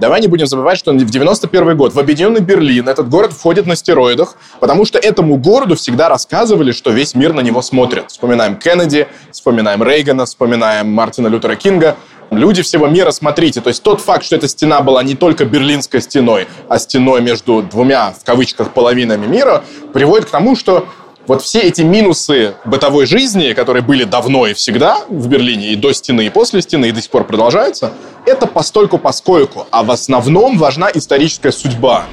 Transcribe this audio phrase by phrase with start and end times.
[0.00, 3.74] Давай не будем забывать, что в 91 год в Объединенный Берлин этот город входит на
[3.74, 8.04] стероидах, потому что этому городу всегда рассказывали, что весь мир на него смотрит.
[8.12, 11.96] Вспоминаем Кеннеди, вспоминаем Рейгана, вспоминаем Мартина Лютера Кинга.
[12.30, 16.00] Люди всего мира, смотрите, то есть тот факт, что эта стена была не только берлинской
[16.00, 20.86] стеной, а стеной между двумя, в кавычках, половинами мира, приводит к тому, что
[21.28, 25.92] вот все эти минусы бытовой жизни, которые были давно и всегда в Берлине, и до
[25.92, 27.92] стены, и после стены, и до сих пор продолжаются,
[28.24, 32.06] это постольку поскольку, а в основном важна историческая судьба.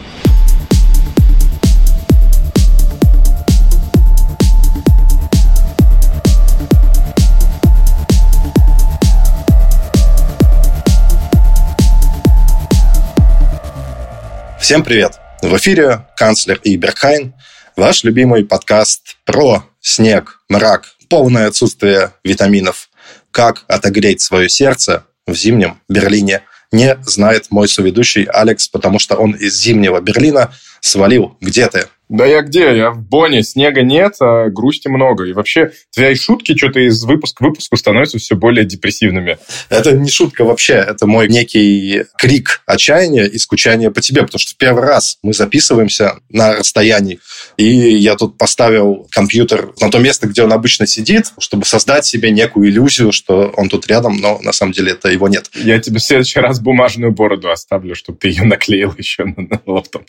[14.59, 15.13] Всем привет!
[15.41, 17.33] В эфире канцлер и Берхайн–
[17.75, 22.89] Ваш любимый подкаст про снег, мрак, полное отсутствие витаминов.
[23.31, 29.31] Как отогреть свое сердце в зимнем Берлине не знает мой соведущий Алекс, потому что он
[29.31, 31.35] из зимнего Берлина свалил.
[31.41, 31.89] Где ты?
[32.09, 32.75] Да я где?
[32.75, 33.43] Я в Боне.
[33.43, 35.25] Снега нет, а грусти много.
[35.25, 39.37] И вообще, твои шутки что-то из выпуска к выпуску становятся все более депрессивными.
[39.69, 40.73] Это не шутка вообще.
[40.73, 44.21] Это мой некий крик отчаяния и скучания по тебе.
[44.23, 47.19] Потому что в первый раз мы записываемся на расстоянии.
[47.57, 52.31] И я тут поставил компьютер на то место, где он обычно сидит, чтобы создать себе
[52.31, 55.49] некую иллюзию, что он тут рядом, но на самом деле это его нет.
[55.53, 60.03] Я тебе в следующий раз бумажную бороду оставлю, чтобы ты ее наклеил еще на лаптоп.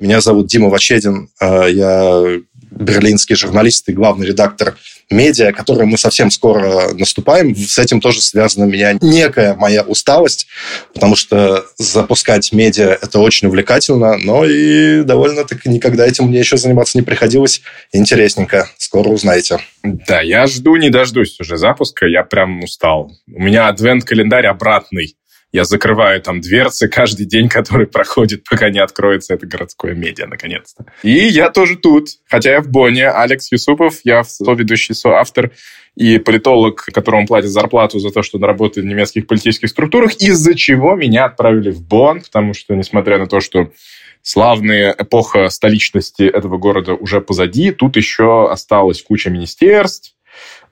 [0.00, 4.76] Меня зовут Дима Вачедин, э, я берлинский журналист и главный редактор
[5.10, 7.54] медиа, который мы совсем скоро наступаем.
[7.54, 10.48] С этим тоже связана меня некая моя усталость,
[10.92, 16.98] потому что запускать медиа– это очень увлекательно, но и довольно-таки никогда этим мне еще заниматься
[16.98, 17.62] не приходилось.
[17.92, 18.68] Интересненько.
[18.78, 19.58] Скоро узнаете.
[19.82, 22.06] Да, я жду, не дождусь уже запуска.
[22.06, 23.12] Я прям устал.
[23.32, 25.16] У меня адвент-календарь обратный.
[25.56, 30.84] Я закрываю там дверцы каждый день, который проходит, пока не откроется это городское медиа, наконец-то.
[31.02, 33.08] И я тоже тут, хотя я в Бонне.
[33.08, 35.52] Алекс Юсупов, я соведущий, соавтор
[35.96, 40.54] и политолог, которому платят зарплату за то, что он работает в немецких политических структурах, из-за
[40.54, 43.70] чего меня отправили в Бонн, потому что, несмотря на то, что
[44.20, 50.15] славная эпоха столичности этого города уже позади, тут еще осталась куча министерств,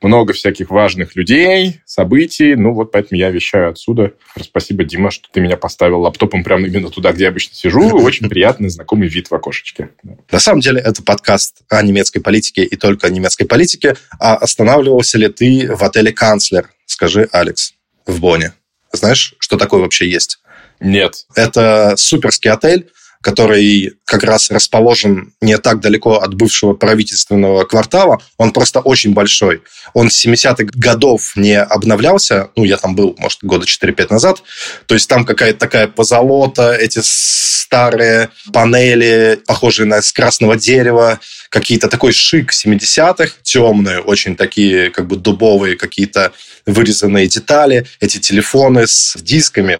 [0.04, 2.54] много всяких важных людей, событий.
[2.54, 4.12] Ну, вот поэтому я вещаю отсюда.
[4.40, 7.90] Спасибо, Дима, что ты меня поставил лаптопом прямо именно туда, где я обычно сижу.
[7.98, 9.90] Очень приятный, знакомый вид в окошечке.
[10.30, 13.96] На самом деле, это подкаст о немецкой политике и только о немецкой политике.
[14.20, 16.70] А останавливался ли ты в отеле «Канцлер»?
[16.86, 17.74] Скажи, Алекс,
[18.06, 18.52] в Бонне.
[18.92, 20.38] Знаешь, что такое вообще есть?
[20.80, 21.26] Нет.
[21.34, 22.90] Это суперский отель,
[23.24, 29.62] который как раз расположен не так далеко от бывшего правительственного квартала, он просто очень большой.
[29.94, 34.42] Он с 70-х годов не обновлялся, ну, я там был, может, года 4-5 назад,
[34.86, 41.18] то есть там какая-то такая позолота, эти старые панели, похожие на с красного дерева,
[41.48, 46.32] какие-то такой шик 70-х, темные, очень такие как бы дубовые какие-то
[46.66, 49.78] вырезанные детали, эти телефоны с дисками.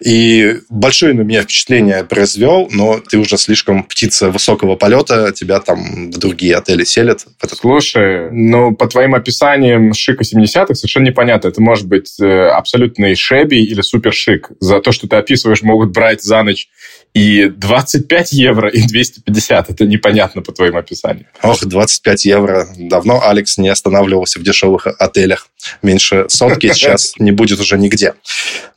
[0.00, 6.10] И большое на меня впечатление произвел, но ты уже слишком птица высокого полета, тебя там
[6.10, 7.26] в другие отели селят.
[7.40, 7.58] Этот...
[7.58, 11.48] Слушай, ну, по твоим описаниям шика 70-х совершенно непонятно.
[11.48, 14.50] Это может быть э, абсолютный шеби или супер шик.
[14.60, 16.68] За то, что ты описываешь, могут брать за ночь
[17.14, 19.70] и 25 евро, и 250.
[19.70, 21.26] Это непонятно по твоим описаниям.
[21.42, 22.68] Ох, 25 евро.
[22.76, 25.48] Давно Алекс не останавливался в дешевых отелях.
[25.80, 28.14] Меньше сотки сейчас не будет уже нигде.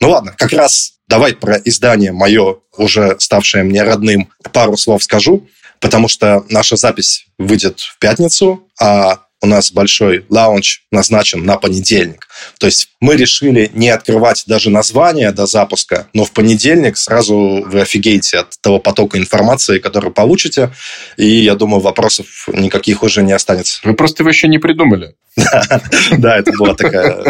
[0.00, 5.48] Ну ладно, как раз давай про издание мое, уже ставшее мне родным, пару слов скажу,
[5.80, 12.28] потому что наша запись выйдет в пятницу, а у нас большой лаунч назначен на понедельник.
[12.58, 17.80] То есть мы решили не открывать даже название до запуска, но в понедельник сразу вы
[17.80, 20.72] офигеете от того потока информации, который получите,
[21.16, 23.80] и я думаю, вопросов никаких уже не останется.
[23.84, 25.14] Вы просто его еще не придумали.
[26.18, 27.22] Да, это была такая...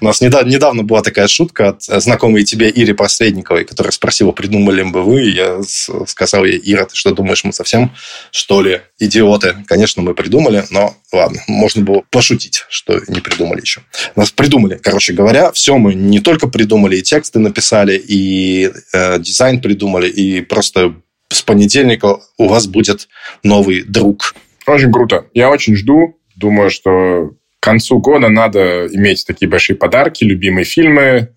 [0.00, 5.02] У нас недавно была такая шутка от знакомой тебе Ире Посредниковой, которая спросила, придумали бы
[5.02, 5.22] вы.
[5.22, 5.60] Я
[6.06, 7.94] сказал ей, Ира, ты что думаешь, мы совсем,
[8.30, 9.56] что ли, идиоты?
[9.66, 13.82] Конечно, мы придумали, но ладно, можно было пошутить, что не придумали еще.
[14.14, 19.60] Нас придумали, короче говоря, все мы не только придумали, и тексты написали, и э, дизайн
[19.60, 20.94] придумали, и просто
[21.28, 23.08] с понедельника у вас будет
[23.42, 24.34] новый друг.
[24.66, 25.26] Очень круто.
[25.34, 26.18] Я очень жду.
[26.34, 31.30] Думаю, что к концу года надо иметь такие большие подарки, любимые фильмы,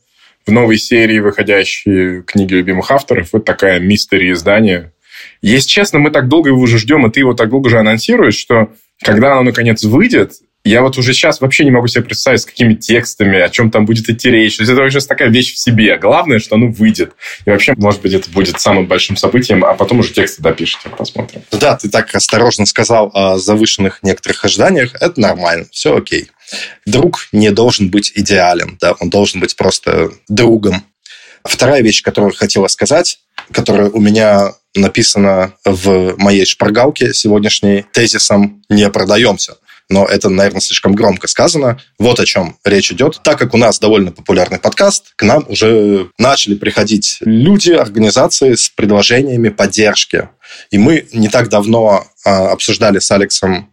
[0.45, 3.29] в новой серии выходящие книги любимых авторов.
[3.33, 4.93] Вот такая мистери издание.
[5.41, 8.35] Если честно, мы так долго его уже ждем, и ты его так долго же анонсируешь,
[8.35, 8.69] что
[9.01, 10.33] когда оно наконец выйдет,
[10.65, 13.85] Я вот уже сейчас вообще не могу себе представить, с какими текстами, о чем там
[13.85, 14.57] будет идти речь.
[14.57, 15.97] То есть это уже такая вещь в себе.
[15.97, 17.13] Главное, что оно выйдет.
[17.45, 21.43] И вообще, может быть, это будет самым большим событием, а потом уже тексты допишите, посмотрим.
[21.51, 24.95] Да, ты так осторожно сказал о завышенных некоторых ожиданиях.
[24.99, 26.29] Это нормально, все окей.
[26.85, 30.83] Друг не должен быть идеален, да, он должен быть просто другом.
[31.43, 33.19] Вторая вещь, которую хотела сказать,
[33.51, 39.55] которая у меня написана в моей шпаргалке сегодняшней тезисом «не продаемся»
[39.89, 41.81] но это, наверное, слишком громко сказано.
[41.97, 43.19] Вот о чем речь идет.
[43.23, 48.69] Так как у нас довольно популярный подкаст, к нам уже начали приходить люди, организации с
[48.69, 50.29] предложениями поддержки.
[50.69, 53.71] И мы не так давно а, обсуждали с Алексом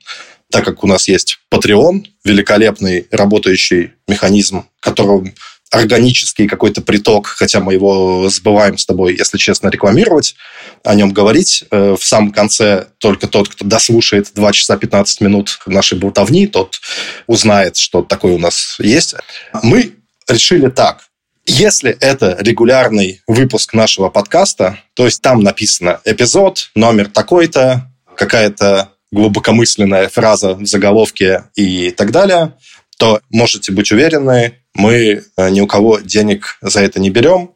[0.49, 5.35] так как у нас есть Patreon, великолепный работающий механизм, которым
[5.71, 10.37] органический какой-то приток, хотя мы его забываем с тобой, если честно, рекламировать,
[10.85, 11.65] о нем говорить.
[11.71, 16.81] Э, в самом конце только тот, кто дослушает 2 часа 15 минут нашей болтовни, тот
[17.27, 19.15] узнает, что такое у нас есть.
[19.63, 19.95] Мы
[20.29, 21.01] решили так.
[21.47, 30.09] Если это регулярный выпуск нашего подкаста, то есть там написано эпизод, номер такой-то, какая-то глубокомысленная
[30.09, 32.55] фраза в заголовке и так далее,
[32.99, 37.53] то можете быть уверены, мы э, ни у кого денег за это не берем.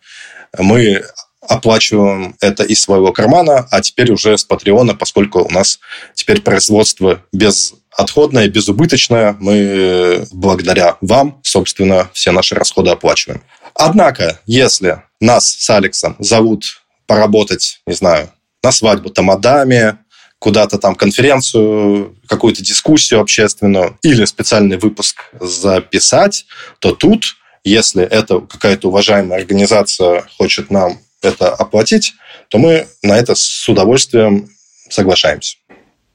[0.58, 1.04] Мы
[1.40, 5.80] оплачиваем это из своего кармана, а теперь уже с Патреона, поскольку у нас
[6.14, 13.42] теперь производство безотходное, безубыточное, мы э, благодаря вам, собственно, все наши расходы оплачиваем.
[13.74, 18.30] Однако, если нас с Алексом зовут поработать, не знаю,
[18.62, 19.98] на свадьбу Тамадами,
[20.40, 26.46] куда-то там конференцию, какую-то дискуссию общественную или специальный выпуск записать,
[26.80, 32.14] то тут, если это какая-то уважаемая организация хочет нам это оплатить,
[32.48, 34.48] то мы на это с удовольствием
[34.88, 35.58] соглашаемся.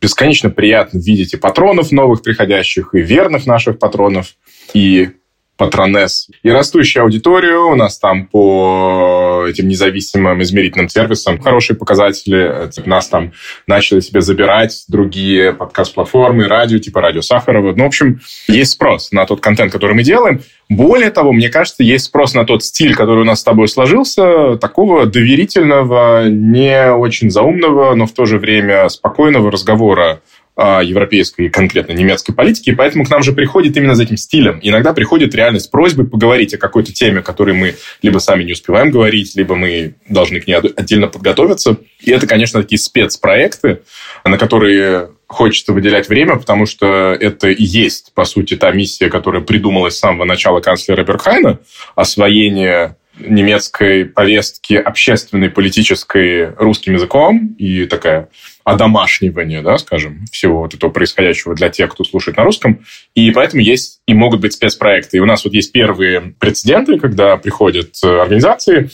[0.02, 4.36] Бесконечно приятно видеть и патронов новых приходящих, и верных наших патронов,
[4.74, 5.12] и
[5.58, 7.70] патронес и растущую аудиторию.
[7.70, 12.70] У нас там по этим независимым измерительным сервисам хорошие показатели.
[12.86, 13.34] Нас там
[13.68, 17.74] начали себе забирать другие подкаст-платформы, радио, типа радио Сахарова.
[17.76, 20.42] Ну, в общем, есть спрос на тот контент, который мы делаем.
[20.68, 24.58] Более того, мне кажется, есть спрос на тот стиль, который у нас с тобой сложился,
[24.58, 30.22] такого доверительного, не очень заумного, но в то же время спокойного разговора
[30.58, 34.60] европейской и конкретно немецкой политики, и поэтому к нам же приходит именно за этим стилем.
[34.62, 38.90] Иногда приходит реально с просьбой поговорить о какой-то теме, которой мы либо сами не успеваем
[38.90, 41.78] говорить, либо мы должны к ней отдельно подготовиться.
[42.00, 43.82] И это, конечно, такие спецпроекты,
[44.24, 49.42] на которые хочется выделять время, потому что это и есть, по сути, та миссия, которая
[49.42, 51.60] придумалась с самого начала канцлера Берхайна,
[51.96, 58.30] освоение немецкой повестки общественной, политической русским языком и такая
[58.66, 62.84] одомашнивание, да, скажем, всего вот этого происходящего для тех, кто слушает на русском.
[63.14, 65.18] И поэтому есть и могут быть спецпроекты.
[65.18, 68.90] И у нас вот есть первые прецеденты, когда приходят э, организации,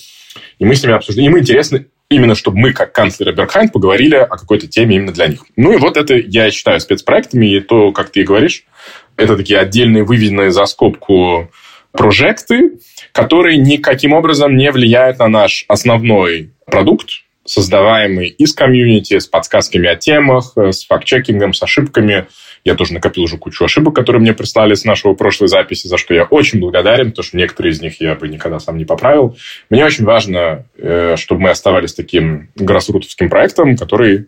[0.60, 1.32] и мы с ними обсуждаем.
[1.32, 5.46] Им интересно именно, чтобы мы, как канцлер Берхайн, поговорили о какой-то теме именно для них.
[5.56, 8.66] Ну и вот это я считаю спецпроектами, и то, как ты говоришь,
[9.16, 11.50] это такие отдельные выведенные за скобку
[11.94, 12.80] прожекты,
[13.14, 17.10] которые никаким образом не влияют на наш основной продукт,
[17.52, 22.28] создаваемый из комьюнити, с подсказками о темах, с факт-чекингом, с ошибками.
[22.64, 26.14] Я тоже накопил уже кучу ошибок, которые мне прислали с нашего прошлой записи, за что
[26.14, 29.36] я очень благодарен, потому что некоторые из них я бы никогда сам не поправил.
[29.70, 34.28] Мне очень важно, э, чтобы мы оставались таким grassroot овским проектом, который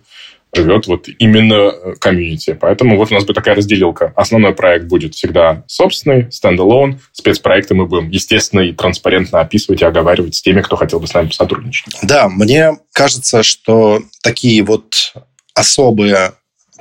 [0.53, 2.57] живет вот именно э, комьюнити.
[2.59, 4.13] Поэтому вот у нас будет такая разделилка.
[4.15, 6.99] Основной проект будет всегда собственный, standalone.
[7.11, 11.13] Спецпроекты мы будем, естественно, и транспарентно описывать и оговаривать с теми, кто хотел бы с
[11.13, 11.95] нами сотрудничать.
[12.03, 15.13] Да, мне кажется, что такие вот
[15.55, 16.33] особые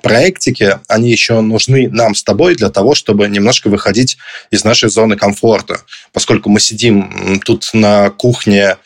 [0.02, 4.18] проектики, они еще нужны нам с тобой для того, чтобы немножко выходить
[4.50, 5.80] из нашей зоны комфорта.
[6.12, 8.76] Поскольку мы сидим тут на кухне,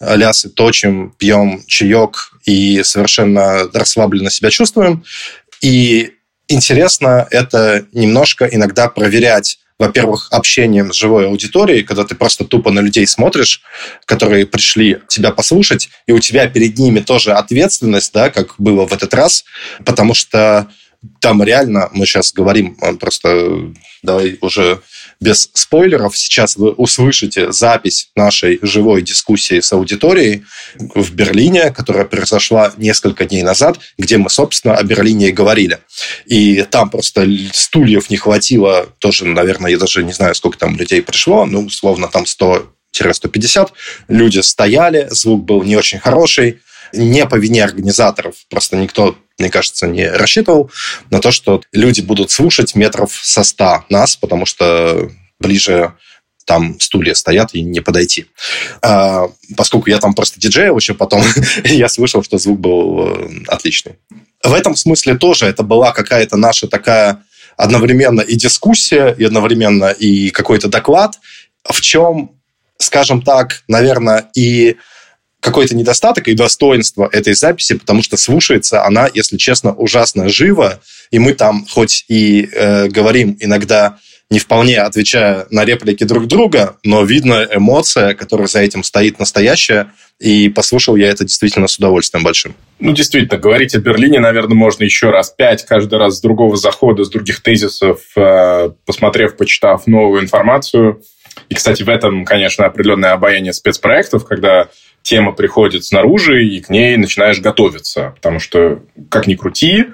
[0.00, 5.04] лясы точим, пьем чаек и совершенно расслабленно себя чувствуем.
[5.60, 6.12] И
[6.48, 12.80] интересно это немножко иногда проверять во-первых, общением с живой аудиторией, когда ты просто тупо на
[12.80, 13.60] людей смотришь,
[14.06, 18.92] которые пришли тебя послушать, и у тебя перед ними тоже ответственность, да, как было в
[18.94, 19.44] этот раз,
[19.84, 20.68] потому что
[21.20, 23.72] там реально, мы сейчас говорим, просто
[24.02, 24.80] давай уже
[25.20, 30.44] без спойлеров, сейчас вы услышите запись нашей живой дискуссии с аудиторией
[30.94, 35.78] в Берлине, которая произошла несколько дней назад, где мы, собственно, о Берлине и говорили.
[36.26, 41.02] И там просто стульев не хватило, тоже, наверное, я даже не знаю, сколько там людей
[41.02, 42.72] пришло, ну, условно, там 100
[43.12, 43.72] 150
[44.08, 46.60] люди стояли, звук был не очень хороший,
[46.92, 50.70] не по вине организаторов, просто никто мне кажется, не рассчитывал
[51.10, 55.92] на то, что люди будут слушать метров со ста нас, потому что ближе
[56.46, 58.26] там стулья стоят и не подойти.
[58.80, 61.22] А, поскольку я там просто диджейл еще потом,
[61.64, 63.96] я слышал, что звук был э, отличный.
[64.42, 67.24] В этом смысле тоже это была какая-то наша такая
[67.56, 71.18] одновременно и дискуссия, и одновременно и какой-то доклад,
[71.68, 72.30] в чем,
[72.78, 74.76] скажем так, наверное, и
[75.46, 80.80] какой-то недостаток и достоинство этой записи, потому что слушается она, если честно, ужасно живо,
[81.12, 83.96] и мы там хоть и э, говорим иногда
[84.28, 89.92] не вполне отвечая на реплики друг друга, но видно эмоция, которая за этим стоит настоящая,
[90.18, 92.56] и послушал я это действительно с удовольствием большим.
[92.80, 97.04] Ну, действительно, говорить о Берлине, наверное, можно еще раз пять, каждый раз с другого захода,
[97.04, 101.02] с других тезисов, э, посмотрев, почитав новую информацию.
[101.48, 104.70] И, кстати, в этом, конечно, определенное обаяние спецпроектов, когда
[105.06, 108.12] тема приходит снаружи, и к ней начинаешь готовиться.
[108.16, 109.86] Потому что, как ни крути,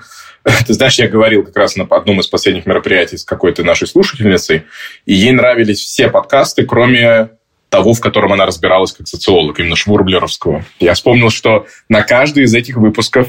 [0.67, 4.65] Ты знаешь, я говорил как раз на одном из последних мероприятий с какой-то нашей слушательницей,
[5.07, 7.31] и ей нравились все подкасты, кроме
[7.69, 10.65] того, в котором она разбиралась как социолог, именно Швурблеровского.
[10.79, 13.29] Я вспомнил, что на каждый из этих выпусков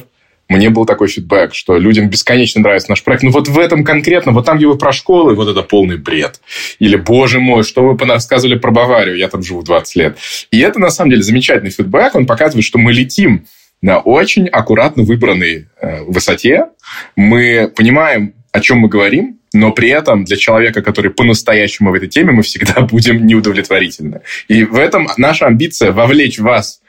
[0.49, 3.23] мне был такой фидбэк, что людям бесконечно нравится наш проект.
[3.23, 6.41] Ну вот в этом конкретно, вот там, где вы про школы, вот это полный бред.
[6.79, 10.17] Или, боже мой, что вы рассказывали про Баварию, я там живу 20 лет.
[10.51, 12.15] И это, на самом деле, замечательный фидбэк.
[12.15, 13.45] Он показывает, что мы летим
[13.81, 16.67] на очень аккуратно выбранной э, высоте.
[17.15, 22.07] Мы понимаем, о чем мы говорим, но при этом для человека, который по-настоящему в этой
[22.09, 24.21] теме, мы всегда будем неудовлетворительны.
[24.47, 26.81] И в этом наша амбиция вовлечь вас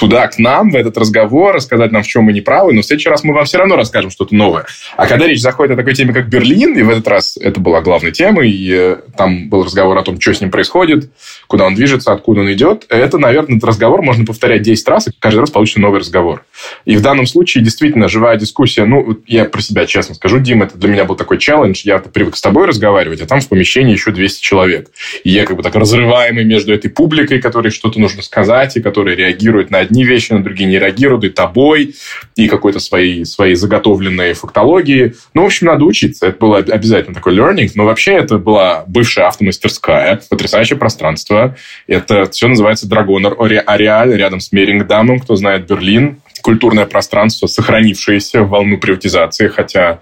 [0.00, 2.86] туда, к нам, в этот разговор, рассказать нам, в чем мы не правы, но в
[2.86, 4.64] следующий раз мы вам все равно расскажем что-то новое.
[4.96, 7.82] А когда речь заходит о такой теме, как Берлин, и в этот раз это была
[7.82, 11.10] главной темой, и э, там был разговор о том, что с ним происходит,
[11.46, 15.10] куда он движется, откуда он идет, это, наверное, этот разговор можно повторять 10 раз, и
[15.18, 16.46] каждый раз получится новый разговор.
[16.86, 20.78] И в данном случае действительно живая дискуссия, ну, я про себя честно скажу, Дим, это
[20.78, 24.12] для меня был такой челлендж, я привык с тобой разговаривать, а там в помещении еще
[24.12, 24.88] 200 человек.
[25.24, 29.14] И я как бы так разрываемый между этой публикой, которой что-то нужно сказать, и которая
[29.14, 31.94] реагирует на одни вещи, на другие не реагируют, и тобой,
[32.36, 35.14] и какой-то своей, своей заготовленной фактологии.
[35.34, 36.28] Ну, в общем, надо учиться.
[36.28, 37.70] Это было обязательно такой learning.
[37.74, 41.56] Но вообще это была бывшая автомастерская, потрясающее пространство.
[41.86, 48.48] Это все называется Драгонер Ареаль, рядом с Мерингдамом, кто знает Берлин культурное пространство, сохранившееся в
[48.48, 50.00] волну приватизации, хотя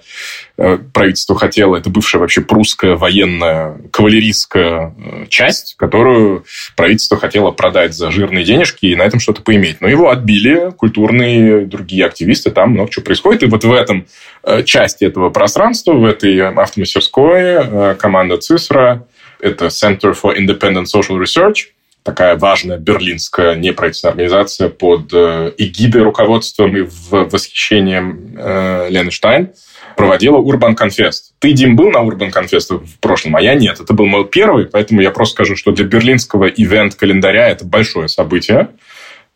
[0.57, 6.45] э, правительство хотело, это бывшая вообще прусская военная кавалерийская э, часть, которую
[6.76, 9.80] правительство хотело продать за жирные денежки и на этом что-то поиметь.
[9.80, 13.42] Но его отбили культурные другие активисты, там много чего происходит.
[13.42, 14.07] И вот в этом
[14.45, 19.07] э, части этого пространства, в этой автомастерской команда ЦИСРа,
[19.40, 21.68] это Center for Independent Social Research–
[22.08, 29.50] такая важная берлинская неправительственная организация под э, эгидой руководством и в восхищением э, Лены Штайн
[29.94, 31.32] проводила Urban Confest.
[31.38, 33.78] Ты, Дим, был на Urban Confest в прошлом, а я нет.
[33.80, 38.70] Это был мой первый, поэтому я просто скажу, что для берлинского ивент-календаря это большое событие.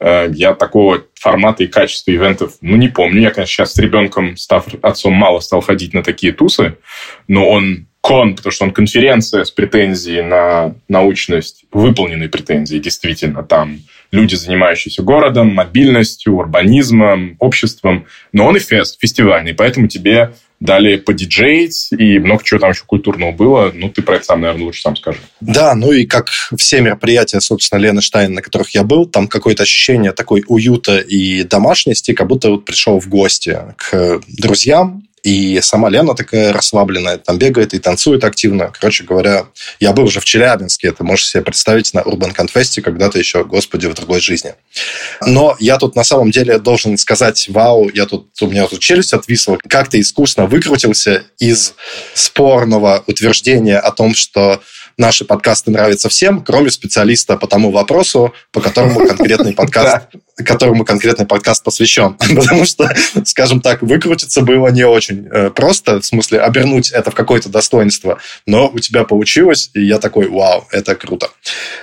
[0.00, 3.20] Э, я такого формата и качества ивентов, ну, не помню.
[3.20, 6.78] Я, конечно, сейчас с ребенком, став отцом, мало стал ходить на такие тусы,
[7.28, 13.78] но он кон, потому что он конференция с претензией на научность, выполненные претензии, действительно, там
[14.10, 21.88] люди, занимающиеся городом, мобильностью, урбанизмом, обществом, но он и фест, фестивальный, поэтому тебе дали подиджеить,
[21.90, 23.72] и много чего там еще культурного было.
[23.74, 25.18] Ну, ты про это сам, наверное, лучше сам скажи.
[25.40, 29.64] Да, ну и как все мероприятия, собственно, Лены Штайн, на которых я был, там какое-то
[29.64, 35.88] ощущение такой уюта и домашности, как будто вот пришел в гости к друзьям, и сама
[35.88, 38.72] Лена такая расслабленная, там бегает и танцует активно.
[38.78, 39.46] Короче говоря,
[39.78, 43.86] я был уже в Челябинске, это можешь себе представить на Urban Confest когда-то еще, господи,
[43.86, 44.54] в другой жизни.
[45.24, 49.12] Но я тут на самом деле должен сказать, вау, я тут, у меня тут челюсть
[49.12, 51.74] отвисла, как ты искусно выкрутился из
[52.14, 54.60] спорного утверждения о том, что
[54.96, 60.08] наши подкасты нравятся всем, кроме специалиста по тому вопросу, по которому конкретный подкаст
[60.42, 62.14] которому конкретный подкаст посвящен.
[62.34, 62.88] Потому что,
[63.24, 68.18] скажем так, выкрутиться было не очень э, просто, в смысле обернуть это в какое-то достоинство,
[68.46, 71.30] но у тебя получилось, и я такой, вау, это круто.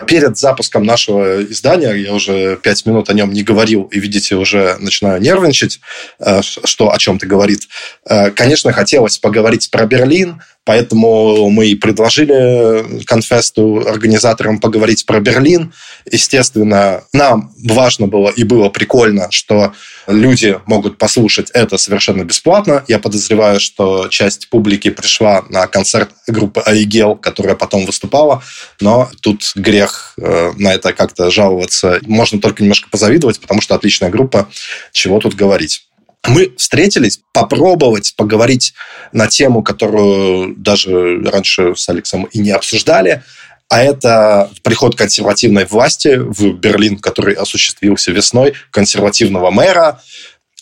[0.08, 4.78] Перед запуском нашего издания, я уже пять минут о нем не говорил, и, видите, уже
[4.80, 5.80] начинаю нервничать,
[6.20, 7.68] э, что о чем-то говорит.
[8.08, 15.74] Э, конечно, хотелось поговорить про Берлин, Поэтому мы и предложили конфесту организаторам поговорить про Берлин.
[16.12, 19.74] Естественно, нам важно было и было прикольно, что
[20.08, 22.84] люди могут послушать это совершенно бесплатно.
[22.88, 28.44] Я подозреваю, что часть публики пришла на концерт группы Айгел, которая потом выступала,
[28.82, 32.00] но тут грех э, на это как-то жаловаться.
[32.08, 34.50] Можно только немножко позавидовать, потому что отличная группа,
[34.92, 35.86] чего тут говорить.
[36.28, 38.74] мы встретились попробовать поговорить
[39.14, 43.24] на тему, которую даже раньше с Алексом и не обсуждали,
[43.70, 50.02] а это приход консервативной власти в Берлин, который осуществился весной, консервативного мэра,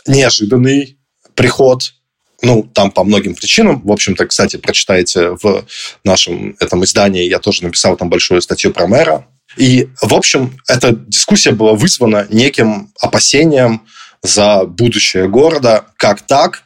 [0.05, 0.97] неожиданный
[1.33, 1.93] приход,
[2.41, 3.81] ну, там по многим причинам.
[3.81, 5.65] В общем-то, кстати, прочитайте в
[6.03, 9.25] нашем этом издании, я тоже написал там большую статью про мэра.
[9.55, 13.87] И, в общем, эта дискуссия была вызвана неким опасением
[14.21, 15.85] за будущее города.
[15.95, 16.63] Как так?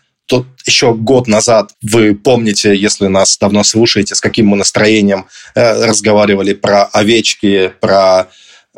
[0.66, 6.54] Еще год назад, вы помните, если нас давно слушаете, с каким мы настроением э, разговаривали
[6.54, 8.28] про овечки, про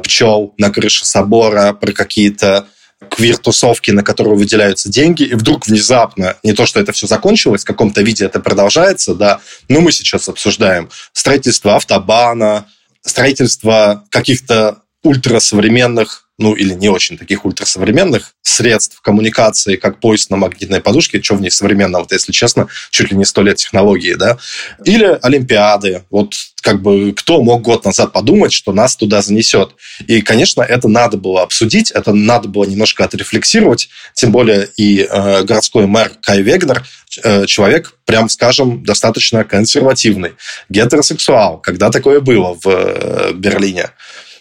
[0.01, 2.67] пчел на крыше собора, про какие-то
[3.09, 7.67] квир-тусовки, на которые выделяются деньги, и вдруг внезапно, не то, что это все закончилось, в
[7.67, 12.67] каком-то виде это продолжается, да, но мы сейчас обсуждаем строительство автобана,
[13.01, 20.81] строительство каких-то ультрасовременных ну или не очень таких ультрасовременных средств коммуникации, как поезд на магнитной
[20.81, 24.37] подушке, что в ней современного, если честно, чуть ли не сто лет технологии, да,
[24.83, 26.03] или Олимпиады.
[26.09, 29.71] Вот как бы кто мог год назад подумать, что нас туда занесет.
[30.07, 35.43] И, конечно, это надо было обсудить, это надо было немножко отрефлексировать, тем более и э,
[35.43, 36.85] городской мэр Кай Вегнер,
[37.23, 40.33] э, человек, прям скажем, достаточно консервативный,
[40.67, 43.91] гетеросексуал, когда такое было в э, Берлине.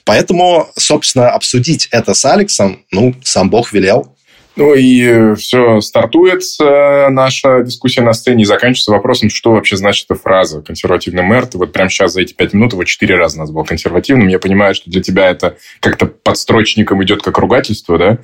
[0.04, 4.12] Поэтому, собственно, обсудить это с Алексом, ну, сам Бог велел.
[4.54, 10.06] Ну и э, все, стартует наша дискуссия на сцене и заканчивается вопросом, что вообще значит
[10.10, 11.46] эта фраза «консервативный мэр».
[11.46, 14.28] Ты вот прямо сейчас за эти пять минут его четыре раза назвал консервативным.
[14.28, 18.18] Я понимаю, что для тебя это как-то подстрочником идет как ругательство, да?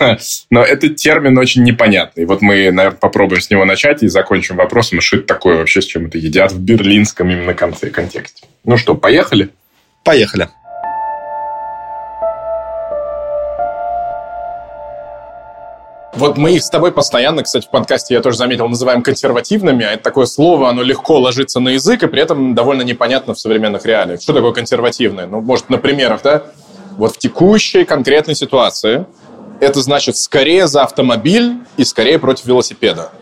[0.50, 2.24] Но этот термин очень непонятный.
[2.24, 5.86] Вот мы, наверное, попробуем с него начать и закончим вопросом, что это такое вообще, с
[5.86, 8.46] чем это едят в берлинском именно контексте.
[8.64, 9.50] Ну что, поехали?
[10.02, 10.48] Поехали.
[16.20, 19.92] Вот мы их с тобой постоянно, кстати, в подкасте я тоже заметил, называем консервативными, а
[19.92, 23.86] это такое слово, оно легко ложится на язык, и при этом довольно непонятно в современных
[23.86, 24.20] реалиях.
[24.20, 25.26] Что такое консервативное?
[25.26, 26.42] Ну, может, на примерах, да?
[26.98, 29.06] Вот в текущей конкретной ситуации
[29.60, 33.12] это значит скорее за автомобиль и скорее против велосипеда.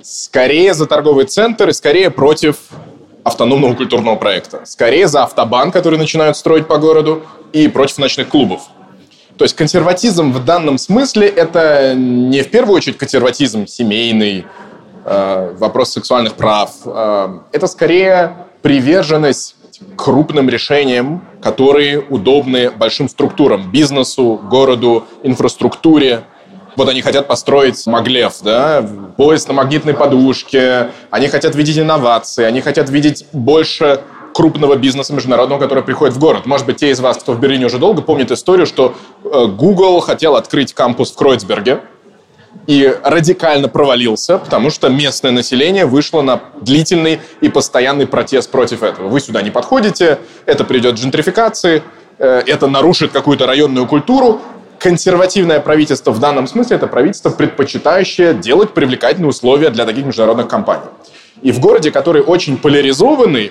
[0.00, 2.56] Скорее за торговый центр и скорее против
[3.24, 4.60] автономного культурного проекта.
[4.64, 8.62] Скорее за автобан, который начинают строить по городу, и против ночных клубов.
[9.38, 14.44] То есть консерватизм в данном смысле это не в первую очередь консерватизм семейный,
[15.04, 16.72] э, вопрос сексуальных прав.
[16.84, 19.54] Э, это скорее приверженность
[19.96, 26.24] крупным решениям, которые удобны большим структурам, бизнесу, городу, инфраструктуре.
[26.74, 28.84] Вот они хотят построить Маглев, да,
[29.16, 34.00] поезд на магнитной подушке, они хотят видеть инновации, они хотят видеть больше
[34.38, 36.46] крупного бизнеса международного, который приходит в город.
[36.46, 39.98] Может быть, те из вас, кто в Берлине уже долго, помнят историю, что э, Google
[39.98, 41.80] хотел открыть кампус в Кройцберге
[42.68, 49.08] и радикально провалился, потому что местное население вышло на длительный и постоянный протест против этого.
[49.08, 51.82] Вы сюда не подходите, это придет к джентрификации,
[52.20, 54.40] э, это нарушит какую-то районную культуру.
[54.78, 60.86] Консервативное правительство в данном смысле это правительство, предпочитающее делать привлекательные условия для таких международных компаний.
[61.42, 63.50] И в городе, который очень поляризованный,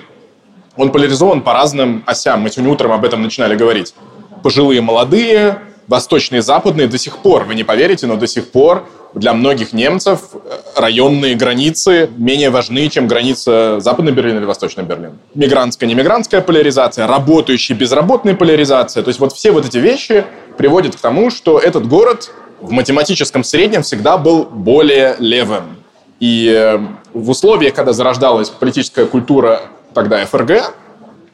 [0.78, 2.40] он поляризован по разным осям.
[2.40, 3.94] Мы сегодня утром об этом начинали говорить.
[4.42, 9.34] Пожилые, молодые, восточные, западные до сих пор, вы не поверите, но до сих пор для
[9.34, 10.38] многих немцев э,
[10.76, 15.18] районные границы менее важны, чем граница Западный Берлин или Восточный Берлин.
[15.34, 19.02] Мигрантская, немигрантская поляризация, работающая, безработная поляризация.
[19.02, 20.24] То есть вот все вот эти вещи
[20.58, 25.78] приводят к тому, что этот город в математическом среднем всегда был более левым.
[26.20, 26.78] И э,
[27.14, 29.62] в условиях, когда зарождалась политическая культура
[29.98, 30.74] тогда ФРГ,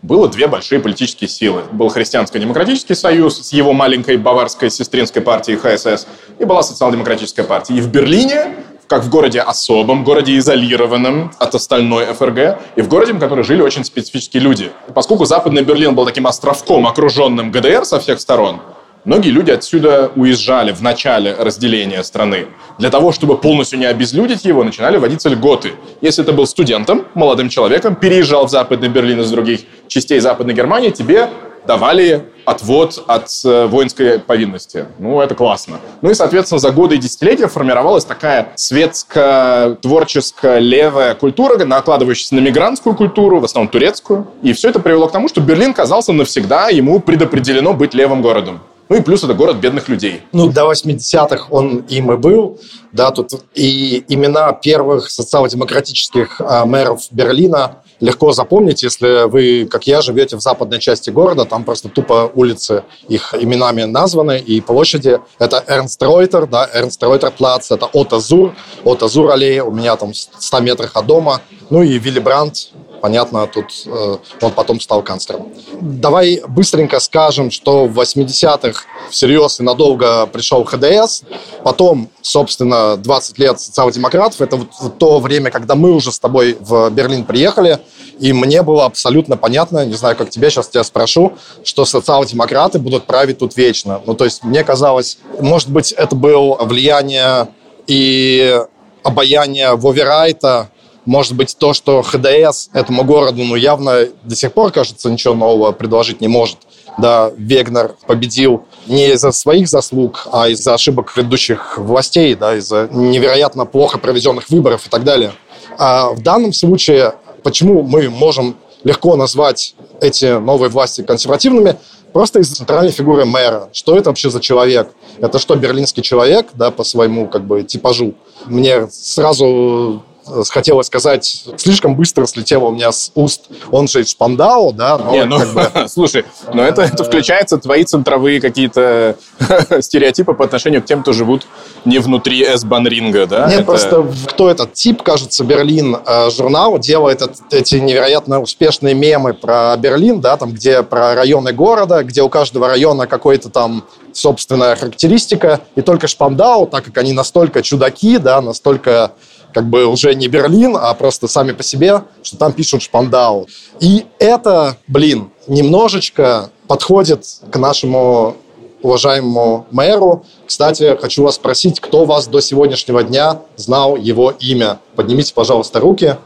[0.01, 1.65] было две большие политические силы.
[1.73, 6.07] Был Христианско-демократический союз с его маленькой баварской сестринской партией ХСС,
[6.39, 7.75] и была социал-демократическая партия.
[7.75, 13.13] И в Берлине, как в городе особом, городе изолированном от остальной ФРГ, и в городе,
[13.13, 14.73] в котором жили очень специфические люди.
[14.95, 18.61] Поскольку Западный Берлин был таким островком, окруженным ГДР со всех сторон,
[19.05, 22.47] Многие люди отсюда уезжали в начале разделения страны.
[22.79, 25.73] Для того, чтобы полностью не обезлюдить его, начинали вводиться льготы.
[26.01, 30.89] Если ты был студентом, молодым человеком, переезжал в Западный Берлин из других частей Западной Германии,
[30.89, 31.29] тебе
[31.67, 34.87] давали отвод от э, воинской повинности.
[34.99, 35.81] Ну, это классно.
[36.03, 42.41] Ну и, соответственно, за годы и десятилетия формировалась такая светская, творческая, левая культура, накладывающаяся на
[42.41, 44.27] мигрантскую культуру, в основном турецкую.
[44.43, 48.61] И все это привело к тому, что Берлин казался навсегда, ему предопределено быть левым городом.
[48.89, 50.23] Ну и плюс это город бедных людей.
[50.33, 52.61] Ну, до 80-х он им и был.
[52.93, 60.03] Да, тут и имена первых социал-демократических а, мэров Берлина легко запомнить, если вы, как я,
[60.03, 65.21] живете в западной части города, там просто тупо улицы их именами названы, и площади.
[65.39, 69.97] Это Эрнст Ройтер, да, Эрнст Ройтер плац, это Отто Зур, Отто Зур аллея, у меня
[69.97, 71.41] там в 100 метрах от дома.
[71.71, 72.71] Ну и Вилли Брандт,
[73.05, 75.53] понятно, тут э, он потом стал канцлером.
[75.79, 81.21] Давай быстренько скажем, что в 80-х всерьез и надолго пришел ХДС,
[81.63, 86.89] потом, собственно, 20 лет социал-демократов, это вот то время, когда мы уже с тобой в
[86.93, 87.79] Берлин приехали,
[88.21, 93.05] и мне было абсолютно понятно, не знаю, как тебе, сейчас тебя спрошу, что социал-демократы будут
[93.05, 94.01] править тут вечно.
[94.07, 97.49] Ну, то есть мне казалось, может быть, это было влияние
[97.87, 98.63] и
[99.03, 100.71] обаяние Воверайта,
[101.05, 105.73] может быть, то, что ХДС этому городу, ну, явно до сих пор, кажется, ничего нового
[105.73, 106.59] предложить не может.
[106.97, 113.67] Да, Вегнер победил не из-за своих заслуг, а из-за ошибок предыдущих властей, да, из-за невероятно
[113.67, 115.33] плохо проведенных выборов и так далее.
[115.77, 121.77] А в данном случае, почему мы можем легко назвать эти новые власти консервативными,
[122.13, 123.69] просто из-за центральной фигуры мэра.
[123.73, 124.91] Что это вообще за человек?
[125.19, 128.15] Это что, берлинский человек, да, по своему как бы типажу?
[128.47, 130.03] Мне сразу
[130.51, 135.13] хотелось сказать, слишком быстро слетело у меня с уст, он же из Шпандау, да, но
[135.13, 135.71] Не, ну, как бы...
[135.89, 139.17] слушай, но это, это включается твои центровые какие-то
[139.81, 141.47] стереотипы по отношению к тем, кто живут
[141.85, 143.47] не внутри S-банринга, да?
[143.47, 143.65] Нет, это...
[143.65, 150.21] просто кто этот тип, кажется, Берлин э, журнал делает эти невероятно успешные мемы про Берлин,
[150.21, 155.83] да, там, где про районы города, где у каждого района какой-то там собственная характеристика, и
[155.83, 159.13] только Шпандау, так как они настолько чудаки, да, настолько
[159.55, 163.47] как бы уже не Берлин, а просто сами по себе, что там пишут Шпандау.
[163.81, 168.37] И это, блин, немножечко подходит к нашему
[168.83, 170.25] уважаемому мэру.
[170.45, 174.81] Кстати, хочу вас спросить, кто вас до сегодняшнего дня знал его имя?
[174.97, 176.17] Поднимите, пожалуйста, руки.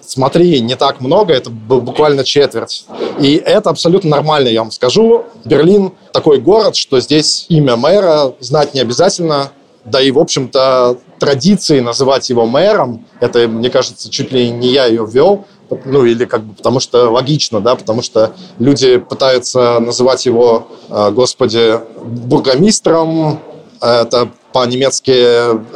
[0.00, 2.84] Смотри, не так много, это буквально четверть.
[3.18, 5.24] И это абсолютно нормально, я вам скажу.
[5.44, 9.50] Берлин такой город, что здесь имя мэра знать не обязательно.
[9.84, 14.86] Да и, в общем-то, традиции называть его мэром, это, мне кажется, чуть ли не я
[14.86, 15.46] ее ввел,
[15.84, 21.10] ну или как бы потому что логично, да, потому что люди пытаются называть его, э,
[21.10, 23.40] господи, бургомистром,
[23.80, 25.10] это по-немецки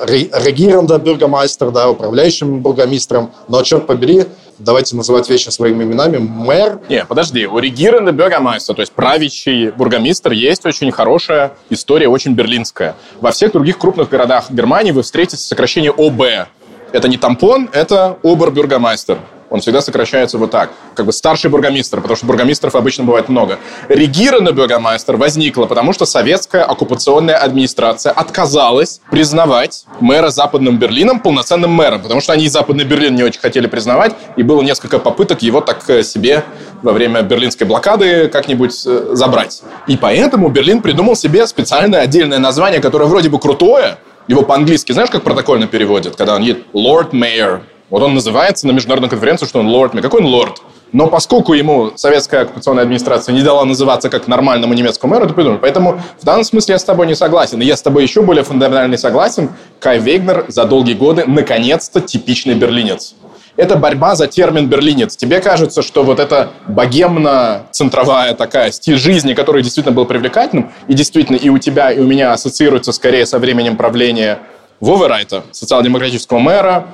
[0.07, 4.27] региранда бюргомайстер, да, управляющим бургомистром, но черт побери,
[4.61, 6.79] давайте называть вещи своими именами, мэр...
[6.89, 12.95] Не, подожди, у региранда бюргомайстер, то есть правящий бургомистр, есть очень хорошая история, очень берлинская.
[13.21, 16.49] Во всех других крупных городах Германии вы встретите сокращение ОБ.
[16.93, 19.19] Это не тампон, это обербюргомайстер.
[19.51, 20.71] Он всегда сокращается вот так.
[20.95, 23.59] Как бы старший бургомистр, потому что бургомистров обычно бывает много.
[23.89, 32.03] Регированный бургомайстер возникла, потому что советская оккупационная администрация отказалась признавать мэра Западным Берлином полноценным мэром,
[32.03, 35.89] потому что они Западный Берлин не очень хотели признавать, и было несколько попыток его так
[35.89, 36.45] э, себе
[36.83, 39.63] во время берлинской блокады как-нибудь э, забрать.
[39.87, 45.11] И поэтому Берлин придумал себе специальное отдельное название, которое вроде бы крутое, его по-английски, знаешь,
[45.11, 49.61] как протокольно переводят, когда он едет Lord Mayor, вот он называется на международной конференции, что
[49.61, 49.93] он лорд.
[50.01, 50.63] Какой он лорд?
[50.93, 55.59] Но поскольку ему советская оккупационная администрация не дала называться как нормальному немецкому мэру, это придумали.
[55.59, 57.61] Поэтому в данном смысле я с тобой не согласен.
[57.61, 59.51] И я с тобой еще более фундаментально согласен.
[59.81, 63.15] Кай Вегнер за долгие годы наконец-то типичный берлинец.
[63.57, 65.17] Это борьба за термин «берлинец».
[65.17, 71.35] Тебе кажется, что вот эта богемно-центровая такая стиль жизни, который действительно был привлекательным, и действительно
[71.35, 74.39] и у тебя, и у меня ассоциируется скорее со временем правления
[74.79, 76.87] Вовы Райта, социал-демократического мэра,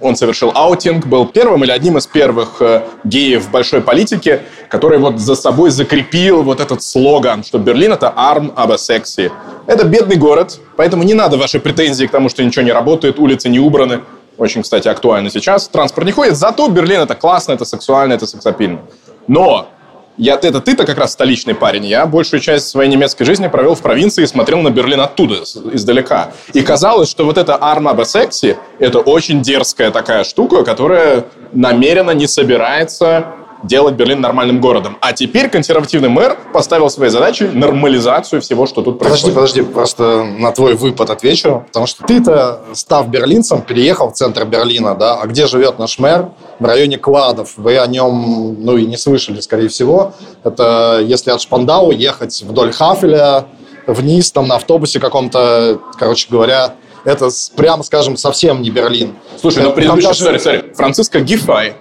[0.00, 4.98] он совершил аутинг, был первым или одним из первых э, геев в большой политике, который
[4.98, 9.30] вот за собой закрепил вот этот слоган, что Берлин— это арм аба секси.
[9.66, 13.48] Это бедный город, поэтому не надо ваши претензии к тому, что ничего не работает, улицы
[13.48, 14.00] не убраны.
[14.36, 15.68] Очень, кстати, актуально сейчас.
[15.68, 18.80] Транспорт не ходит, зато Берлин— это классно, это сексуально, это сексапильно.
[19.28, 19.68] Но
[20.16, 21.86] я, это ты-то как раз столичный парень.
[21.86, 26.32] Я большую часть своей немецкой жизни провел в провинции и смотрел на Берлин оттуда, издалека.
[26.52, 32.26] И казалось, что вот эта арма секси– это очень дерзкая такая штука, которая намеренно не
[32.26, 33.26] собирается
[33.64, 34.96] делать Берлин нормальным городом.
[35.00, 39.34] А теперь консервативный мэр поставил своей задачей нормализацию всего, что тут происходит.
[39.34, 41.64] Подожди, подожди, просто на твой выпад отвечу.
[41.66, 45.20] Потому что ты-то, став берлинцем, переехал в центр Берлина, да?
[45.20, 46.28] А где живет наш мэр?
[46.58, 47.54] В районе Кладов.
[47.56, 50.12] Вы о нем, ну, и не слышали, скорее всего.
[50.44, 53.46] Это если от Шпандау ехать вдоль Хафеля,
[53.86, 56.74] вниз, там, на автобусе каком-то, короче говоря,
[57.04, 59.14] это, прямо скажем, совсем не Берлин.
[59.40, 60.24] Слушай, ну предыдущий, даже...
[60.24, 61.74] сори, сори, Франциско Гифай,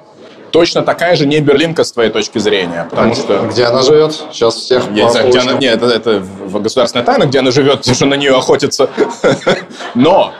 [0.53, 2.87] точно такая же не берлинка с твоей точки зрения.
[2.89, 3.39] Потому а что...
[3.51, 4.13] Где она живет?
[4.31, 5.53] Сейчас всех Я не знаю, где она...
[5.53, 6.23] Нет, это, это
[6.59, 8.87] государственная тайна, где она живет, что на нее охотятся.
[9.95, 10.31] Но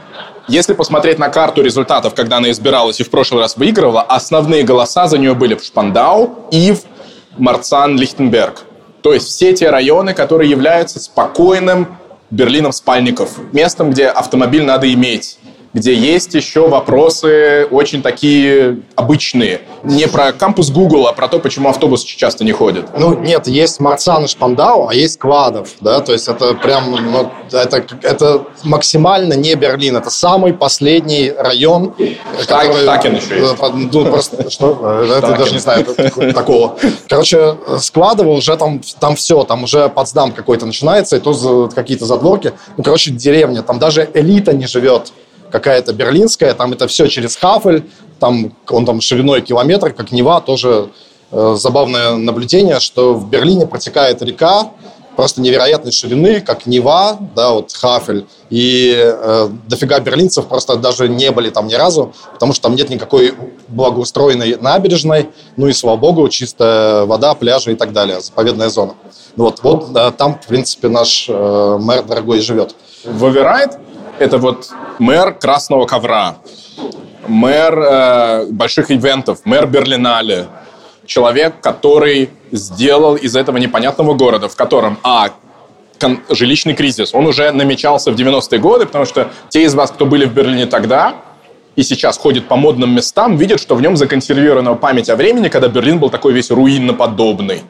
[0.47, 5.07] Если посмотреть на карту результатов, когда она избиралась и в прошлый раз выигрывала, основные голоса
[5.07, 6.81] за нее были в Шпандау, Ив,
[7.37, 8.61] Марцан, Лихтенберг.
[9.01, 11.97] То есть все те районы, которые являются спокойным
[12.29, 15.39] Берлином спальников, местом, где автомобиль надо иметь
[15.73, 19.61] где есть еще вопросы очень такие обычные.
[19.83, 22.97] Не про кампус Google, а про то, почему автобусы часто не ходят.
[22.97, 27.31] Ну, нет, есть Марцан и Шпандау, а есть Квадов, да, то есть это прям, ну,
[27.51, 31.93] это, это максимально не Берлин, это самый последний район,
[32.47, 32.85] так, который...
[32.85, 33.55] Такен еще есть.
[33.59, 35.03] Э, ну, просто, что?
[35.03, 35.85] Это даже не знаю
[36.33, 36.77] такого.
[37.09, 42.53] Короче, Складово уже там, там все, там уже Потсдам какой-то начинается, и то какие-то задворки.
[42.77, 45.11] Ну, короче, деревня, там даже элита не живет
[45.53, 47.83] какая-то берлинская, там это все через Хафель,
[48.19, 50.89] там он там шириной километр, как Нева, тоже
[51.31, 54.71] э, забавное наблюдение, что в Берлине протекает река,
[55.15, 61.29] просто невероятной ширины, как Нева, да, вот Хафель, и э, дофига берлинцев просто даже не
[61.29, 63.35] были там ни разу, потому что там нет никакой
[63.67, 68.95] благоустроенной набережной, ну и, слава богу, чистая вода, пляжи и так далее, заповедная зона.
[69.35, 72.75] Вот, вот да, там, в принципе, наш э, мэр дорогой живет.
[73.05, 73.77] В Оверайт
[74.19, 76.37] это вот мэр красного ковра,
[77.27, 80.47] мэр э, больших ивентов, мэр Берлинале,
[81.05, 85.31] человек, который сделал из этого непонятного города, в котором, а,
[86.29, 90.25] жилищный кризис, он уже намечался в 90-е годы, потому что те из вас, кто были
[90.25, 91.15] в Берлине тогда,
[91.75, 95.67] и сейчас ходит по модным местам, видят, что в нем законсервирована память о времени, когда
[95.67, 97.63] Берлин был такой весь руинноподобный.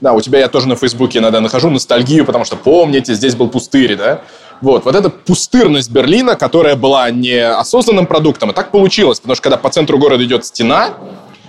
[0.00, 3.48] Да, у тебя я тоже на Фейсбуке иногда нахожу ностальгию, потому что помните, здесь был
[3.48, 4.22] пустырь, да?
[4.60, 9.42] Вот, вот эта пустырность Берлина, которая была не осознанным продуктом, а так получилось, потому что
[9.42, 10.90] когда по центру города идет стена,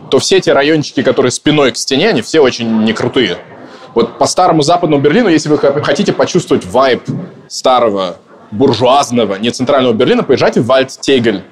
[0.10, 3.38] то все эти райончики, которые спиной к стене, они все очень не крутые.
[3.93, 7.02] Вот по старому западному Берлину, если вы хотите почувствовать вайб
[7.50, 8.17] старого
[8.52, 11.43] буржуазного, не центрального Берлина, поезжайте в Вальдтегель.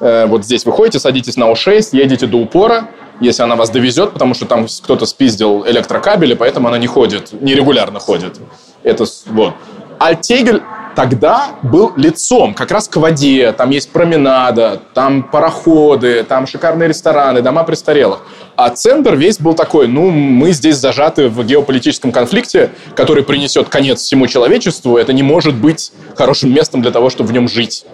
[0.00, 2.88] Э, вот здесь вы ходите, садитесь на О6, едете до упора,
[3.20, 7.98] если она вас довезет, потому что там кто-то спиздил электрокабели, поэтому она не ходит, нерегулярно
[7.98, 8.38] ходит.
[8.82, 9.54] Это вот.
[9.98, 10.62] Альтегель
[10.94, 13.52] тогда был лицом как раз к воде.
[13.52, 18.22] Там есть променада, там пароходы, там шикарные рестораны, дома престарелых.
[18.56, 24.00] А центр весь был такой, ну, мы здесь зажаты в геополитическом конфликте, который принесет конец
[24.00, 24.96] всему человечеству.
[24.96, 27.84] Это не может быть хорошим местом для того, чтобы в нем жить.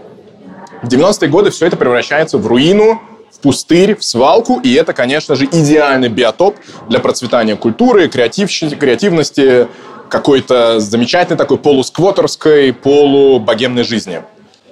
[0.82, 5.34] В 90-е годы все это превращается в руину, в пустырь, в свалку, и это, конечно
[5.34, 6.56] же, идеальный биотоп
[6.88, 9.68] для процветания культуры, креативности,
[10.14, 14.22] какой-то замечательной такой полусквотерской, полубогемной жизни.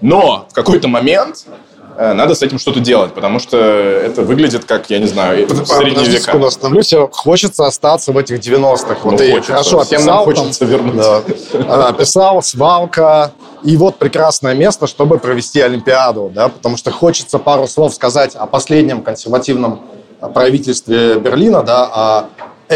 [0.00, 1.46] Но в какой-то момент
[1.96, 5.66] э, надо с этим что-то делать, потому что это выглядит как, я не знаю, в
[5.66, 6.22] средние века.
[6.22, 6.94] секунду остановлюсь.
[7.10, 8.98] Хочется остаться в этих 90-х.
[9.02, 9.52] Вот ну, ты хочется.
[9.52, 9.98] хорошо описал.
[9.98, 11.24] Всем нам хочется там, вернуться.
[11.54, 13.32] Да, описал, свалка.
[13.64, 18.46] И вот прекрасное место, чтобы провести Олимпиаду, да, потому что хочется пару слов сказать о
[18.46, 19.80] последнем консервативном
[20.34, 22.24] правительстве Берлина, да, о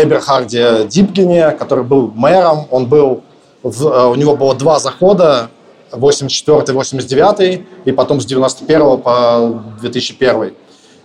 [0.03, 2.67] Эберхарде Дипгене, который был мэром.
[2.71, 3.23] Он был,
[3.63, 5.51] в, э, у него было два захода,
[5.93, 10.55] 84 89 и потом с 91 по 2001.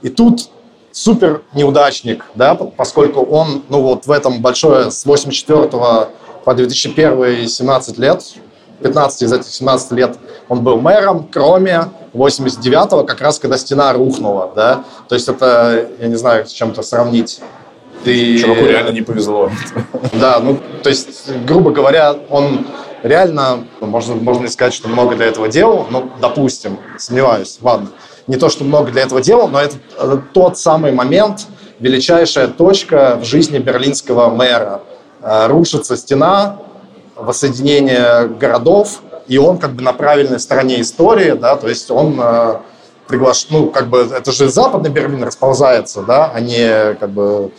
[0.02, 0.50] И тут
[0.92, 5.68] супер неудачник, да, поскольку он, ну вот в этом большое, с 84
[6.44, 8.24] по 2001 17 лет,
[8.82, 10.18] 15 из этих 17 лет
[10.50, 16.08] он был мэром, кроме 89-го, как раз когда стена рухнула, да, то есть это, я
[16.08, 17.40] не знаю, с чем-то сравнить
[18.04, 18.38] ты...
[18.40, 19.52] Чуваку реально не повезло.
[20.14, 22.66] Да, ну, то есть, грубо говоря, он
[23.04, 27.90] реально, можно, можно сказать, что много для этого делал, но, допустим, сомневаюсь, ладно,
[28.28, 31.48] не то, что много для этого делал, но это, это тот самый момент,
[31.80, 34.82] величайшая точка в жизни берлинского мэра.
[35.22, 36.58] Э, рушится стена,
[37.16, 42.58] воссоединение городов, и он как бы на правильной стороне истории, да, то есть он э,
[43.08, 47.52] приглашен, ну, как бы, это же западный Берлин расползается, да, а не как бы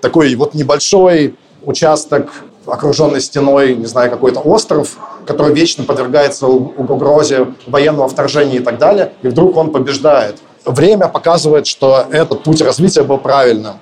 [0.00, 2.30] такой вот небольшой участок,
[2.66, 9.12] окруженный стеной, не знаю, какой-то остров, который вечно подвергается угрозе военного вторжения и так далее,
[9.22, 10.36] и вдруг он побеждает.
[10.64, 13.74] Время показывает, что этот путь развития был правильным.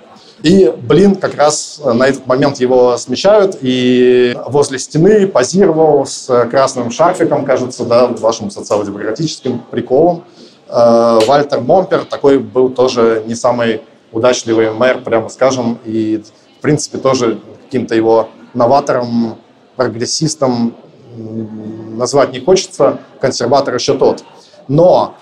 [0.43, 6.93] И, блин, как раз на этот момент его смещают, и возле стены позировал с красным
[6.93, 10.25] шарфиком, кажется, да, вашим социал-демократическим приколом.
[10.69, 16.23] Э, Вальтер Момпер такой был тоже не самый удачливый мэр, прямо скажем, и,
[16.59, 19.37] в принципе, тоже каким-то его новатором,
[19.77, 20.75] прогрессистом
[21.17, 24.25] назвать не хочется, консерватор еще тот.
[24.69, 25.15] Но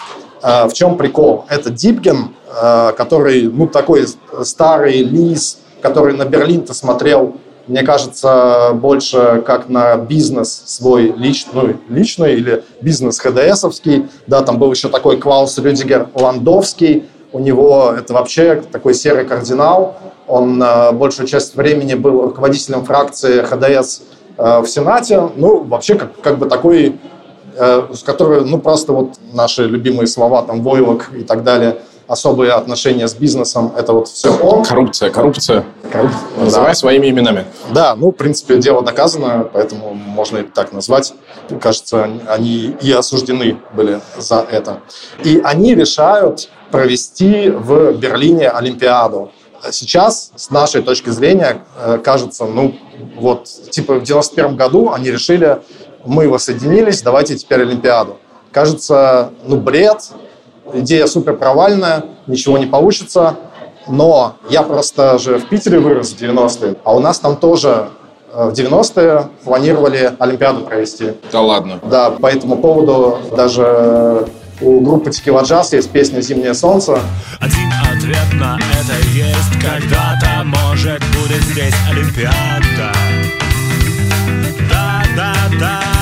[0.43, 1.45] э, в чем прикол?
[1.49, 4.07] Это Дипген, э, который, ну, такой
[4.43, 11.77] старый лис, который на Берлин-то смотрел мне кажется, больше как на бизнес свой личный, ну,
[11.89, 14.07] личный или бизнес ХДСовский.
[14.27, 17.07] Да, там был еще такой Клаус Рюдигер Ландовский.
[17.33, 19.97] У него это вообще такой серый кардинал.
[20.27, 24.03] Он э, большую часть времени был руководителем фракции ХДС
[24.37, 25.31] э, в Сенате.
[25.37, 26.99] Ну, вообще, как, как бы такой,
[27.57, 32.53] э, с которой, ну, просто вот наши любимые слова, там, войлок и так далее– особые
[32.53, 34.65] отношения с бизнесом, это вот все он.
[34.65, 35.65] Коррупция, коррупция.
[35.91, 36.21] коррупция.
[36.39, 36.75] Называй да.
[36.75, 37.45] своими именами.
[37.73, 41.15] Да, ну, в принципе, дело доказано, поэтому можно и так назвать.
[41.61, 44.81] Кажется, они и осуждены были за это.
[45.25, 49.31] И они решают провести в Берлине Олимпиаду.
[49.71, 52.77] Сейчас, с нашей точки зрения, э, кажется, ну,
[53.17, 55.61] вот, типа в 91 году они решили,
[56.05, 58.19] мы воссоединились, давайте теперь Олимпиаду.
[58.53, 60.11] Кажется, ну, бред,
[60.75, 63.37] идея супер провальная, ничего не получится.
[63.89, 67.89] Но я просто же в Питере вырос в 90-е, а у нас там тоже
[68.33, 71.13] э, в 90-е планировали Олимпиаду провести.
[71.31, 71.79] Да ладно?
[71.89, 74.27] Да, по этому поводу даже
[74.61, 76.99] у группы Текила Джаз есть песня «Зимнее солнце».
[77.41, 82.93] Один ответ на это есть, когда-то, может, будет здесь Олимпиада.
[84.71, 85.96] Да, да, да.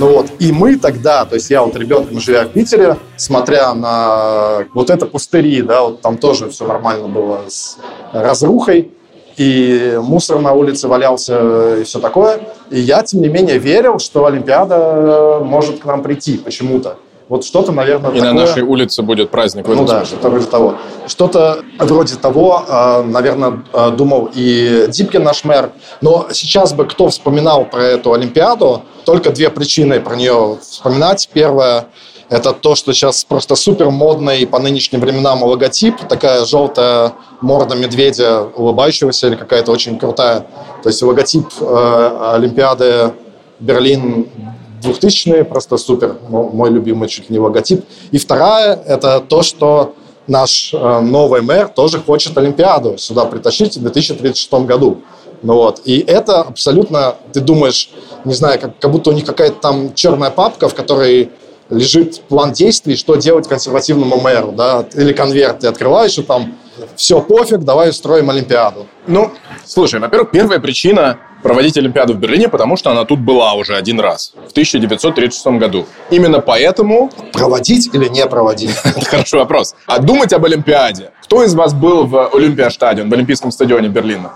[0.00, 4.64] Ну вот, и мы тогда, то есть я вот ребенком живя в Питере, смотря на
[4.72, 7.76] вот это пустыри, да, вот там тоже все нормально было с
[8.10, 8.92] разрухой,
[9.36, 12.40] и мусор на улице валялся и все такое.
[12.70, 16.96] И я, тем не менее, верил, что Олимпиада может к нам прийти почему-то.
[17.30, 18.32] Вот что-то, наверное, И такое...
[18.32, 19.64] на нашей улице будет праздник.
[19.68, 20.74] Ну да, что-то вроде того.
[21.06, 25.70] Что-то вроде того, а, наверное, а, думал и Дипкин, наш мэр.
[26.00, 31.30] Но сейчас бы кто вспоминал про эту Олимпиаду, только две причины про нее вспоминать.
[31.32, 31.86] Первое–
[32.30, 38.40] это то, что сейчас просто супер модный по нынешним временам логотип, такая желтая морда медведя
[38.42, 40.46] улыбающегося или какая-то очень крутая.
[40.82, 43.12] То есть логотип э, Олимпиады
[43.60, 44.26] Берлин
[44.80, 47.84] 2000-е, просто супер, мой любимый чуть ли не логотип.
[48.10, 49.94] И вторая– это то, что
[50.26, 55.02] наш э, новый мэр тоже хочет Олимпиаду сюда притащить в 2036 году.
[55.42, 55.82] Ну вот.
[55.84, 57.90] И это абсолютно, ты думаешь,
[58.24, 61.30] не знаю, как, как будто у них какая-то там черная папка, в которой
[61.70, 66.56] лежит план действий, что делать консервативному мэру, да, или конверт ты открываешь, и там
[66.96, 68.86] все, пофиг, давай устроим Олимпиаду.
[69.06, 69.30] Ну,
[69.64, 74.00] слушай, во-первых, первая причина проводить Олимпиаду в Берлине, потому что она тут была уже один
[74.00, 75.86] раз, в 1936 году.
[76.10, 77.10] Именно поэтому...
[77.32, 78.70] Проводить или не проводить?
[78.84, 79.74] Это хороший вопрос.
[79.86, 81.12] А думать об Олимпиаде.
[81.24, 84.32] Кто из вас был в Олимпиастадион, в Олимпийском стадионе Берлина?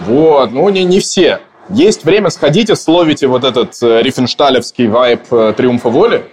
[0.00, 1.40] Вот, ну не, не все.
[1.68, 6.24] Есть время, сходите, словите вот этот э, рифеншталевский вайб э, «Триумфа воли».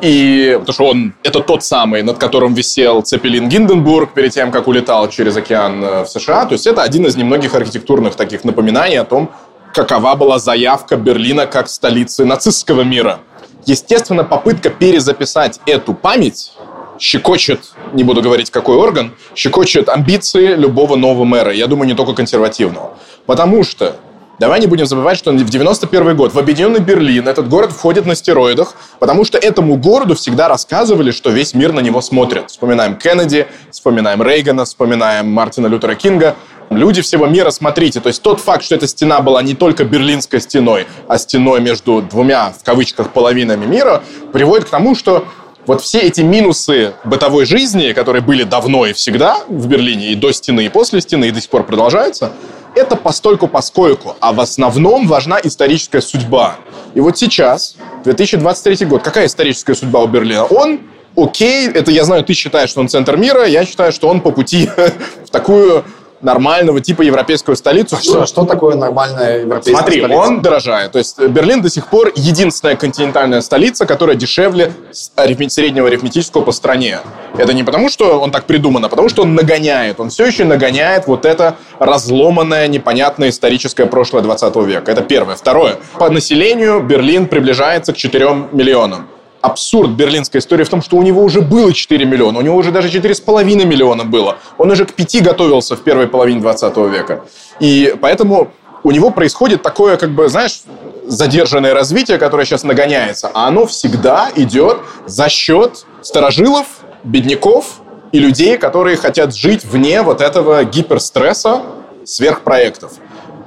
[0.00, 4.68] И потому что он это тот самый, над которым висел Цепелин Гинденбург перед тем, как
[4.68, 6.44] улетал через океан э, в США.
[6.46, 9.30] То есть это один из немногих архитектурных таких напоминаний о том,
[9.72, 13.20] какова была заявка Берлина как столицы нацистского мира.
[13.64, 16.52] Естественно, попытка перезаписать эту память
[16.98, 21.52] щекочет, не буду говорить какой орган, щекочет амбиции любого нового мэра.
[21.52, 22.96] Я думаю, не только консервативного.
[23.26, 23.96] Потому что
[24.38, 28.14] Давай не будем забывать, что в 91 год в Объединенный Берлин этот город входит на
[28.14, 32.50] стероидах, потому что этому городу всегда рассказывали, что весь мир на него смотрит.
[32.50, 36.36] Вспоминаем Кеннеди, вспоминаем Рейгана, вспоминаем Мартина Лютера Кинга.
[36.68, 40.42] Люди всего мира, смотрите, то есть тот факт, что эта стена была не только берлинской
[40.42, 44.02] стеной, а стеной между двумя, в кавычках, половинами мира,
[44.34, 45.24] приводит к тому, что
[45.66, 50.30] вот все эти минусы бытовой жизни, которые были давно и всегда в Берлине, и до
[50.32, 52.32] стены, и после стены, и до сих пор продолжаются,
[52.76, 56.56] это постольку поскольку, а в основном важна историческая судьба.
[56.94, 60.44] И вот сейчас, 2023 год, какая историческая судьба у Берлина?
[60.44, 60.80] Он
[61.16, 64.30] окей, это я знаю, ты считаешь, что он центр мира, я считаю, что он по
[64.30, 64.68] пути
[65.24, 65.84] в такую
[66.20, 67.96] нормального типа европейскую столицу.
[67.96, 70.18] Что, что такое нормальная европейская Смотри, столица?
[70.18, 70.92] он дорожает.
[70.92, 77.00] То есть Берлин до сих пор единственная континентальная столица, которая дешевле среднего арифметического по стране.
[77.36, 80.00] Это не потому, что он так придуман, а потому, что он нагоняет.
[80.00, 84.90] Он все еще нагоняет вот это разломанное, непонятное историческое прошлое 20 века.
[84.92, 85.36] Это первое.
[85.36, 85.76] Второе.
[85.98, 89.08] По населению Берлин приближается к 4 миллионам
[89.46, 92.70] абсурд берлинской истории в том, что у него уже было 4 миллиона, у него уже
[92.70, 94.36] даже 4,5 миллиона было.
[94.58, 97.24] Он уже к 5 готовился в первой половине 20 века.
[97.60, 98.50] И поэтому
[98.82, 100.62] у него происходит такое, как бы, знаешь,
[101.06, 106.66] задержанное развитие, которое сейчас нагоняется, а оно всегда идет за счет старожилов,
[107.02, 107.80] бедняков
[108.12, 111.62] и людей, которые хотят жить вне вот этого гиперстресса
[112.04, 112.92] сверхпроектов.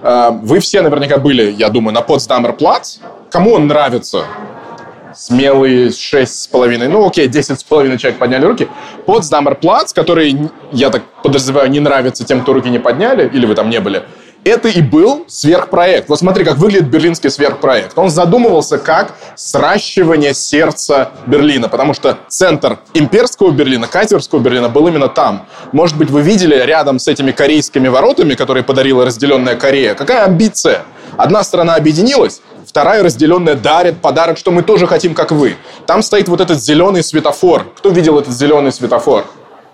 [0.01, 2.97] А, вы все наверняка были, я думаю, на Потсдамер Плац.
[3.29, 4.25] Кому он нравится?
[5.19, 8.69] Смелые шесть с половиной, ну окей, десять с половиной человек подняли руки.
[9.05, 13.53] Потсдамер Плац, который, я так подозреваю, не нравится тем, кто руки не подняли, или вы
[13.53, 14.03] там не были,
[14.45, 16.07] это и был сверхпроект.
[16.07, 17.97] Вот смотри, как выглядит берлинский сверхпроект.
[17.97, 25.09] Он задумывался как сращивание сердца Берлина, потому что центр имперского Берлина, кайзерского Берлина был именно
[25.09, 25.47] там.
[25.73, 30.83] Может быть, вы видели рядом с этими корейскими воротами, которые подарила разделенная Корея, какая амбиция?
[31.17, 35.55] Одна страна объединилась, вторая разделенная дарит подарок, что мы тоже хотим, как вы.
[35.87, 37.65] Там стоит вот этот зеленый светофор.
[37.75, 39.25] Кто видел этот зеленый светофор?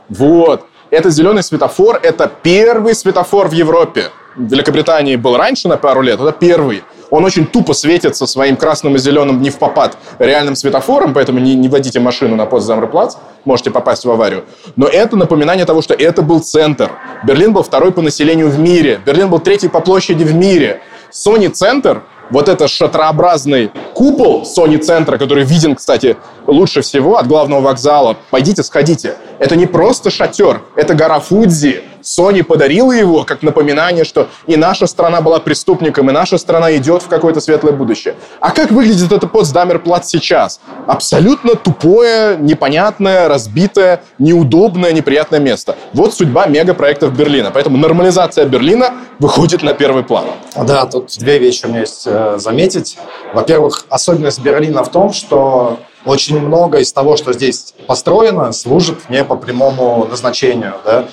[0.07, 0.65] Вот.
[0.91, 4.11] Этот зеленый светофор– это первый светофор в Европе.
[4.37, 6.83] В Великобритании был раньше на пару лет, это первый.
[7.09, 11.55] Он очень тупо светится своим красным и зеленым не в попад реальным светофором, поэтому не,
[11.55, 13.15] не водите машину на Постзамрплац,
[13.45, 14.43] можете попасть в аварию.
[14.75, 16.91] Но это напоминание того, что это был центр.
[17.25, 18.99] Берлин был второй по населению в мире.
[19.05, 20.81] Берлин был третий по площади в мире.
[21.11, 26.17] Sony Центр вот этот шатрообразный купол Sony центра, который виден, кстати,
[26.47, 29.15] лучше всего от главного вокзала, пойдите, сходите.
[29.39, 31.83] Это не просто шатер, это гора Фудзи.
[32.05, 37.01] Sony подарила его как напоминание, что и наша страна была преступником, и наша страна идет
[37.01, 38.15] в какое-то светлое будущее.
[38.39, 40.59] А как выглядит это Потсдамерплац сейчас?
[40.85, 45.75] Абсолютно тупое, непонятное, разбитое, неудобное, неприятное место.
[45.93, 47.49] Вот судьба мегапроектов Берлина.
[47.51, 50.25] Поэтому нормализация Берлина выходит на первый план.
[50.55, 52.97] Да, тут две вещи у меня есть э, заметить.
[53.33, 59.23] Во-первых, особенность Берлина в том, что очень много из того, что здесь построено, служит не
[59.23, 60.75] по прямому назначению.
[60.85, 61.05] Да?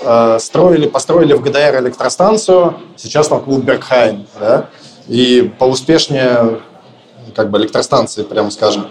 [0.00, 4.26] Э, строили, построили в ГДР электростанцию, сейчас там клуб Бергхайн.
[4.40, 4.66] Да?
[5.06, 6.60] И поуспешнее
[7.34, 8.88] как бы электростанции, прямо скажем.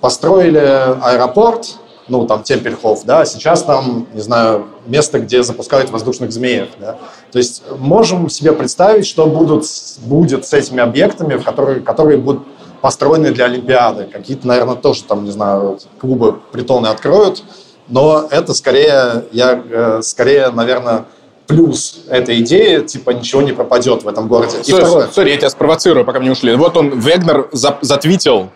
[0.00, 1.76] Построили аэропорт,
[2.08, 6.98] ну, там, Темпельхоф, да, сейчас там, не знаю, место, где запускают воздушных змеев, да.
[7.32, 9.64] То есть можем себе представить, что будут,
[10.02, 12.42] будет с этими объектами, в которые, которые будут
[12.84, 14.04] построены для Олимпиады.
[14.12, 17.42] Какие-то, наверное, тоже там, не знаю, клубы притоны откроют,
[17.88, 21.06] но это скорее, я, э, скорее, наверное,
[21.46, 24.58] плюс этой идеи, типа ничего не пропадет в этом городе.
[24.66, 25.08] И второе.
[25.10, 26.54] Sorry, я тебя спровоцирую, пока мы не ушли.
[26.56, 28.50] Вот он, Вегнер, за, затвитил,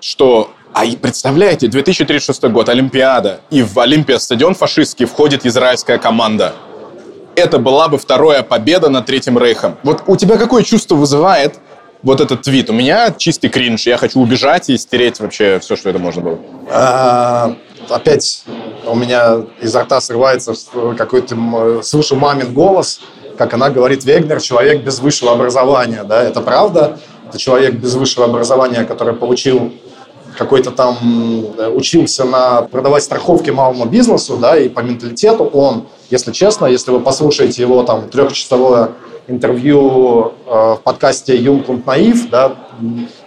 [0.00, 6.52] что а представляете, 2036 год, Олимпиада, и в Olympiastadion фашистский входит израильская команда.
[7.34, 9.78] Это была бы вторая победа над Третьим Рейхом.
[9.84, 11.58] Вот у тебя какое чувство вызывает
[12.02, 12.70] вот этот твит.
[12.70, 13.86] У меня чистый кринж.
[13.86, 16.38] Я хочу убежать и стереть вообще все, что это можно было.
[16.70, 17.54] А,
[17.88, 18.44] опять
[18.86, 20.54] у меня изо рта срывается
[20.96, 21.82] какой-то...
[21.82, 23.00] Слышу мамин голос,
[23.38, 26.04] как она говорит, Вегнер– человек без высшего образования.
[26.04, 26.98] Да, это правда.
[27.28, 29.72] Это человек без высшего образования, который получил
[30.36, 30.96] какой-то там
[31.74, 37.00] учился на продавать страховки малому бизнесу, да, и по менталитету он, если честно, если вы
[37.00, 38.92] послушаете его там трехчасовое
[39.28, 42.56] интервью э, в подкасте «Юнгкунд Наив», да,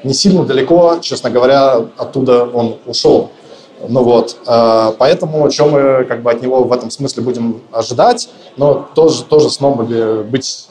[0.04, 3.32] не сильно далеко, честно говоря, оттуда он ушел.
[3.88, 8.30] Ну вот, э, поэтому, что мы как бы от него в этом смысле будем ожидать,
[8.58, 10.68] но тоже, тоже снобами быть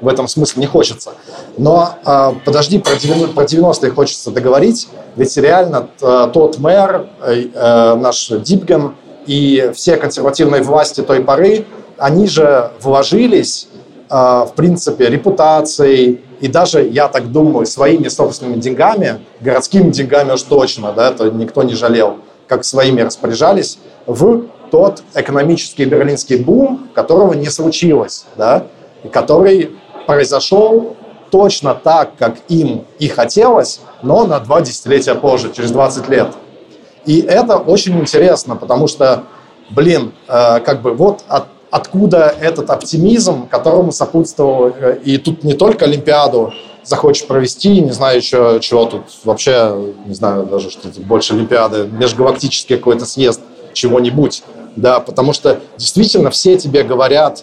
[0.00, 1.12] в этом смысле не хочется.
[1.56, 7.06] Но э, подожди, про 90-е хочется договорить, ведь реально тот мэр,
[7.54, 8.94] наш Дипген
[9.26, 11.64] и все консервативные власти той поры,
[11.96, 13.68] они же вложились
[14.08, 20.92] в принципе, репутацией и даже, я так думаю, своими собственными деньгами, городскими деньгами уж точно,
[20.92, 27.48] да, это никто не жалел, как своими распоряжались, в тот экономический берлинский бум, которого не
[27.48, 28.66] случилось, да,
[29.02, 29.76] и который
[30.06, 30.96] произошел
[31.30, 36.28] точно так, как им и хотелось, но на два десятилетия позже, через 20 лет.
[37.04, 39.24] И это очень интересно, потому что,
[39.70, 45.54] блин, э, как бы вот от откуда этот оптимизм, которому сопутствовал, э, и тут не
[45.54, 46.52] только Олимпиаду
[46.84, 51.88] захочешь провести, не знаю еще чего тут, вообще, не знаю даже, что тут больше Олимпиады,
[51.90, 53.40] межгалактический какой-то съезд
[53.72, 54.42] чего-нибудь,
[54.76, 57.42] да, потому что действительно все тебе говорят,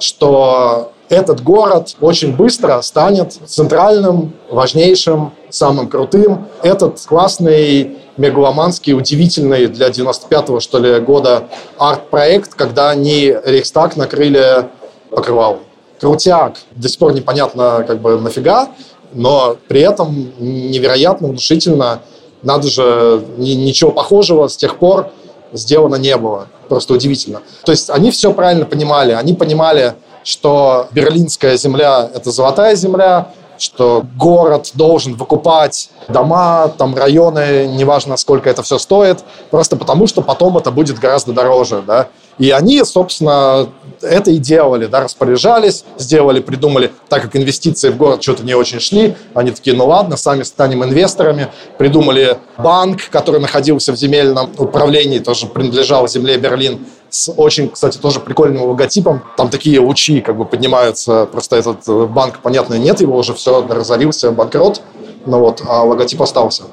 [0.00, 6.48] что этот город очень быстро станет центральным, важнейшим, самым крутым.
[6.62, 11.44] Этот классный мегаломанский, удивительный для 95-го, что ли, года
[11.78, 14.68] арт-проект, когда они Рейхстаг накрыли
[15.10, 15.60] покрывалом.
[16.00, 16.56] Крутяк.
[16.72, 18.70] До сих пор непонятно, как бы, нафига,
[19.12, 22.00] но при этом невероятно внушительно.
[22.42, 25.10] Надо же, ничего похожего с тех пор
[25.52, 26.48] сделано не было.
[26.68, 27.40] Просто удивительно.
[27.64, 29.12] То есть они все правильно понимали.
[29.12, 29.94] Они понимали,
[30.24, 33.28] что берлинская земля– это золотая земля,
[33.62, 40.20] что город должен выкупать дома, там районы, неважно, сколько это все стоит, просто потому что
[40.22, 42.08] потом это будет гораздо дороже, да.
[42.38, 43.68] И они, собственно,
[44.00, 48.80] это и делали, да, распоряжались, сделали, придумали, так как инвестиции в город что-то не очень
[48.80, 51.48] шли, они такие, ну ладно, сами станем инвесторами,
[51.78, 58.20] придумали банк, который находился в земельном управлении, тоже принадлежал земле Берлин, с очень, кстати, тоже
[58.20, 59.22] прикольным логотипом.
[59.36, 61.26] Там такие лучи как бы поднимаются.
[61.26, 64.80] Просто этот э, банк, понятно, нет его уже, все, разорился, банкрот.
[65.26, 66.64] Ну вот, а логотип остался.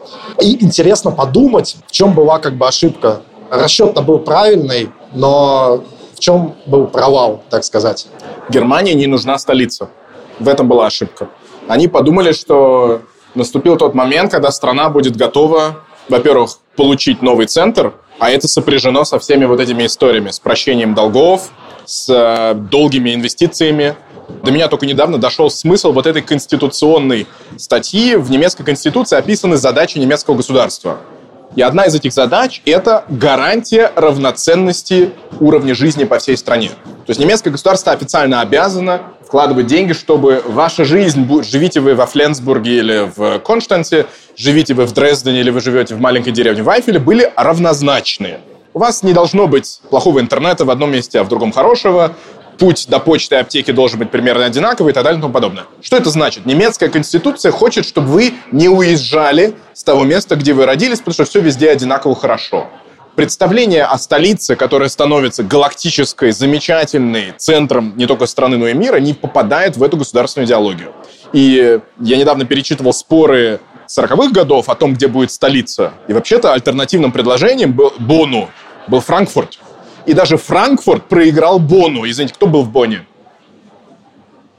[0.41, 3.21] И интересно подумать, в чем была как бы ошибка.
[3.51, 5.83] Расчет-то был правильный, но
[6.15, 8.07] в чем был провал, так сказать?
[8.49, 9.89] Германии не нужна столица.
[10.39, 11.27] В этом была ошибка.
[11.67, 13.01] Они подумали, что
[13.35, 19.17] наступил тот момент, когда страна будет готова, во-первых, получить новый центр, а это сопряжено со
[19.19, 21.49] всеми вот этими историями, с прощением долгов,
[21.85, 23.95] с э, долгими инвестициями.
[24.43, 28.15] До меня только недавно дошел смысл вот этой конституционной статьи.
[28.15, 30.99] В немецкой конституции описаны задачи немецкого государства.
[31.55, 36.69] И одна из этих задач– это гарантия равноценности уровня жизни по всей стране.
[36.69, 42.79] То есть немецкое государство официально обязано вкладывать деньги, чтобы ваша жизнь, живите вы во Фленсбурге
[42.79, 46.97] или в Константе, живите вы в Дрездене или вы живете в маленькой деревне в Айфеле,
[46.97, 48.39] были равнозначные.
[48.73, 52.15] У вас не должно быть плохого интернета в одном месте, а в другом хорошего.
[52.57, 55.65] Путь до почты и аптеки должен быть примерно одинаковый и так далее и тому подобное.
[55.79, 56.47] Что это значит?
[56.47, 61.25] Немецкая конституция хочет, чтобы вы не уезжали с того места, где вы родились, потому что
[61.25, 62.67] все везде одинаково хорошо
[63.19, 69.13] представление о столице, которая становится галактической, замечательной центром не только страны, но и мира, не
[69.13, 70.93] попадает в эту государственную идеологию.
[71.33, 73.59] И я недавно перечитывал споры
[73.89, 75.91] 40-х годов о том, где будет столица.
[76.07, 78.49] И вообще-то альтернативным предложением был Бону
[78.87, 79.59] был Франкфурт.
[80.05, 82.09] И даже Франкфурт проиграл Бону.
[82.09, 83.05] Извините, кто был в Боне?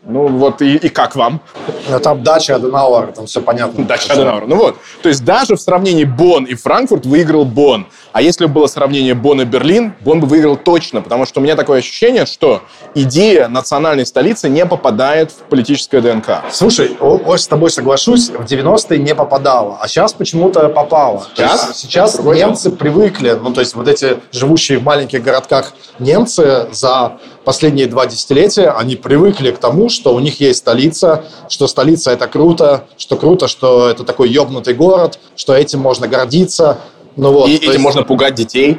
[0.03, 1.41] Ну вот и, и как вам?
[1.89, 3.85] Ну, там дача Аденауэр, там все понятно.
[3.85, 4.47] Дача Аденауэр.
[4.47, 4.77] Ну вот.
[5.03, 7.87] То есть даже в сравнении Бон и Франкфурт выиграл Бон.
[8.13, 11.43] А если бы было сравнение Бон и Берлин, Бон бы выиграл точно, потому что у
[11.43, 12.63] меня такое ощущение, что
[12.95, 16.43] идея национальной столицы не попадает в политическое ДНК.
[16.51, 21.25] Слушай, очень с тобой соглашусь, в 90-е не попадала, а сейчас почему-то попало.
[21.35, 21.79] Сейчас?
[21.79, 27.87] Сейчас немцы привыкли, ну то есть вот эти живущие в маленьких городках немцы за последние
[27.87, 32.85] два десятилетия, они привыкли к тому, что у них есть столица, что столица это круто,
[32.97, 36.79] что круто, что это такой ёбнутый город, что этим можно гордиться,
[37.17, 37.83] ну вот, и этим есть...
[37.83, 38.79] можно пугать детей,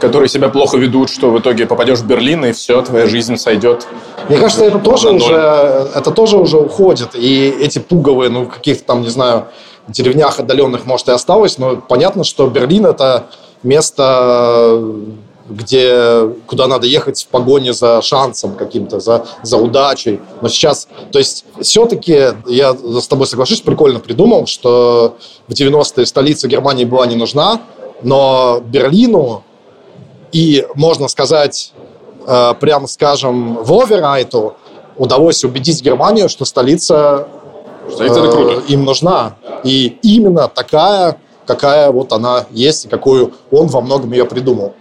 [0.00, 3.86] которые себя плохо ведут, что в итоге попадешь в Берлин, и все, твоя жизнь сойдет.
[4.28, 7.10] Мне кажется, это тоже, уже, это тоже уже уходит.
[7.14, 9.46] И эти пуговые, ну, в каких-то там, не знаю,
[9.88, 13.26] деревнях отдаленных, может, и осталось, но понятно, что Берлин– это
[13.62, 14.82] место
[15.48, 20.20] где, куда надо ехать в погоне за шансом каким-то, за, за удачей.
[20.40, 25.16] Но сейчас, то есть, все-таки, я с тобой соглашусь, прикольно придумал, что
[25.48, 27.60] в 90-е столица Германии была не нужна,
[28.02, 29.44] но Берлину
[30.32, 31.72] и, можно сказать,
[32.26, 34.54] э, прямо скажем, Воверайту
[34.96, 37.28] удалось убедить Германию, что столица,
[37.90, 39.36] столица э, им нужна.
[39.62, 44.74] И именно такая, какая вот она есть, и какую он во многом ее придумал.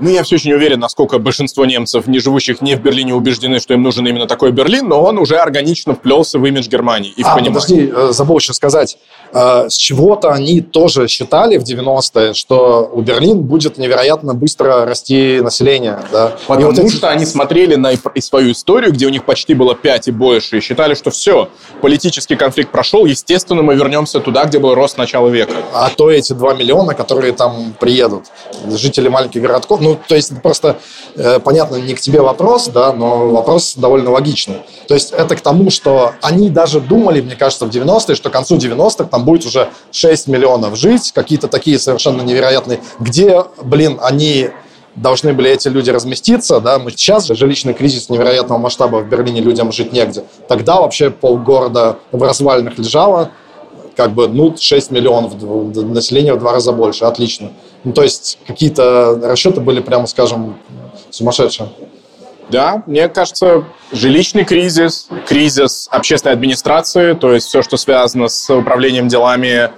[0.00, 3.60] Ну, я все еще не уверен, насколько большинство немцев, не живущих не в Берлине, убеждены,
[3.60, 7.22] что им нужен именно такой Берлин, но он уже органично вплелся в имидж Германии и
[7.22, 7.54] в а, понимание.
[7.54, 8.98] подожди, э, забыл еще сказать.
[9.32, 15.40] Э, с чего-то они тоже считали в 90-е, что у Берлин будет невероятно быстро расти
[15.40, 16.00] население.
[16.10, 16.36] Да?
[16.48, 16.94] Потому вот эти...
[16.94, 20.60] что они смотрели на свою историю, где у них почти было 5 и больше, и
[20.60, 21.48] считали, что все,
[21.80, 25.54] политический конфликт прошел, естественно, мы вернемся туда, где был рост начала века.
[25.72, 28.24] А то эти 2 миллиона, которые там приедут,
[28.66, 30.78] жители маленьких городков, ну, то есть просто,
[31.14, 34.62] э, понятно, не к тебе вопрос, да, но вопрос довольно логичный.
[34.88, 38.32] То есть это к тому, что они даже думали, мне кажется, в 90-е, что к
[38.32, 44.50] концу 90-х там будет уже 6 миллионов жить, какие-то такие совершенно невероятные, где, блин, они
[44.96, 49.42] должны были эти люди разместиться, да, мы сейчас же жилищный кризис невероятного масштаба в Берлине,
[49.42, 50.24] людям жить негде.
[50.48, 53.32] Тогда вообще полгорода в развалинах лежало,
[53.96, 55.34] как бы, ну, 6 миллионов
[55.74, 57.50] населения в два раза больше, отлично.
[57.84, 60.56] Ну, то есть какие-то расчеты были, прямо скажем,
[61.10, 61.68] сумасшедшие.
[62.50, 69.08] Да, мне кажется, жилищный кризис, кризис общественной администрации, то есть все, что связано с управлением
[69.08, 69.70] делами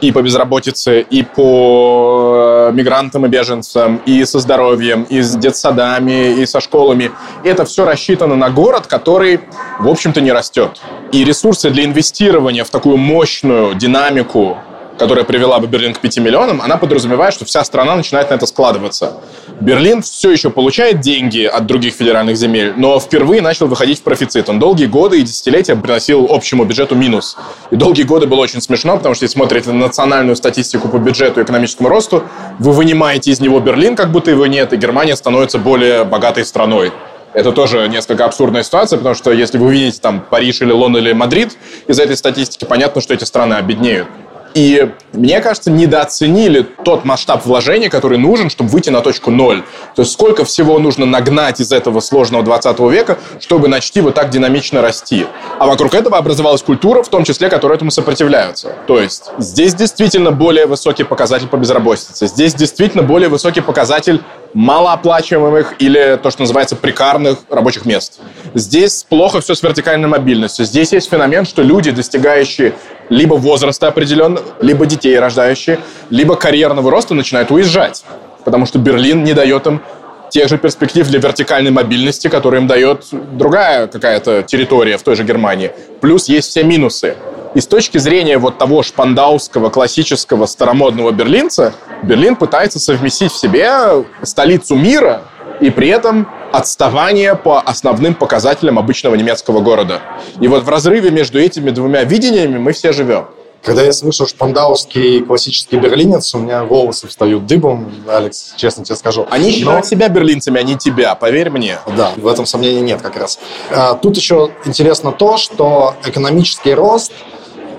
[0.00, 6.40] и по безработице, и по э, мигрантам и беженцам, и со здоровьем, и с детсадами,
[6.40, 7.10] и со школами.
[7.44, 9.40] Это все рассчитано на город, который,
[9.78, 10.80] в общем-то, не растет.
[11.12, 14.58] И ресурсы для инвестирования в такую мощную динамику
[15.00, 18.44] которая привела бы Берлин к 5 миллионам, она подразумевает, что вся страна начинает на это
[18.44, 19.14] складываться.
[19.58, 24.50] Берлин все еще получает деньги от других федеральных земель, но впервые начал выходить в профицит.
[24.50, 27.38] Он долгие годы и десятилетия приносил общему бюджету минус.
[27.70, 31.40] И долгие годы было очень смешно, потому что если смотрите на национальную статистику по бюджету
[31.40, 32.24] и экономическому росту,
[32.58, 36.92] вы вынимаете из него Берлин, как будто его нет, и Германия становится более богатой страной.
[37.32, 41.14] Это тоже несколько абсурдная ситуация, потому что если вы увидите там Париж или Лондон или
[41.14, 44.06] Мадрид, из этой статистики понятно, что эти страны обеднеют.
[44.54, 49.62] И мне кажется, недооценили тот масштаб вложений, который нужен, чтобы выйти на точку ноль.
[49.94, 54.30] То есть сколько всего нужно нагнать из этого сложного 20 века, чтобы начать вот так
[54.30, 55.26] динамично расти.
[55.58, 58.72] А вокруг этого образовалась культура, в том числе, которая этому сопротивляются.
[58.86, 62.26] То есть здесь действительно более высокий показатель по безработице.
[62.26, 64.22] Здесь действительно более высокий показатель
[64.54, 68.20] малооплачиваемых или то, что называется прикарных рабочих мест.
[68.54, 70.64] Здесь плохо все с вертикальной мобильностью.
[70.64, 72.74] Здесь есть феномен, что люди, достигающие
[73.08, 75.78] либо возраста определенного, либо детей рождающие,
[76.10, 78.04] либо карьерного роста, начинают уезжать.
[78.44, 79.82] Потому что Берлин не дает им
[80.30, 85.24] тех же перспектив для вертикальной мобильности, которые им дает другая какая-то территория в той же
[85.24, 85.72] Германии.
[86.00, 87.16] Плюс есть все минусы.
[87.54, 94.04] И с точки зрения вот того шпандауского, классического, старомодного берлинца, Берлин пытается совместить в себе
[94.22, 95.22] столицу мира
[95.60, 100.00] и при этом отставание по основным показателям обычного немецкого города.
[100.40, 103.26] И вот в разрыве между этими двумя видениями мы все живем.
[103.62, 109.26] Когда я слышу шпандауский классический берлинец, у меня волосы встают дыбом, Алекс, честно тебе скажу.
[109.30, 109.86] Они считают Но...
[109.86, 111.78] себя берлинцами, а не тебя, поверь мне.
[111.94, 113.38] Да, в этом сомнений нет как раз.
[113.70, 117.12] А, тут еще интересно то, что экономический рост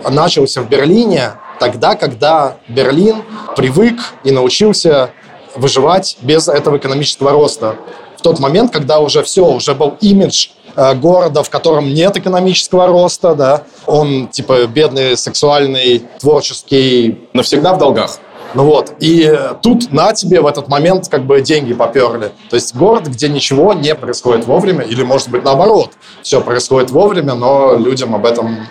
[0.10, 3.24] начался в Берлине тогда, когда Берлин
[3.56, 5.12] привык и научился
[5.56, 7.76] выживать без этого экономического роста.
[8.18, 12.88] В тот момент, когда уже все, уже был имидж э, города, в котором нет экономического
[12.88, 17.28] роста, да, он типа бедный, сексуальный, творческий.
[17.34, 18.20] Навсегда в долгах.
[18.54, 22.32] Ну вот, и тут на тебе в этот момент как бы деньги поперли.
[22.49, 25.91] То есть город, где ничего не происходит вовремя, или может быть наоборот,
[26.22, 28.68] все происходит вовремя, но людям об этом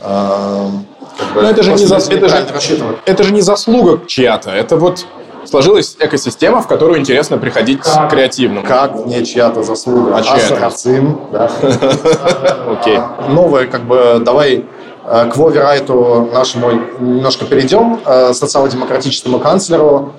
[0.00, 2.46] как бы, Но это же, не, за, это, же,
[3.04, 5.06] это же не заслуга чья-то, это вот
[5.44, 8.64] сложилась экосистема, в которую интересно приходить как, креативным.
[8.64, 11.18] Как не чья-то заслуга, а, а Сарацин.
[12.80, 13.00] Окей.
[13.28, 14.64] Новое, как бы, давай
[15.04, 16.70] э, к Вове Райту нашему
[17.00, 20.12] немножко перейдем, э, социал-демократическому канцлеру,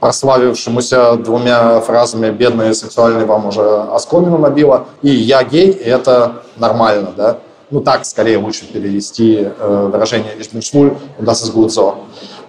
[0.00, 7.12] прославившемуся двумя фразами «бедные сексуальные вам уже оскомину набило» и «я гей, и это нормально»,
[7.16, 7.38] да?
[7.68, 11.94] Ну так, скорее лучше перевести э, выражение «ich bin schwul und das ist gut so».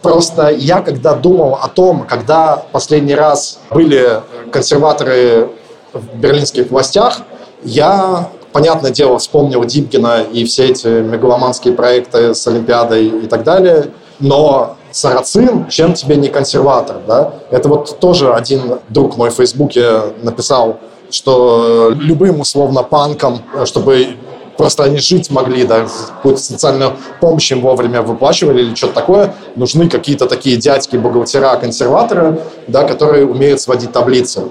[0.03, 5.49] Просто я, когда думал о том, когда последний раз были консерваторы
[5.91, 7.22] в берлинских властях,
[7.63, 13.88] я, понятное дело, вспомнил Дипкина и все эти мегаломанские проекты с Олимпиадой и так далее,
[14.20, 17.34] но Сарацин, чем тебе не консерватор, да?
[17.49, 20.78] Это вот тоже один друг мой в Фейсбуке написал,
[21.09, 24.15] что любым условно панкам, чтобы
[24.58, 29.89] просто они жить могли, да, какую-то социальную помощь им вовремя выплачивали или что-то такое, нужны
[29.89, 34.43] какие-то такие дядьки, бухгалтера, консерваторы, да, которые умеют сводить таблицы.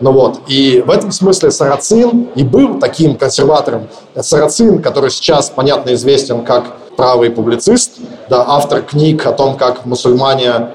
[0.00, 3.88] Ну вот, и в этом смысле Сарацин и был таким консерватором.
[4.20, 6.64] Сарацин, который сейчас, понятно, известен как
[6.96, 7.92] правый публицист,
[8.28, 10.70] да, автор книг о том, как мусульмане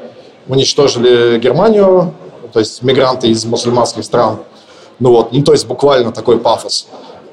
[0.47, 2.13] уничтожили Германию,
[2.51, 4.39] то есть мигранты из мусульманских стран.
[4.99, 6.87] Ну вот, ну то есть буквально такой пафос.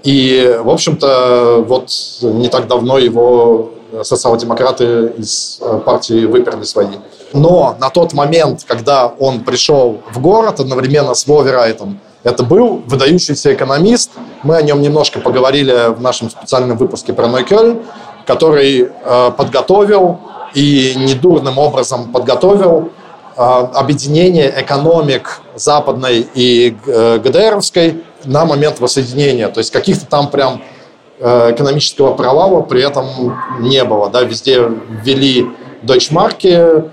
[0.06, 1.90] И, в общем-то, вот
[2.22, 3.72] не так давно его
[4.04, 6.86] социал-демократы из э, партии выперли свои.
[7.32, 12.82] Но на тот момент, когда он пришел в город одновременно с Вови Райтом, это был
[12.86, 14.12] выдающийся экономист.
[14.44, 17.78] Мы о нем немножко поговорили в нашем специальном выпуске про Нойкёль,
[18.26, 20.20] который э, подготовил
[20.54, 22.90] и недурным образом подготовил
[23.36, 29.48] э, объединение экономик западной и ГДРовской на момент воссоединения.
[29.48, 30.62] То есть каких-то там прям
[31.18, 33.06] э, экономического провала при этом
[33.60, 34.10] не было.
[34.10, 34.22] Да?
[34.22, 34.68] Везде
[35.02, 35.46] ввели
[35.82, 36.84] дойчмарки,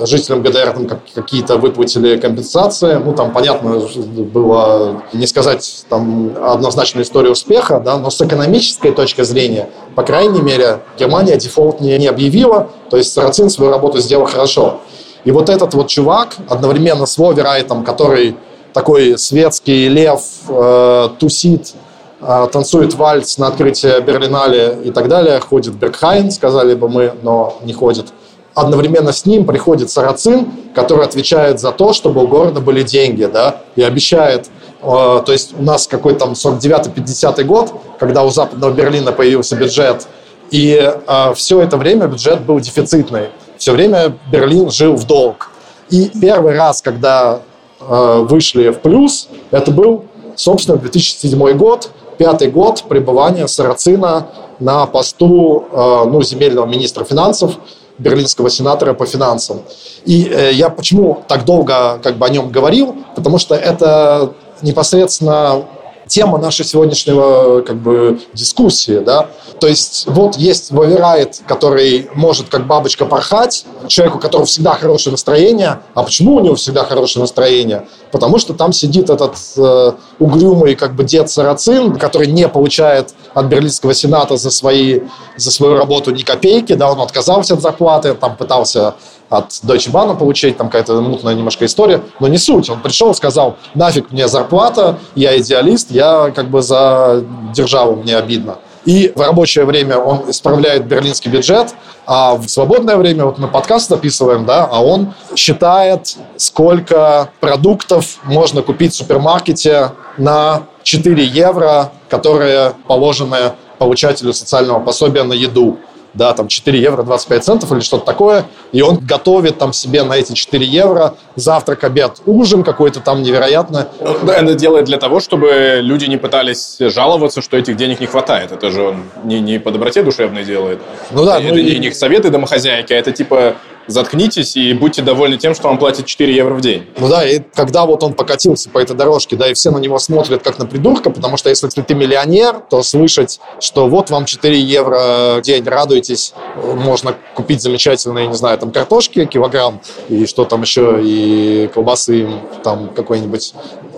[0.00, 2.94] жителям ГДР там какие-то выплатили компенсации.
[2.94, 9.22] Ну, там, понятно, было не сказать там однозначную историю успеха, да, но с экономической точки
[9.22, 14.26] зрения, по крайней мере, Германия дефолт не, не объявила, то есть Сарацин свою работу сделал
[14.26, 14.80] хорошо.
[15.24, 18.36] И вот этот вот чувак, одновременно с Воверайтом, который
[18.72, 21.74] такой светский лев, э, тусит,
[22.20, 27.58] э, танцует вальс на открытии Берлинале и так далее, ходит Бергхайн, сказали бы мы, но
[27.64, 28.06] не ходит.
[28.54, 33.56] Одновременно с ним приходит Сарацин, который отвечает за то, чтобы у города были деньги, да,
[33.76, 34.48] и обещает,
[34.82, 40.06] э, то есть у нас какой-то там 49-50 год, когда у Западного Берлина появился бюджет,
[40.50, 43.28] и э, все это время бюджет был дефицитный.
[43.56, 45.50] Все время Берлин жил в долг.
[45.88, 47.40] И первый раз, когда
[47.88, 50.04] вышли в плюс, это был,
[50.36, 54.28] собственно, 2007 год, пятый год пребывания Сарацина
[54.58, 57.56] на посту э, ну, земельного министра финансов,
[57.98, 59.62] берлинского сенатора по финансам.
[60.04, 62.94] И э, я почему так долго как бы о нем говорил?
[63.16, 65.64] Потому что это непосредственно
[66.12, 69.30] тема нашей сегодняшнего как бы дискуссии, да.
[69.60, 75.12] То есть вот есть Ваверайт, который может как бабочка порхать, человеку, у которого всегда хорошее
[75.12, 75.80] настроение.
[75.94, 77.88] А почему у него всегда хорошее настроение?
[78.10, 83.46] Потому что там сидит этот э, угрюмый как бы дед Сарацин, который не получает от
[83.46, 85.00] Берлинского сената за, свои,
[85.38, 88.96] за свою работу ни копейки, да, он отказался от зарплаты, там пытался
[89.32, 92.68] от Deutsche Bank получить, там какая-то мутная немножко история, но не суть.
[92.68, 97.24] Он пришел, сказал, нафиг мне зарплата, я идеалист, я как бы за
[97.54, 98.58] державу, мне обидно.
[98.84, 101.74] И в рабочее время он исправляет берлинский бюджет,
[102.04, 108.60] а в свободное время, вот мы подкаст записываем, да, а он считает, сколько продуктов можно
[108.60, 115.78] купить в супермаркете на 4 евро, которые положены получателю социального пособия на еду
[116.14, 120.14] да, там 4 евро 25 центов или что-то такое, и он готовит там себе на
[120.14, 123.88] эти 4 евро завтрак, обед, ужин какой-то там невероятно.
[124.22, 128.52] Да, это делает для того, чтобы люди не пытались жаловаться, что этих денег не хватает.
[128.52, 130.80] Это же он не, не по доброте душевной делает.
[131.10, 131.38] Ну да.
[131.38, 131.78] Это ну, не, и...
[131.78, 133.56] не советы домохозяйки, а это типа
[133.86, 136.86] заткнитесь и будьте довольны тем, что вам платят 4 евро в день.
[136.98, 139.98] Ну да, и когда вот он покатился по этой дорожке, да, и все на него
[139.98, 144.58] смотрят как на придурка, потому что если ты миллионер, то слышать, что вот вам 4
[144.60, 150.62] евро в день, радуйтесь, можно купить замечательные, не знаю, там картошки килограмм, и что там
[150.62, 152.28] еще, и колбасы
[152.62, 153.54] там какой-нибудь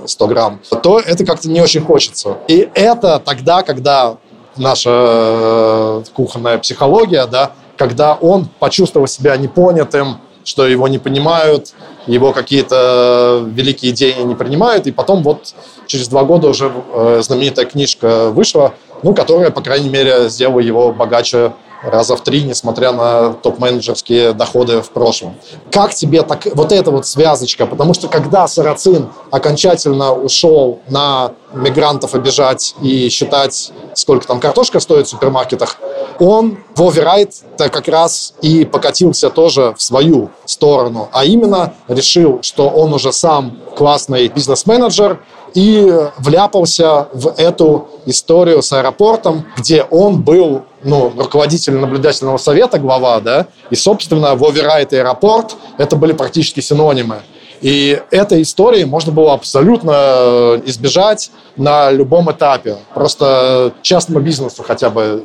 [0.07, 2.39] 100 грамм, то это как-то не очень хочется.
[2.49, 4.17] И это тогда, когда
[4.57, 11.73] наша э, кухонная психология, да, когда он почувствовал себя непонятым, что его не понимают,
[12.07, 15.55] его какие-то великие идеи не принимают, и потом вот
[15.87, 20.93] через два года уже э, знаменитая книжка вышла, ну, которая, по крайней мере, сделала его
[20.93, 21.53] богаче
[21.83, 25.37] раза в три, несмотря на топ-менеджерские доходы в прошлом.
[25.71, 27.67] Как тебе так, вот эта вот связочка?
[27.67, 35.07] Потому что когда Сарацин окончательно ушел на мигрантов обижать и считать, сколько там картошка стоит
[35.07, 35.79] в супермаркетах,
[36.19, 42.69] он в оверрайт как раз и покатился тоже в свою сторону, а именно решил, что
[42.69, 45.21] он уже сам классный бизнес-менеджер,
[45.55, 45.89] и
[46.19, 53.47] вляпался в эту историю с аэропортом, где он был ну, руководитель наблюдательного совета, глава, да,
[53.71, 57.23] и, собственно, в оверрайт и аэропорт это были практически синонимы.
[57.61, 62.77] И этой истории можно было абсолютно э, избежать на любом этапе.
[62.93, 65.25] Просто частному бизнесу хотя бы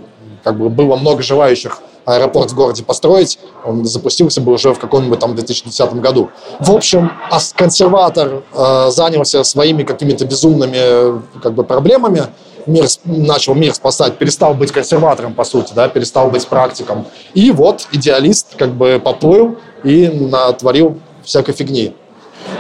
[0.49, 5.19] как бы было много желающих аэропорт в городе построить, он запустился бы уже в каком-нибудь
[5.19, 6.31] там 2010 году.
[6.59, 7.11] В общем,
[7.55, 12.23] консерватор э, занялся своими какими-то безумными как бы, проблемами,
[12.65, 17.05] мир, начал мир спасать, перестал быть консерватором, по сути, да, перестал быть практиком.
[17.35, 21.93] И вот идеалист как бы поплыл и натворил всякой фигни.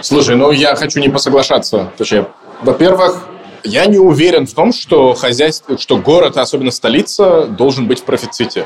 [0.03, 1.91] Слушай, ну я хочу не посоглашаться.
[1.97, 2.27] Точнее,
[2.61, 3.25] во-первых,
[3.63, 8.65] я не уверен в том, что хозяйство, что город, особенно столица, должен быть в профиците.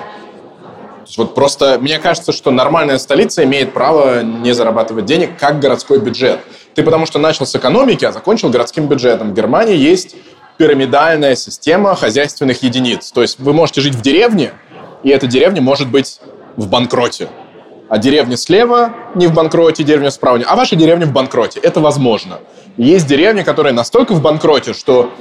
[1.17, 6.39] Вот просто мне кажется, что нормальная столица имеет право не зарабатывать денег, как городской бюджет.
[6.75, 9.31] Ты потому что начал с экономики, а закончил городским бюджетом.
[9.31, 10.15] В Германии есть
[10.57, 13.11] пирамидальная система хозяйственных единиц.
[13.11, 14.53] То есть вы можете жить в деревне,
[15.03, 16.19] и эта деревня может быть
[16.55, 17.27] в банкроте.
[17.93, 20.43] А деревня слева не в банкроте, деревня справа не.
[20.43, 21.59] А ваша деревня в банкроте.
[21.59, 22.39] Это возможно.
[22.75, 25.11] Есть деревни, которые настолько в банкроте, что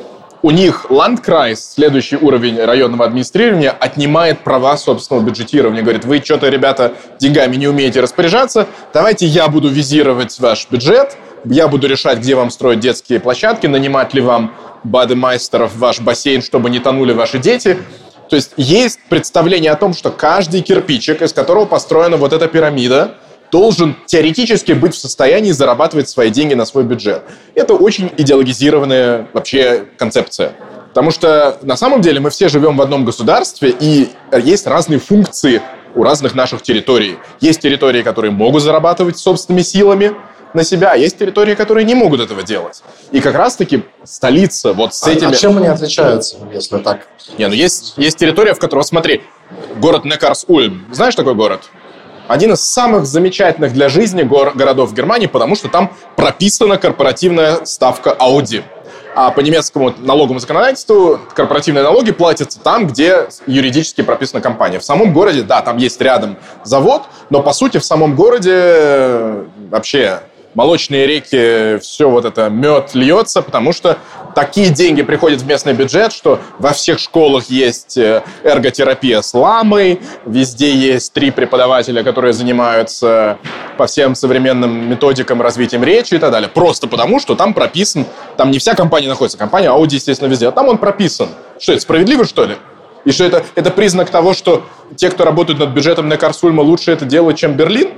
[0.40, 5.82] у них Landkreis, следующий уровень районного администрирования, отнимает права собственного бюджетирования.
[5.82, 11.68] Говорит, вы что-то, ребята, деньгами не умеете распоряжаться, давайте я буду визировать ваш бюджет, я
[11.68, 16.40] буду решать, где вам строить детские площадки, нанимать ли вам Bademeister ов в ваш бассейн,
[16.40, 17.76] чтобы не тонули ваши дети.
[18.32, 23.16] То есть есть представление о том, что каждый кирпичик, из которого построена вот эта пирамида,
[23.50, 27.24] должен теоретически быть в состоянии зарабатывать свои деньги на свой бюджет.
[27.54, 30.54] Это очень идеологизированная вообще концепция.
[30.88, 34.08] Потому что на самом деле мы все живем в одном государстве, и
[34.42, 35.60] есть разные функции
[35.94, 37.18] у разных наших территорий.
[37.42, 40.12] Есть территории, которые могут зарабатывать собственными силами
[40.54, 42.82] на себя, а есть территории, которые не могут этого делать.
[43.10, 45.32] И как раз-таки столица вот с а, этими...
[45.32, 47.06] А чем они отличаются, если так?
[47.38, 49.22] Не, ну есть, есть территория, в которой, смотри,
[49.76, 50.92] город Некарс-Ульм.
[50.92, 51.62] Знаешь такой город?
[52.28, 58.16] один из самых замечательных для жизни гор- городов Германии, потому что там прописана корпоративная ставка
[58.18, 58.62] Audi.
[59.14, 64.78] А по немецкому налоговому законодательству корпоративные налоги платятся там, где юридически прописана компания.
[64.78, 69.44] В самом городе, да, там есть рядом завод, но по сути в самом городе э,
[69.70, 70.20] вообще
[70.54, 73.98] молочные реки, все вот это, мед льется, потому что
[74.34, 80.00] такие деньги приходят в местный бюджет, что во всех школах есть э, эрготерапия с ламой,
[80.26, 83.38] везде есть три преподавателя, которые занимаются
[83.76, 86.48] по всем современным методикам развитием речи и так далее.
[86.48, 90.52] Просто потому, что там прописан, там не вся компания находится, компания Audi, естественно, везде, а
[90.52, 91.28] там он прописан.
[91.58, 92.56] Что это, справедливо, что ли?
[93.04, 94.64] И что это, это признак того, что
[94.96, 97.90] те, кто работают над бюджетом на Карсульма, лучше это делают, чем Берлин?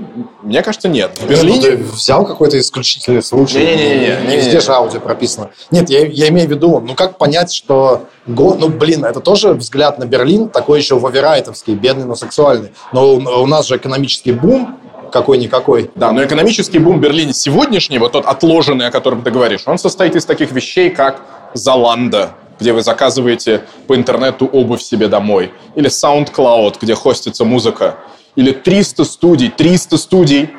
[0.42, 1.18] Мне кажется, нет.
[1.20, 1.60] В Берлине...
[1.60, 3.58] Ты взял какой-то исключительный случай?
[3.58, 4.28] Не-не-не.
[4.28, 5.50] Не везде же аудио прописано.
[5.70, 8.06] Нет, я, я имею в виду, ну как понять, что...
[8.26, 12.72] Ну, блин, это тоже взгляд на Берлин, такой еще воверайтовский, бедный, но сексуальный.
[12.92, 14.78] Но у, у нас же экономический бум,
[15.12, 15.90] какой-никакой.
[15.94, 20.16] Да, но экономический бум Берлина сегодняшний, вот тот отложенный, о котором ты говоришь, он состоит
[20.16, 21.20] из таких вещей, как
[21.52, 22.30] Заланда,
[22.60, 27.96] где вы заказываете по интернету обувь себе домой, или SoundCloud, где хостится музыка,
[28.36, 30.50] или 300 студий, 300 студий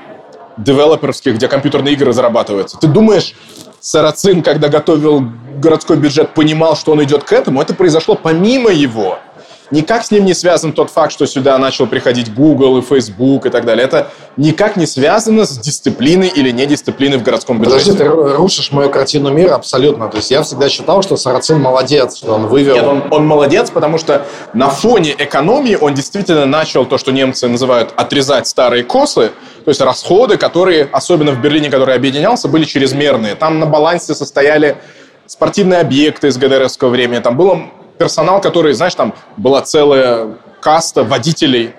[0.57, 2.77] девелоперских, где компьютерные игры зарабатываются.
[2.77, 3.35] Ты думаешь,
[3.79, 5.23] Сарацин, когда готовил
[5.57, 7.61] городской бюджет, понимал, что он идет к этому?
[7.61, 9.19] Это произошло помимо его.
[9.75, 13.49] Никак с ним не связан тот факт, что сюда начал приходить Google и Facebook и
[13.49, 13.83] так далее.
[13.83, 17.91] Это никак не связано с дисциплиной или недисциплиной в городском бюджете.
[17.91, 20.07] Подожди, ты рушишь мою картину мира абсолютно.
[20.07, 22.73] То есть я всегда считал, что Сарацин молодец, что он вывел...
[22.73, 27.49] Нет, он, он молодец, потому что на фоне экономии он действительно начал то, что немцы
[27.49, 29.33] называют отрезать старые косы,
[29.65, 33.35] то есть расходы, которые, особенно в Берлине, который объединялся, были чрезмерные.
[33.35, 34.77] Там на балансе состояли
[35.27, 37.63] спортивные объекты из ГДРовского времени, там было
[37.97, 41.73] персонал, который, знаешь, там была целая каста водителей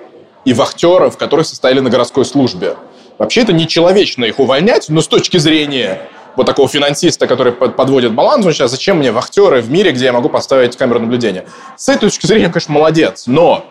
[0.44, 2.76] и вахтеров, которые состояли на городской службе.
[3.18, 6.02] Вообще это нечеловечно их увольнять, но с точки зрения
[6.36, 10.12] вот такого финансиста, который подводит баланс, он сейчас зачем мне вахтеры в мире, где я
[10.12, 11.46] могу поставить камеру наблюдения?
[11.76, 13.64] С этой точки зрения, конечно, молодец, но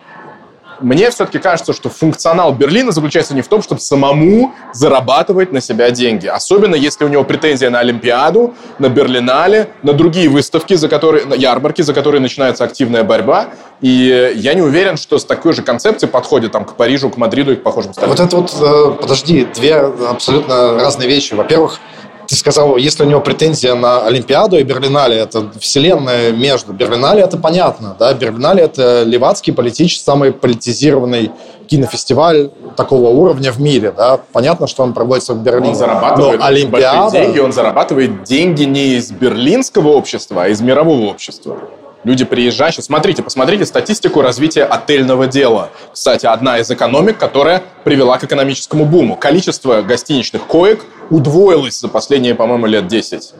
[0.80, 5.90] мне все-таки кажется, что функционал Берлина заключается не в том, чтобы самому зарабатывать на себя
[5.90, 6.26] деньги.
[6.26, 11.34] Особенно, если у него претензия на Олимпиаду, на Берлинале, на другие выставки, за которые, на
[11.34, 13.48] ярмарки, за которые начинается активная борьба.
[13.80, 17.52] И я не уверен, что с такой же концепцией подходит там, к Парижу, к Мадриду
[17.52, 18.16] и к похожим странам.
[18.16, 21.34] Вот это вот, э, подожди, две абсолютно разные вещи.
[21.34, 21.78] Во-первых,
[22.26, 26.72] ты сказал, если у него претензия на Олимпиаду и Берлинале, это вселенная между.
[26.72, 31.30] Берлинале это понятно, да, Берлинале это левацкий политический, самый политизированный
[31.66, 34.20] кинофестиваль такого уровня в мире, да.
[34.32, 35.70] Понятно, что он проводится в Берлине.
[35.70, 37.10] Он зарабатывает Но Олимпиада...
[37.10, 41.58] деньги, он зарабатывает деньги не из берлинского общества, а из мирового общества
[42.06, 42.84] люди приезжающие.
[42.84, 45.70] Смотрите, посмотрите статистику развития отельного дела.
[45.92, 49.16] Кстати, одна из экономик, которая привела к экономическому буму.
[49.16, 53.34] Количество гостиничных коек удвоилось за последние, по-моему, лет 10.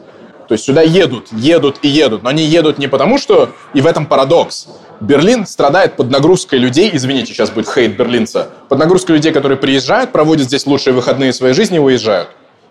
[0.49, 2.23] То есть сюда едут, едут и едут.
[2.23, 3.51] Но они едут не потому, что...
[3.73, 4.67] И в этом парадокс.
[4.99, 10.11] Берлин страдает под нагрузкой людей, извините, сейчас будет хейт берлинца, под нагрузкой людей, которые приезжают,
[10.11, 12.29] проводят здесь лучшие выходные своей жизни и уезжают.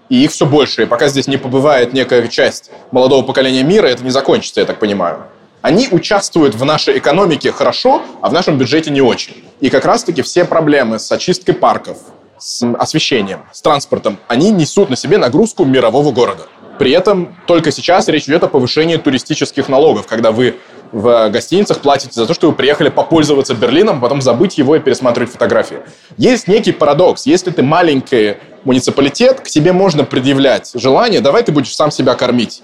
[0.09, 0.83] И их все больше.
[0.83, 4.79] И пока здесь не побывает некая часть молодого поколения мира, это не закончится, я так
[4.79, 5.27] понимаю
[5.67, 9.43] они участвуют в нашей экономике хорошо, а в нашем бюджете не очень.
[9.61, 11.99] И как раз-таки все проблемы с очисткой парков,
[12.39, 16.45] с освещением, с транспортом, они несут на себе нагрузку мирового города.
[16.79, 20.55] При этом только сейчас речь идет о повышении туристических налогов, когда вы
[20.93, 25.33] в гостиницах платите за то, что вы приехали попользоваться Берлином, потом забыть его и пересматривать
[25.33, 25.79] фотографии.
[26.17, 27.27] Есть некий парадокс.
[27.27, 32.63] Если ты маленький муниципалитет, к тебе можно предъявлять желание, давай ты будешь сам себя кормить.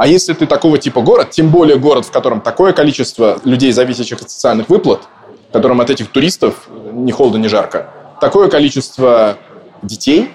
[0.00, 4.22] А если ты такого типа город, тем более город, в котором такое количество людей, зависящих
[4.22, 5.02] от социальных выплат,
[5.52, 9.36] которым от этих туристов ни холодно, ни жарко, такое количество
[9.82, 10.30] детей,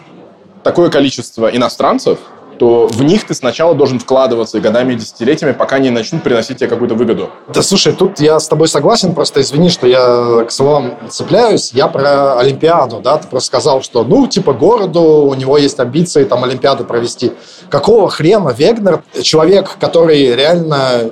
[0.61, 2.19] такое количество иностранцев–
[2.57, 6.69] то в них ты сначала должен вкладываться годами и десятилетиями, пока не начнут приносить тебе
[6.69, 7.29] какую-то выгоду.
[7.53, 11.71] Да слушай, тут я с тобой согласен, просто извини, что я к словам цепляюсь.
[11.73, 16.23] Я про Олимпиаду, да, ты просто сказал, что, ну, типа, городу, у него есть амбиции
[16.23, 17.33] там Олимпиаду провести.
[17.69, 21.11] Какого хрена Вегнер, человек, который реально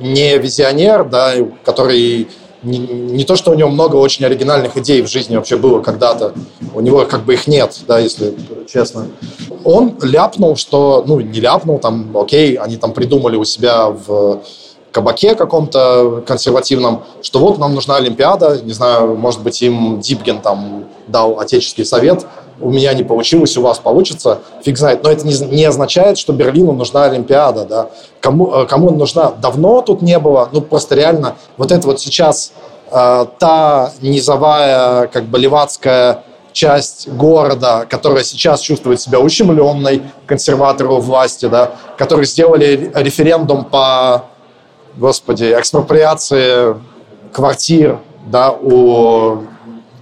[0.00, 1.32] не визионер, да,
[1.64, 2.28] который
[2.66, 6.32] не, не то, что у него много очень оригинальных идей в жизни вообще было когда-то,
[6.74, 8.34] у него как бы их нет, да, если
[8.66, 9.06] честно.
[9.64, 14.42] Он ляпнул, что, ну, не ляпнул, там, окей, они там придумали у себя в
[14.90, 20.86] кабаке каком-то консервативном, что вот нам нужна Олимпиада, не знаю, может быть, им Дипген там
[21.06, 22.26] дал отеческий совет,
[22.60, 25.02] у меня не получилось, у вас получится, фиг знает.
[25.02, 27.90] Но это не, не означает, что Берлину нужна Олимпиада, да.
[28.20, 29.30] Кому, э, кому нужна?
[29.30, 32.52] Давно тут не было, ну просто реально вот это вот сейчас
[32.90, 41.46] э, та низовая, как бы левацкая часть города, которая сейчас чувствует себя ущемленной консерватору власти,
[41.46, 44.24] да, которые сделали референдум по,
[44.96, 46.76] господи, экспроприации
[47.34, 49.42] квартир, да, у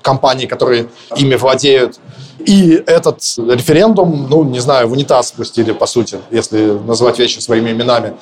[0.01, 0.87] компаний, которые
[1.17, 1.99] ими владеют,
[2.47, 7.71] И этот референдум, ну, не знаю, в унитаз спустили, по сути, если называть вещи своими
[7.71, 8.15] именами.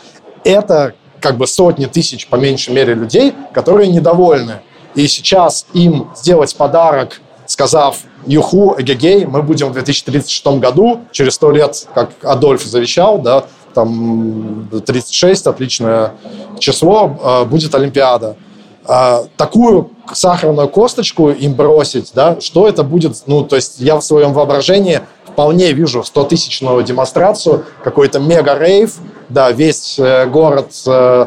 [0.45, 4.61] Это как бы сотни тысяч, по меньшей мере, людей, которые недовольны.
[4.95, 11.51] И сейчас им сделать подарок, сказав «Юху, эгегей, мы будем в 2036 году, через сто
[11.51, 13.45] лет, как Адольф завещал, да,
[13.75, 16.12] там 36, отличное
[16.59, 18.37] число, э, будет Олимпиада.
[18.85, 24.03] А, такую сахарную косточку им бросить, да, что это будет, ну, то есть я в
[24.03, 28.97] своем воображении вполне вижу 100-тысячную демонстрацию, какой-то мега-рейв,
[29.28, 31.26] да, весь э, город, э,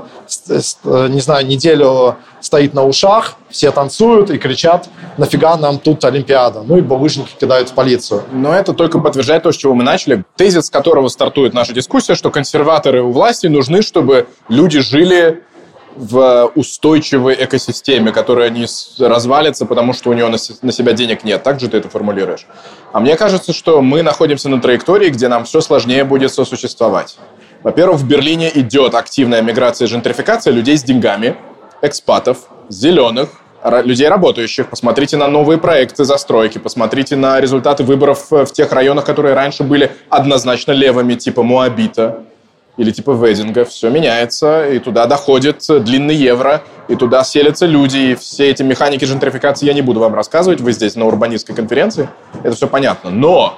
[0.49, 6.61] э, не знаю, неделю стоит на ушах, все танцуют и кричат, нафига нам тут Олимпиада?
[6.61, 8.23] Ну и булыжники кидают в полицию.
[8.31, 10.23] Но это только подтверждает то, с чего мы начали.
[10.35, 15.41] Тезис, с которого стартует наша дискуссия, что консерваторы у власти нужны, чтобы люди жили
[15.95, 18.65] в устойчивой экосистеме, которая не
[18.99, 21.43] развалится, потому что у него на себя денег нет.
[21.43, 22.45] Так же ты это формулируешь.
[22.91, 27.17] А мне кажется, что мы находимся на траектории, где нам все сложнее будет сосуществовать.
[27.63, 31.37] Во-первых, в Берлине идет активная миграция и жентрификация людей с деньгами,
[31.81, 33.29] экспатов, зеленых,
[33.83, 34.69] людей работающих.
[34.69, 39.91] Посмотрите на новые проекты застройки, посмотрите на результаты выборов в тех районах, которые раньше были
[40.09, 42.25] однозначно левыми, типа Муабита
[42.77, 48.15] или типа Вединга, все меняется, и туда доходит длинный евро, и туда селятся люди, и
[48.15, 52.09] все эти механики жентрификации я не буду вам рассказывать, вы здесь на урбанистской конференции,
[52.43, 53.09] это все понятно.
[53.09, 53.57] Но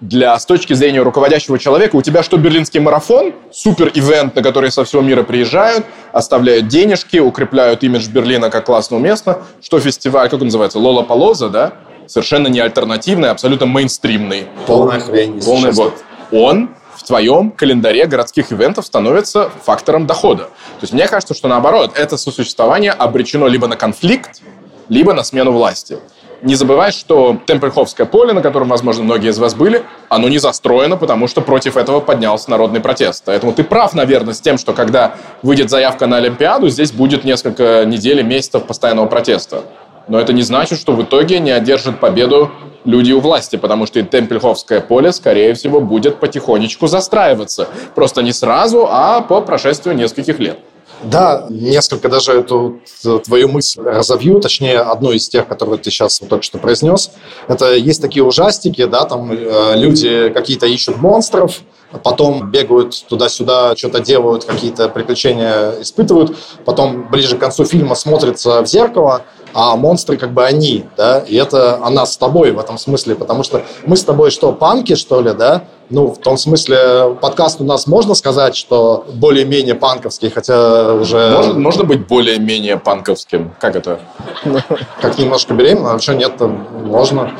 [0.00, 4.84] для, с точки зрения руководящего человека, у тебя что берлинский марафон, супер-ивент, на который со
[4.84, 10.46] всего мира приезжают, оставляют денежки, укрепляют имидж Берлина как классного места, что фестиваль, как он
[10.46, 11.72] называется, Лола Полоза, да,
[12.06, 14.46] совершенно не альтернативный, абсолютно мейнстримный.
[14.66, 15.40] Полная хрень.
[15.42, 15.94] Полный вот.
[16.30, 16.70] Он
[17.06, 20.44] твоем календаре городских ивентов становится фактором дохода.
[20.44, 24.42] То есть мне кажется, что наоборот, это сосуществование обречено либо на конфликт,
[24.88, 25.98] либо на смену власти.
[26.42, 30.96] Не забывай, что Темпельховское поле, на котором, возможно, многие из вас были, оно не застроено,
[30.96, 33.22] потому что против этого поднялся народный протест.
[33.24, 37.84] Поэтому ты прав, наверное, с тем, что когда выйдет заявка на Олимпиаду, здесь будет несколько
[37.86, 39.62] недель и месяцев постоянного протеста.
[40.08, 42.50] Но это не значит, что в итоге не одержит победу
[42.86, 47.68] люди у власти, потому что и Темпельховское поле, скорее всего, будет потихонечку застраиваться.
[47.94, 50.58] Просто не сразу, а по прошествию нескольких лет.
[51.02, 52.80] Да, несколько даже эту
[53.24, 57.10] твою мысль разовью, точнее, одну из тех, которые ты сейчас только что произнес.
[57.48, 61.60] Это есть такие ужастики, да, там э, люди какие-то ищут монстров,
[62.02, 66.34] потом бегают туда-сюда, что-то делают, какие-то приключения испытывают,
[66.64, 69.22] потом ближе к концу фильма смотрятся в зеркало,
[69.58, 73.42] а монстры как бы они, да, и это она с тобой в этом смысле, потому
[73.42, 77.64] что мы с тобой что, панки, что ли, да, ну, в том смысле, подкаст у
[77.64, 81.30] нас можно сказать, что более-менее панковский, хотя уже...
[81.30, 83.54] Можно, можно быть более-менее панковским?
[83.58, 84.00] Как это?
[85.00, 87.32] Как немножко беременна, а что нет, можно.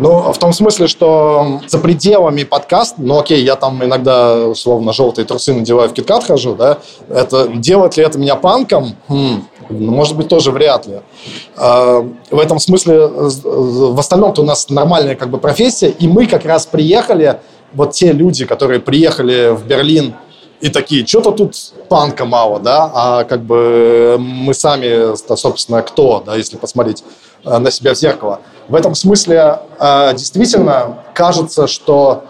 [0.00, 5.24] Ну, в том смысле, что за пределами подкаста, ну, окей, я там иногда, условно, желтые
[5.24, 6.78] трусы надеваю, в киткат хожу, да,
[7.08, 8.94] это, делает ли это меня панком?
[9.08, 11.00] Хм, ну, может быть, тоже вряд ли.
[11.56, 16.44] А, в этом смысле, в остальном-то у нас нормальная как бы профессия, и мы как
[16.44, 17.40] раз приехали,
[17.72, 20.14] вот те люди, которые приехали в Берлин
[20.60, 21.54] и такие, что-то тут
[21.88, 27.04] панка мало, да, а как бы мы сами, собственно, кто, да, если посмотреть
[27.44, 28.40] э, на себя в зеркало.
[28.68, 32.24] В этом смысле э, действительно кажется, что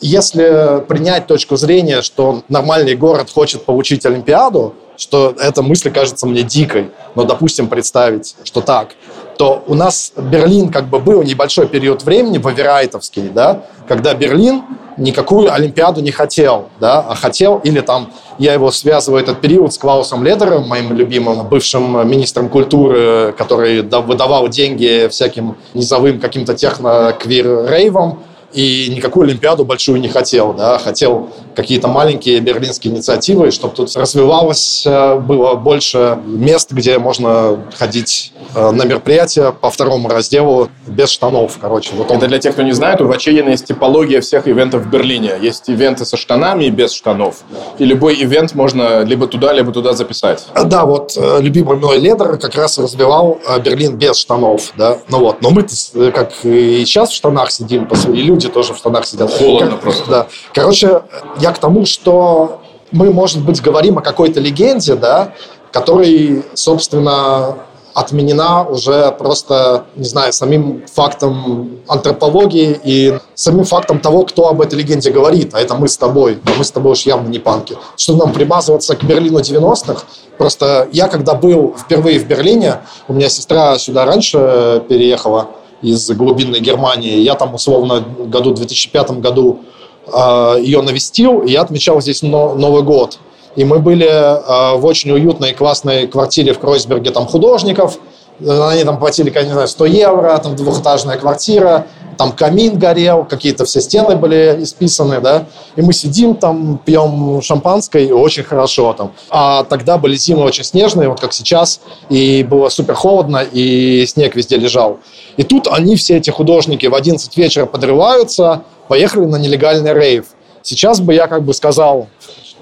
[0.00, 6.42] если принять точку зрения, что нормальный город хочет получить Олимпиаду, что эта мысль кажется мне
[6.42, 8.94] дикой, но, допустим, представить, что так,
[9.36, 14.62] то у нас Берлин как бы был небольшой период времени, Ваверайтовский, да, когда Берлин
[14.96, 19.78] никакую Олимпиаду не хотел, да, а хотел, или там, я его связываю этот период с
[19.78, 28.18] Клаусом Ледером, моим любимым бывшим министром культуры, который выдавал деньги всяким низовым каким-то техно-квир-рейвам,
[28.52, 34.84] и никакую Олимпиаду большую не хотел, да, хотел какие-то маленькие берлинские инициативы, чтобы тут развивалось,
[34.86, 41.58] э, было больше мест, где можно ходить э, на мероприятия по второму разделу без штанов,
[41.60, 41.90] короче.
[41.94, 42.18] Вот он...
[42.18, 45.32] Это для тех, кто не знает, у Вачеина есть типология всех ивентов в Берлине.
[45.40, 47.42] Есть ивенты со штанами и без штанов.
[47.78, 50.46] И любой ивент можно либо туда, либо туда записать.
[50.64, 54.98] Да, вот э, любимый мой лидер как раз развивал Берлин без штанов, да.
[55.08, 55.64] Ну вот, но мы
[56.12, 59.32] как и сейчас в штанах сидим, и люди тоже в штанах сидят.
[59.32, 60.10] Холодно как, просто.
[60.10, 60.26] Да.
[60.52, 61.02] Короче,
[61.44, 65.34] я к тому, что мы, может быть, говорим о какой-то легенде, да,
[65.72, 67.58] который, собственно,
[67.92, 74.78] отменена уже просто, не знаю, самим фактом антропологии и самим фактом того, кто об этой
[74.78, 77.76] легенде говорит, а это мы с тобой, мы с тобой уж явно не панки.
[77.96, 80.02] Что нам примазываться к Берлину 90-х?
[80.38, 85.48] Просто я, когда был впервые в Берлине, у меня сестра сюда раньше переехала,
[85.84, 87.18] из глубинной Германии.
[87.18, 89.64] Я там, условно, году 2005 году э,
[90.06, 93.18] ее навестил, и я отмечал здесь Новый год.
[93.56, 97.98] И мы были э, в очень уютной и классной квартире в Кройсберге там художников.
[98.40, 101.86] Они там платили, не знаю, 100 евро, там двухэтажная квартира
[102.16, 105.46] там камин горел, какие-то все стены были исписаны, да,
[105.76, 109.12] и мы сидим там, пьем шампанское, и очень хорошо там.
[109.30, 114.36] А тогда были зимы очень снежные, вот как сейчас, и было супер холодно, и снег
[114.36, 114.98] везде лежал.
[115.36, 120.26] И тут они, все эти художники, в 11 вечера подрываются, поехали на нелегальный рейв.
[120.62, 122.08] Сейчас бы я как бы сказал,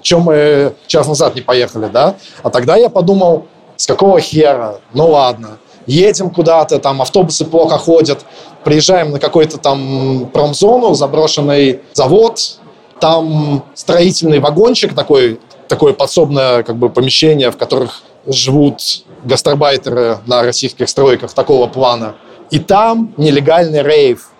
[0.00, 2.16] чем мы час назад не поехали, да?
[2.42, 3.46] А тогда я подумал,
[3.76, 4.80] с какого хера?
[4.92, 8.24] Ну ладно едем куда-то, там автобусы плохо ходят,
[8.64, 12.58] приезжаем на какой-то там промзону, заброшенный завод,
[13.00, 18.80] там строительный вагончик такой, такое подсобное как бы помещение, в которых живут
[19.24, 22.14] гастарбайтеры на российских стройках такого плана.
[22.50, 24.30] И там нелегальный рейв.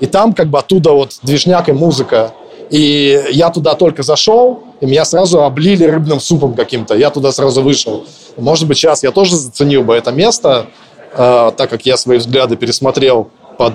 [0.00, 2.32] И там как бы оттуда вот движняк и музыка.
[2.72, 6.94] И я туда только зашел, и меня сразу облили рыбным супом каким-то.
[6.94, 8.06] Я туда сразу вышел.
[8.38, 10.68] Может быть, сейчас я тоже заценил бы это место,
[11.12, 13.74] э, так как я свои взгляды пересмотрел под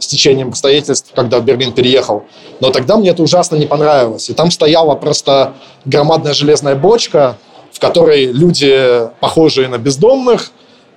[0.00, 2.24] стечением обстоятельств, когда в Берлин переехал.
[2.60, 4.28] Но тогда мне это ужасно не понравилось.
[4.28, 5.54] И там стояла просто
[5.86, 7.38] громадная железная бочка,
[7.72, 10.52] в которой люди, похожие на бездомных,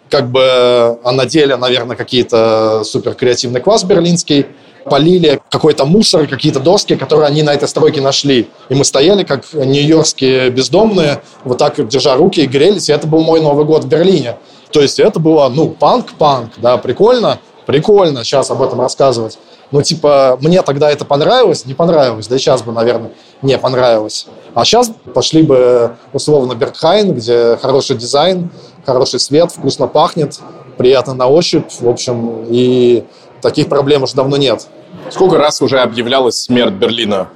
[0.09, 4.47] как бы, а на деле, наверное, какие-то супер креативный класс берлинский,
[4.85, 8.49] полили какой-то мусор, какие-то доски, которые они на этой стройке нашли.
[8.69, 12.89] И мы стояли, как нью-йоркские бездомные, вот так держа руки и грелись.
[12.89, 14.37] И это был мой Новый год в Берлине.
[14.71, 19.37] То есть это было, ну, панк-панк, да, прикольно прикольно сейчас об этом рассказывать.
[19.71, 23.11] Но, типа, мне тогда это понравилось, не понравилось, да и сейчас бы, наверное,
[23.41, 24.27] не понравилось.
[24.53, 28.51] А сейчас пошли бы, условно, Бергхайн, где хороший дизайн,
[28.85, 30.39] хороший свет, вкусно пахнет,
[30.77, 33.03] приятно на ощупь, в общем, и
[33.43, 34.67] таких проблем уже давно нет.
[35.11, 37.27] Сколько раз уже объявлялась смерть Берлина?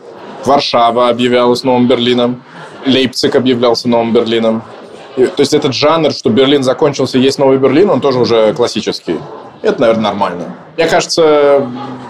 [0.45, 2.43] Варшава объявлялась новым Берлином,
[2.85, 4.63] Лейпциг объявлялся новым Берлином.
[5.15, 9.19] то есть этот жанр, что Берлин закончился, есть новый Берлин, он тоже уже классический.
[9.61, 10.55] Это, наверное, нормально.
[10.77, 11.67] Мне кажется,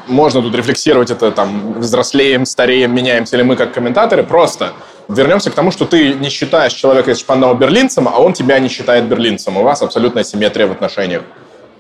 [0.08, 4.24] можно тут рефлексировать это, там, взрослеем, стареем, меняемся ли мы как комментаторы.
[4.24, 4.74] Просто
[5.08, 8.68] вернемся к тому, что ты не считаешь человека из Шпандау берлинцем, а он тебя не
[8.68, 9.58] считает берлинцем.
[9.58, 11.24] У вас абсолютная симметрия в отношениях.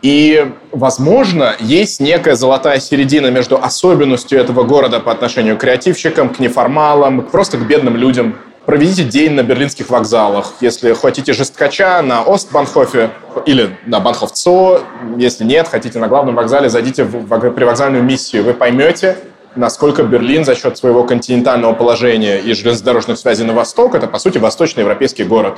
[0.02, 6.40] И, возможно, есть некая золотая середина между особенностью этого города по отношению к креативщикам, к
[6.40, 8.38] неформалам, просто к бедным людям,
[8.68, 10.54] проведите день на берлинских вокзалах.
[10.62, 13.12] Если хотите жесткача на Остбанхофе
[13.46, 14.82] или на Банхофцо,
[15.18, 18.44] если нет, хотите на главном вокзале, зайдите в привокзальную миссию.
[18.44, 19.18] Вы поймете,
[19.56, 24.38] насколько Берлин за счет своего континентального положения и железнодорожных связей на восток, это, по сути,
[24.38, 25.58] восточноевропейский город.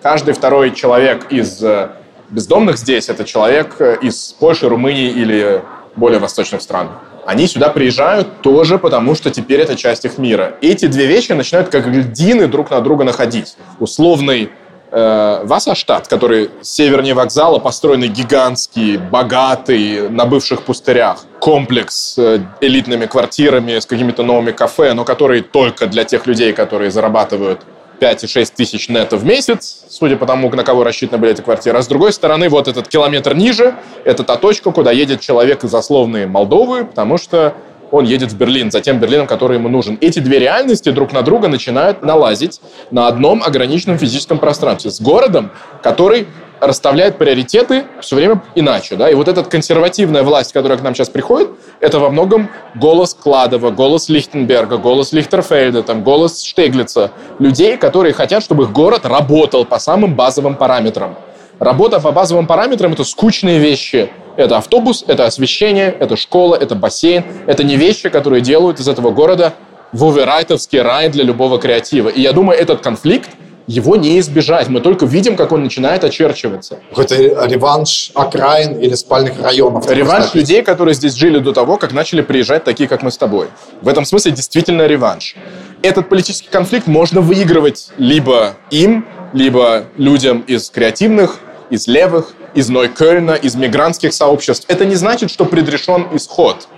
[0.00, 1.88] Каждый второй человек из э,
[2.34, 5.62] бездомных здесь– это человек э, из Польши, Румынии или
[5.96, 6.88] более восточных стран
[7.26, 10.54] они сюда приезжают тоже потому, что теперь это часть их мира.
[10.60, 13.56] Эти две вещи начинают как льдины друг на друга находить.
[13.80, 14.50] Условный
[14.90, 21.24] э, Вассерштадт, который севернее вокзала, построенный гигантский, богатый, на бывших пустырях.
[21.40, 26.52] Комплекс с э, элитными квартирами, с какими-то новыми кафе, но который только для тех людей,
[26.52, 27.60] которые зарабатывают
[27.98, 31.40] 5 и 6 тысяч нетто в месяц, судя по тому, на кого рассчитаны были эти
[31.40, 31.78] квартиры.
[31.78, 33.74] А с другой стороны, вот этот километр ниже,
[34.04, 37.54] это та точка, куда едет человек из условной Молдовы, потому что
[37.94, 39.96] он едет в Берлин, за тем Берлином, который ему нужен.
[40.00, 45.52] Эти две реальности друг на друга начинают налазить на одном ограниченном физическом пространстве с городом,
[45.80, 46.26] который
[46.60, 48.96] расставляет приоритеты все время иначе.
[48.96, 49.08] Да?
[49.08, 53.70] И вот эта консервативная власть, которая к нам сейчас приходит, это во многом голос Кладова,
[53.70, 57.12] голос Лихтенберга, голос Лихтерфельда, там, голос Штеглица.
[57.38, 61.16] Людей, которые хотят, чтобы их город работал по самым базовым параметрам.
[61.58, 64.10] Работа по базовым параметрам– это скучные вещи.
[64.36, 67.24] Это автобус, это освещение, это школа, это бассейн.
[67.46, 69.54] Это не вещи, которые делают из этого города
[69.92, 72.08] вуверайтовский рай для любого креатива.
[72.08, 73.30] И я думаю, этот конфликт–
[73.66, 74.68] его не избежать.
[74.68, 76.80] Мы только видим, как он начинает очерчиваться.
[76.90, 79.90] Какой-то реванш окраин или спальных районов.
[79.90, 80.34] Реванш сказать.
[80.34, 83.48] людей, которые здесь жили до того, как начали приезжать такие, как мы с тобой.
[83.80, 85.34] В этом смысле действительно реванш.
[85.82, 91.40] Этот политический конфликт можно выигрывать либо им, либо людям из креативных,
[91.74, 94.64] из левых, из Нойкёльна, из мигрантских сообществ.
[94.68, 96.68] Это не значит, что предрешен исход.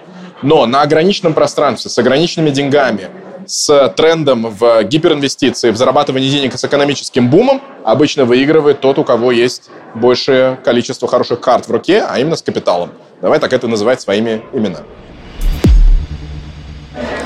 [0.43, 3.09] Но на ограниченном пространстве, с ограниченными деньгами,
[3.47, 9.33] с трендом в гиперинвестиции, в зарабатывании денег с экономическим бумом обычно выигрывает тот, у кого
[9.33, 12.91] есть большее количество хороших карт в руке, а именно с капиталом.
[13.23, 14.87] Давай так это называть своими именами.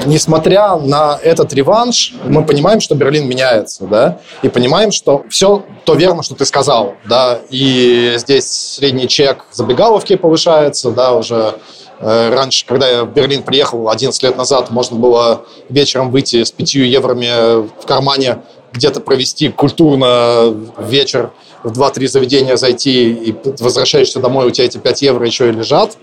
[0.06, 5.94] Несмотря на этот реванш, мы понимаем, что Берлин меняется, да, и понимаем, что все то
[5.94, 11.54] верно, что ты сказал, да, и здесь средний чек забегаловки повышается, да, уже
[12.00, 16.50] э, Раньше, когда я в Берлин приехал 11 лет назад, можно было вечером выйти с
[16.50, 18.38] 5 евроми в кармане,
[18.72, 21.30] где-то провести культурно вечер,
[21.62, 25.96] в 2-3 заведения зайти и возвращаешься домой, у тебя эти 5 евро еще и лежат.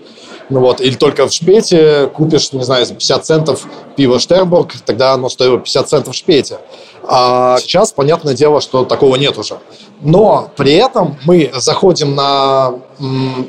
[0.50, 3.66] Ну вот, или только в шпете купишь, не знаю, за 50 центов
[3.96, 6.58] пиво Штербург, тогда оно стоило 50 центов в шпете.
[7.06, 9.58] А сейчас, понятное дело, что такого нет уже.
[10.00, 12.74] Но при этом мы заходим на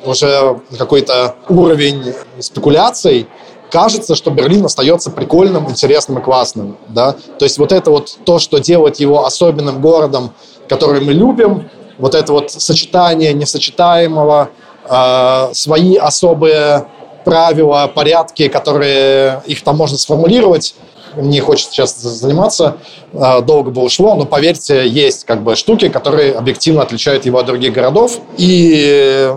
[0.06, 3.28] уже какой-то уровень спекуляций,
[3.72, 6.78] кажется, что Берлин остается прикольным, интересным и классным.
[6.90, 7.14] Да?
[7.38, 10.32] То есть вот это вот то, что делает его особенным городом,
[10.68, 14.50] который мы любим, вот это вот сочетание несочетаемого,
[14.90, 16.88] э, свои особые
[17.24, 20.76] правила, порядки, которые их там можно сформулировать.
[21.16, 22.78] Не хочется сейчас заниматься,
[23.14, 27.46] э, долго бы ушло, но поверьте, есть как бы штуки, которые объективно отличают его от
[27.46, 28.20] других городов.
[28.38, 29.32] И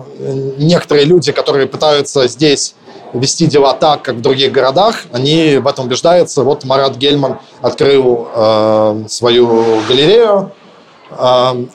[0.59, 2.75] некоторые люди, которые пытаются здесь
[3.15, 6.45] вести дела так, как в других городах, они в этом убеждаются.
[6.45, 10.53] Вот Марат Гельман открыл э, свою галерею,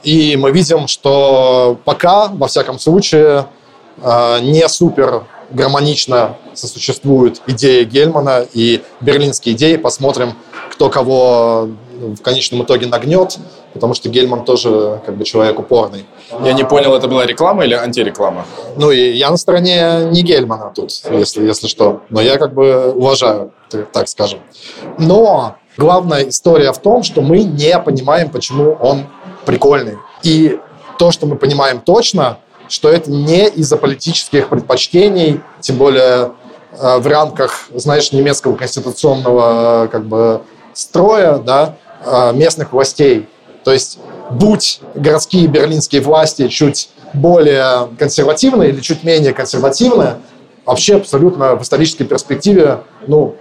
[0.03, 3.47] и мы видим, что пока, во всяком случае, а,
[3.97, 9.77] не супер гармонично сосуществуют идеи Гельмана и берлинские идеи.
[9.77, 10.33] Посмотрим,
[10.71, 13.37] кто кого в конечном итоге нагнет,
[13.73, 16.05] потому что Гельман тоже как бы человек упорный.
[16.43, 18.45] Я не понял, это была реклама или антиреклама?
[18.75, 22.01] Ну, и я на стороне не Гельмана тут, если, если что.
[22.09, 23.51] Но я как бы уважаю,
[23.93, 24.39] так скажем.
[24.99, 29.05] Но главная история в том, что мы не понимаем, почему он
[29.45, 29.97] прикольный.
[30.23, 30.59] И
[30.99, 32.37] то, что мы понимаем точно,
[32.69, 36.31] что это не из-за политических предпочтений, тем более
[36.72, 40.41] э, в рамках, знаешь, немецкого конституционного э, как бы
[40.73, 41.76] строя, да,
[42.06, 43.27] э, местных властей.
[43.64, 43.99] То есть,
[44.31, 50.18] будь городские берлинские власти чуть более консервативные или чуть менее консервативные,
[50.65, 53.35] вообще абсолютно в исторической перспективе, ну,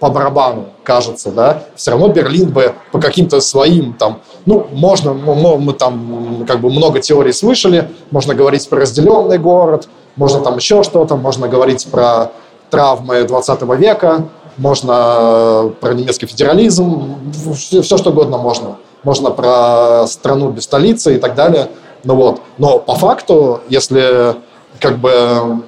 [0.00, 5.58] по барабану, кажется, да, все равно Берлин бы по каким-то своим там, ну, можно, ну,
[5.58, 10.82] мы там как бы много теорий слышали, можно говорить про разделенный город, можно там еще
[10.82, 12.32] что-то, можно говорить про
[12.70, 14.24] травмы 20 века,
[14.56, 17.16] можно э, про немецкий федерализм,
[17.54, 18.76] все, все что угодно можно.
[19.02, 21.68] Можно про страну без столицы и так далее.
[22.04, 22.42] Ну вот.
[22.58, 24.36] Но по факту, если
[24.78, 25.62] как бы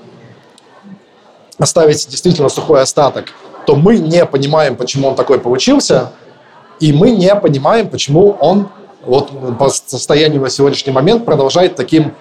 [1.59, 3.27] оставить действительно сухой остаток,
[3.67, 6.13] то мы не понимаем, почему он такой получился,
[6.81, 8.69] и мы не понимаем, почему он
[9.05, 12.15] вот по состоянию на сегодняшний момент продолжает таким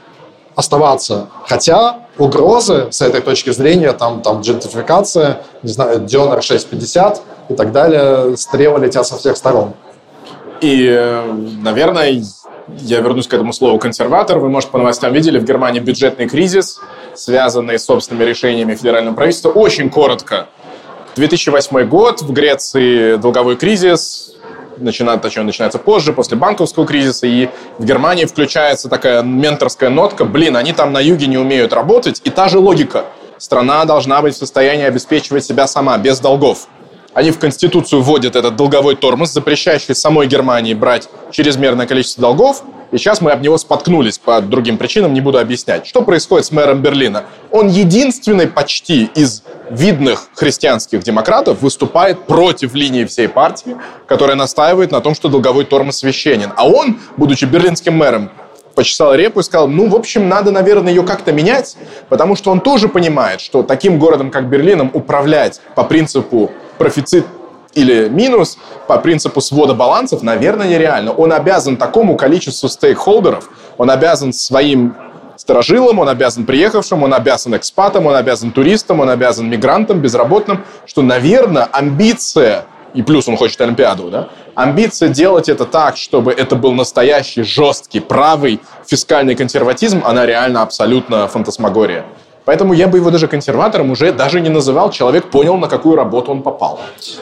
[0.56, 1.30] оставаться.
[1.48, 7.72] Хотя угрозы с этой точки зрения, там, там джентрификация, не знаю, Дионер 650 и так
[7.72, 9.74] далее, стрелы летят со всех сторон.
[10.62, 11.24] И, э,
[11.62, 12.22] наверное,
[12.80, 14.38] я вернусь к этому слову консерватор.
[14.38, 16.80] Вы, может, по новостям видели, в Германии бюджетный кризис,
[17.16, 19.50] связанный с собственными решениями федерального правительства.
[19.50, 20.48] Очень коротко.
[21.16, 24.34] 2008 год, в Греции долговой кризис,
[24.78, 30.56] начинает, точнее, начинается позже, после банковского кризиса, и в Германии включается такая менторская нотка, блин,
[30.58, 33.06] они там на юге не умеют работать, и та же логика.
[33.38, 36.68] Страна должна быть в состоянии обеспечивать себя сама, без долгов.
[37.14, 42.98] Они в Конституцию вводят этот долговой тормоз, запрещающий самой Германии брать чрезмерное количество долгов, и
[42.98, 45.86] сейчас мы об него споткнулись по другим причинам, не буду объяснять.
[45.86, 47.26] Что происходит с мэром Берлина?
[47.50, 53.76] Он единственный почти из видных христианских демократов выступает против линии всей партии,
[54.08, 56.54] которая настаивает на том, что долговой тормоз священен.
[56.56, 58.32] А он, будучи берлинским мэром,
[58.76, 61.76] почесал репу и сказал, ну, в общем, надо, наверное, ее как-то менять,
[62.10, 66.52] потому что он тоже понимает, что таким городом, как Берлином, управлять по принципу
[66.82, 67.28] профицит
[67.76, 71.12] или минус по принципу свода балансов, наверное, нереально.
[71.12, 74.96] Он обязан такому количеству стейкхолдеров, он обязан своим
[75.38, 81.04] сторожилам, он обязан приехавшим, он обязан экспатам, он обязан туристам, он обязан мигрантам, безработным, что,
[81.04, 86.74] наверное, амбиция, и плюс он хочет Олимпиаду, да, амбиция делать это так, чтобы это был
[86.74, 92.06] настоящий, жесткий, правый фискальный консерватизм, она реально абсолютно фантасмагория.
[92.46, 94.90] Поэтому я бы его даже консерватором уже даже не называл.
[94.90, 96.80] Человек понял, на какую работу он попал.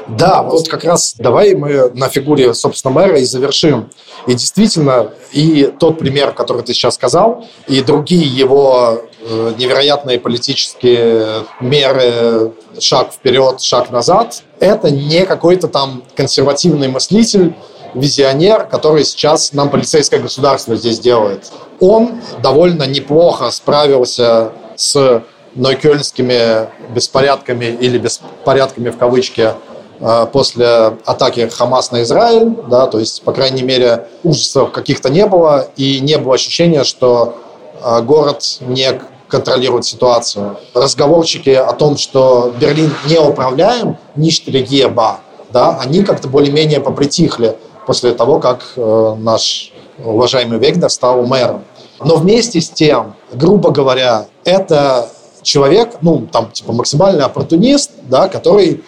[0.08, 3.90] Да, вот как раз давай мы на фигуре, собственно, мэра и завершим.
[4.28, 11.46] И действительно, и тот пример, который ты сейчас сказал, и другие его э, невероятные политические
[11.60, 17.56] меры, шаг вперед, шаг назад, это не какой-то там консервативный мыслитель,
[17.94, 21.52] визионер, который сейчас нам полицейское государство здесь делает.
[21.80, 25.24] Он довольно неплохо справился с
[25.56, 29.56] нойкельскими беспорядками или беспорядками в кавычке
[30.00, 30.68] э, после
[31.06, 36.00] атаки Хамас на Израиль, да, то есть, по крайней мере, ужасов каких-то не было, и
[36.00, 37.36] не было ощущения, что
[37.84, 40.58] э, город не контролирует ситуацию.
[40.74, 45.20] Разговорчики о том, что Берлин не управляем, ништелегеба,
[45.52, 49.74] да, они как-то более-менее попритихли после того, как э, наш
[50.04, 51.64] уважаемый Вегнер стал мэром.
[52.04, 55.10] Но вместе с тем, грубо говоря, это
[55.42, 58.84] человек, ну, там, типа, максимальный оппортунист, да, который,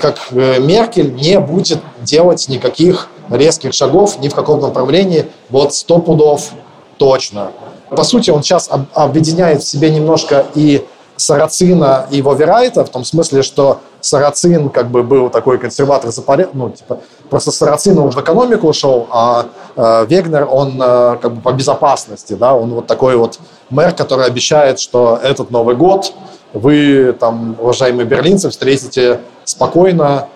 [0.00, 5.98] как э, Меркель, не будет делать никаких резких шагов ни в каком направлении, вот сто
[5.98, 6.50] пудов
[6.98, 7.52] точно.
[7.90, 10.84] По сути, он сейчас объединяет в себе немножко и
[11.16, 16.54] Сарацина и Воверайта, в том смысле, что Сарацин как бы был такой консерватор за порядок,
[16.54, 19.46] ну, типа, просто Сарацин он в экономику ушел, а
[19.76, 24.26] э, Вегнер, он э, как бы по безопасности, да, он вот такой вот мэр, который
[24.26, 26.12] обещает, что этот Новый год
[26.52, 30.28] вы, там, уважаемые берлинцы, встретите спокойно,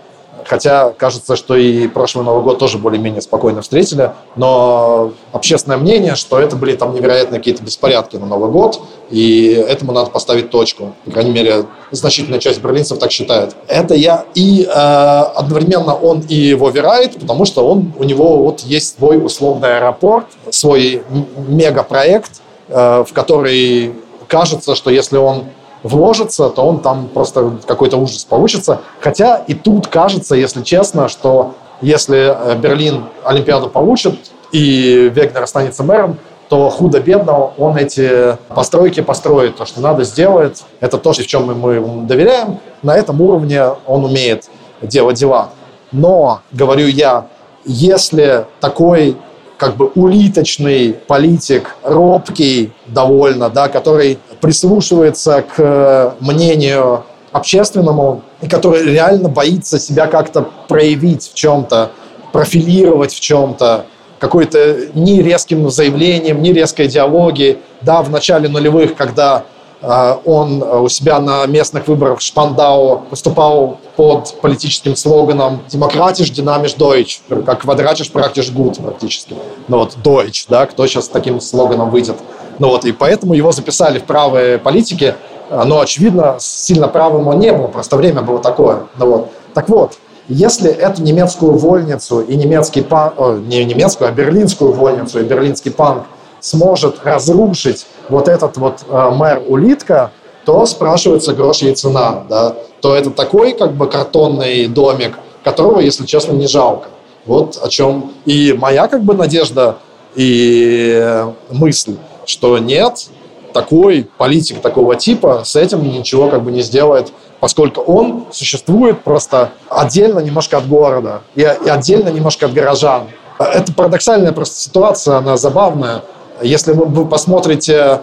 [0.46, 4.12] Хотя кажется, что и прошлый Новый год тоже более-менее спокойно встретили.
[4.36, 8.80] Но общественное мнение, что это были там невероятные какие-то беспорядки на Новый год,
[9.10, 10.94] и этому надо поставить точку.
[11.04, 13.54] По крайней мере, значительная часть берлинцев так считает.
[13.66, 14.24] Это я.
[14.34, 19.24] И э, одновременно он и его верает, потому что он, у него вот есть свой
[19.24, 21.02] условный аэропорт, свой
[21.48, 23.94] мегапроект, э, в который
[24.28, 25.44] кажется, что если он
[25.82, 28.80] вложится, то он там просто какой-то ужас получится.
[29.00, 34.18] Хотя и тут кажется, если честно, что если э, Берлин Олимпиаду получит
[34.52, 39.56] и Вегнер останется мэром, то худо-бедно он эти постройки построит.
[39.56, 40.64] То, что надо, сделает.
[40.80, 42.58] Это то, в чем мы ему доверяем.
[42.82, 44.50] На этом уровне он умеет
[44.82, 45.50] делать дела.
[45.92, 47.26] Но, говорю я,
[47.64, 49.16] если такой
[49.58, 58.82] как бы улиточный политик, робкий довольно, да, который прислушивается к э, мнению общественному и который
[58.84, 61.92] реально боится себя как-то проявить в чем-то,
[62.32, 63.86] профилировать в чем-то,
[64.18, 67.58] какой-то ни резким заявлением, ни резкой идеологией.
[67.82, 69.44] Да, в начале нулевых, когда
[69.82, 77.20] он у себя на местных выборах в Шпандау выступал под политическим слоганом «Демократиш, динамиш, Deutsch»,
[77.44, 79.34] как «Квадратиш, практиш, гуд» практически.
[79.68, 82.16] Ну вот «Deutsch», да, кто сейчас с таким слоганом выйдет.
[82.58, 85.14] Ну вот, и поэтому его записали в правые политики,
[85.50, 88.82] но, очевидно, сильно правым он не был, просто время было такое.
[88.98, 89.28] Ну вот.
[89.54, 89.94] Так вот,
[90.28, 95.72] если эту немецкую вольницу и немецкий пан, о, не немецкую, а берлинскую вольницу и берлинский
[95.72, 96.04] панк
[96.40, 100.12] сможет разрушить вот этот вот э, мэр Улитка,
[100.44, 106.06] то спрашивается грош ей цена, да, то это такой как бы картонный домик, которого, если
[106.06, 106.88] честно, не жалко.
[107.26, 109.76] Вот о чем и моя как бы надежда
[110.14, 113.08] и э, мысль, что нет,
[113.52, 119.50] такой политик такого типа с этим ничего как бы не сделает, поскольку он существует просто
[119.68, 123.08] отдельно немножко от города и, и отдельно немножко от горожан.
[123.38, 126.02] Это парадоксальная просто ситуация, она забавная.
[126.42, 128.00] Если вы посмотрите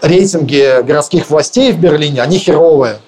[0.00, 2.98] рейтинги городских властей в Берлине, они херовые.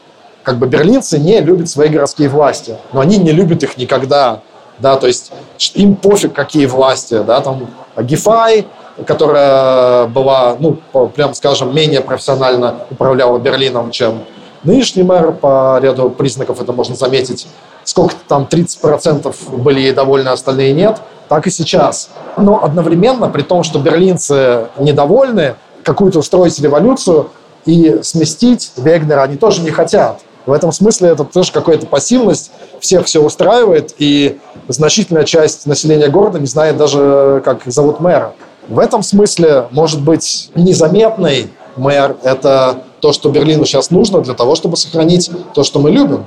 [0.43, 4.41] Как бы берлинцы не любят свои городские власти, но они не любят их никогда.
[4.79, 5.33] Да, то есть
[5.75, 7.23] им пофиг, какие власти.
[7.27, 8.67] Да, там Гефай,
[9.07, 10.79] которая была, ну,
[11.15, 14.25] прям скажем, менее профессионально управляла Берлином, чем
[14.63, 17.49] нынешний мэр, по ряду признаков это можно заметить.
[17.87, 21.01] Сколько-то там 30% были ей довольны, остальные нет.
[21.29, 22.11] Так и сейчас.
[22.37, 25.55] Но одновременно, при том, что берлинцы недовольны,
[25.85, 27.31] какую-то устроить революцию
[27.65, 30.21] и сместить Вегнера они тоже не хотят.
[30.47, 32.51] В этом смысле это тоже какая-то пассивность,
[32.81, 34.39] всех все устраивает, и
[34.69, 38.35] значительная часть населения города не знает даже, как зовут мэра.
[38.69, 44.57] В этом смысле, может быть, незаметный мэр– это то, что Берлину сейчас нужно для того,
[44.57, 46.27] чтобы сохранить то, что мы любим.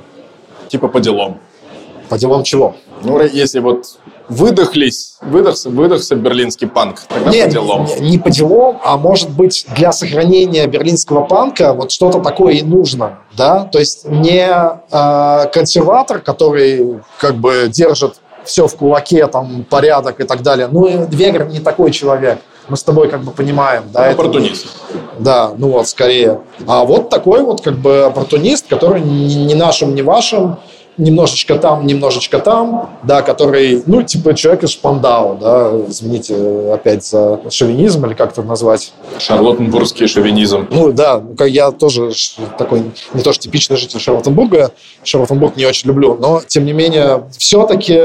[0.68, 1.38] Типа по делам.
[2.10, 2.74] По делам чего?
[3.04, 7.86] Ну, если вот выдохлись, выдохся, выдохся берлинский панк, тогда не, по делам.
[8.00, 12.62] Не, не по делам, а может быть для сохранения берлинского панка вот что-то такое и
[12.62, 19.64] нужно, да, то есть не э, консерватор, который как бы держит все в кулаке, там,
[19.70, 20.68] порядок и так далее.
[20.70, 22.40] Ну, Вегер не такой человек.
[22.68, 23.84] Мы с тобой как бы понимаем.
[23.92, 24.66] Да, это, оппортунист.
[25.18, 26.40] Да, ну вот, скорее.
[26.66, 30.56] А вот такой вот как бы оппортунист, который ни нашим, ни вашим,
[30.96, 37.40] немножечко там, немножечко там, да, который, ну, типа человек из Шпандау, да, извините опять за
[37.50, 38.92] шовинизм или как это назвать.
[39.18, 40.66] Шарлоттенбургский шовинизм.
[40.70, 42.12] Ну, да, ну, я тоже
[42.58, 42.82] такой,
[43.14, 44.72] не то что типичный житель Шарлоттенбурга,
[45.04, 48.00] Шарлоттенбург не очень люблю, но, тем не менее, все-таки,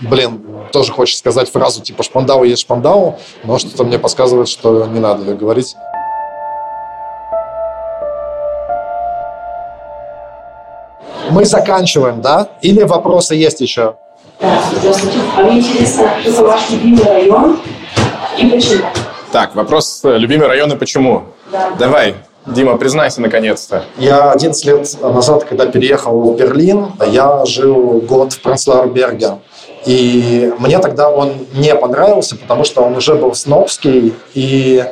[0.00, 0.40] блин,
[0.72, 5.34] тоже хочется сказать фразу типа «Шпандау есть Шпандау», но что-то мне подсказывает, что не надо
[5.34, 5.76] говорить.
[11.30, 12.48] Мы заканчиваем, да?
[12.62, 13.96] Или вопросы есть еще?
[14.40, 15.18] Да, здравствуйте.
[15.36, 17.58] А мне интересно, какой ваш любимый район
[18.38, 18.82] и почему?
[19.32, 21.24] Так, вопрос э, любимый район и почему?
[21.50, 21.70] Да.
[21.78, 22.14] Давай,
[22.46, 23.84] Дима, признайся наконец-то.
[23.98, 29.38] Я 11 лет назад, когда переехал в Берлин, я жил год в Пранцлауэрберге.
[29.84, 34.84] И мне тогда он не понравился, потому что он уже был снобский, и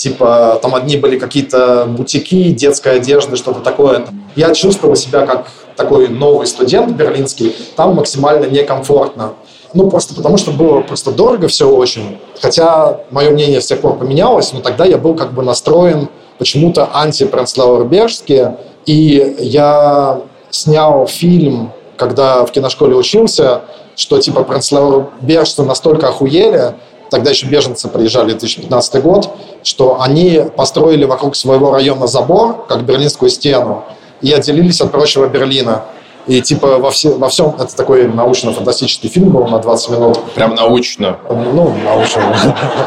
[0.00, 4.06] типа там одни были какие-то бутики, детской одежды, что-то такое.
[4.34, 9.34] Я чувствовал себя как такой новый студент берлинский, там максимально некомфортно.
[9.74, 12.18] Ну, просто потому что было просто дорого все очень.
[12.40, 16.08] Хотя мое мнение с тех пор поменялось, но тогда я был как бы настроен
[16.38, 18.54] почему-то антипранцлауэрбержски.
[18.86, 23.60] И я снял фильм, когда в киношколе учился,
[23.96, 26.74] что типа пранцлауэрбержцы настолько охуели,
[27.10, 29.30] тогда еще беженцы приезжали 2015 год,
[29.62, 33.84] что они построили вокруг своего района забор, как Берлинскую стену,
[34.22, 35.82] и отделились от прочего Берлина.
[36.26, 40.20] И типа во, все, во всем, это такой научно-фантастический фильм был на 20 минут.
[40.34, 41.16] Прям научно.
[41.28, 42.36] Ну, научно.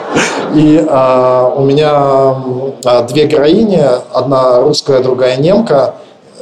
[0.55, 2.35] И э, у меня
[2.85, 3.81] э, две героини,
[4.13, 5.95] одна русская, другая немка,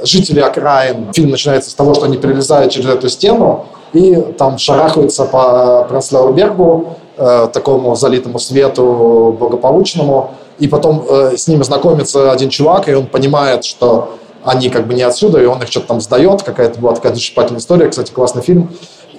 [0.04, 1.14] жители окраин.
[1.14, 6.98] Фильм начинается с того, что они перелезают через эту стену и там шарахаются по Пренслауэрбергу,
[7.18, 10.32] э, такому залитому свету, благополучному.
[10.60, 14.94] И потом э, с ними знакомится один чувак, и он понимает, что они как бы
[14.94, 16.44] не отсюда, и он их что-то там сдает.
[16.44, 17.88] Какая-то была такая душесчипательная история.
[17.90, 18.70] Кстати, классный фильм.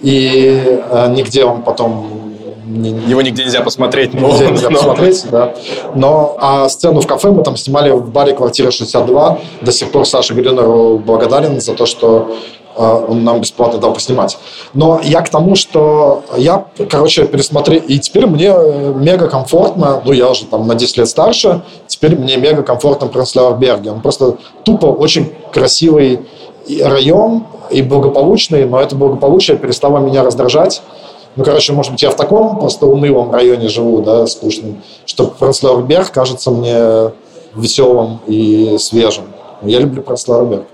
[0.00, 2.22] И э, нигде он потом
[2.66, 4.14] его нигде нельзя посмотреть.
[4.14, 4.76] Но, нигде нельзя но...
[4.76, 5.54] посмотреть, да.
[5.94, 9.38] Но а сцену в кафе мы там снимали в баре «Квартира 62».
[9.60, 12.34] До сих пор Саша Грюнеру благодарен за то, что
[12.76, 14.38] он нам бесплатно дал поснимать.
[14.74, 20.12] Но я к тому, что я, короче, пересмотрел, и теперь мне э, мега комфортно, ну,
[20.12, 23.90] я уже там на 10 лет старше, теперь мне мега комфортно Пренслауэрберге.
[23.90, 26.20] Он просто тупо очень красивый
[26.80, 30.82] район и благополучный, но это благополучие перестало меня раздражать.
[31.36, 36.10] Ну, короче, может быть, я в таком просто унылом районе живу, да, скучном, что Пренслауэрберг
[36.10, 37.12] кажется мне
[37.54, 39.24] веселым и свежим.
[39.62, 40.64] Я люблю Пренслауэрберг.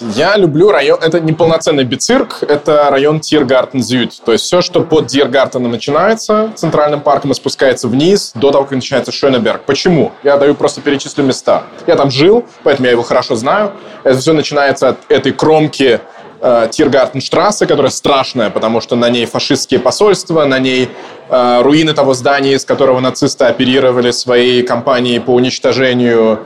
[0.00, 0.98] Я люблю район...
[1.00, 4.22] Это не полноценный бицирк, это район Тиргартен-Зюд.
[4.24, 8.72] То есть все, что под Тиргартеном начинается, центральным парком, и спускается вниз до того, как
[8.72, 9.62] начинается Шönеберг.
[9.62, 10.12] Почему?
[10.22, 11.64] Я даю просто перечислю места.
[11.86, 13.72] Я там жил, поэтому я его хорошо знаю.
[14.02, 16.00] Это все начинается от этой кромки
[16.40, 20.88] э, Тиргартенштрассе, которая страшная, потому что на ней фашистские посольства, на ней
[21.28, 26.40] э, руины того здания, из которого нацисты оперировали своей кампанией по уничтожению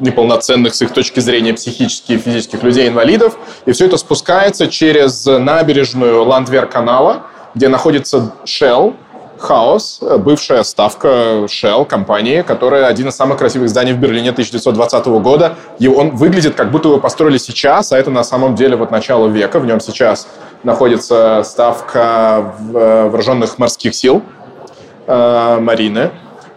[0.00, 3.36] неполноценных с их точки зрения психически и физических людей-инвалидов.
[3.66, 7.22] И все это спускается через набережную Ландвер-канала,
[7.54, 8.94] где находится Shell,
[9.40, 11.08] Хаос, бывшая ставка
[11.46, 15.54] Shell компании, которая один из самых красивых зданий в Берлине 1920 года.
[15.78, 19.28] И он выглядит, как будто его построили сейчас, а это на самом деле вот начало
[19.28, 19.58] века.
[19.58, 20.28] В нем сейчас
[20.62, 24.22] находится ставка э, вооруженных морских сил
[25.06, 26.10] э, Марины.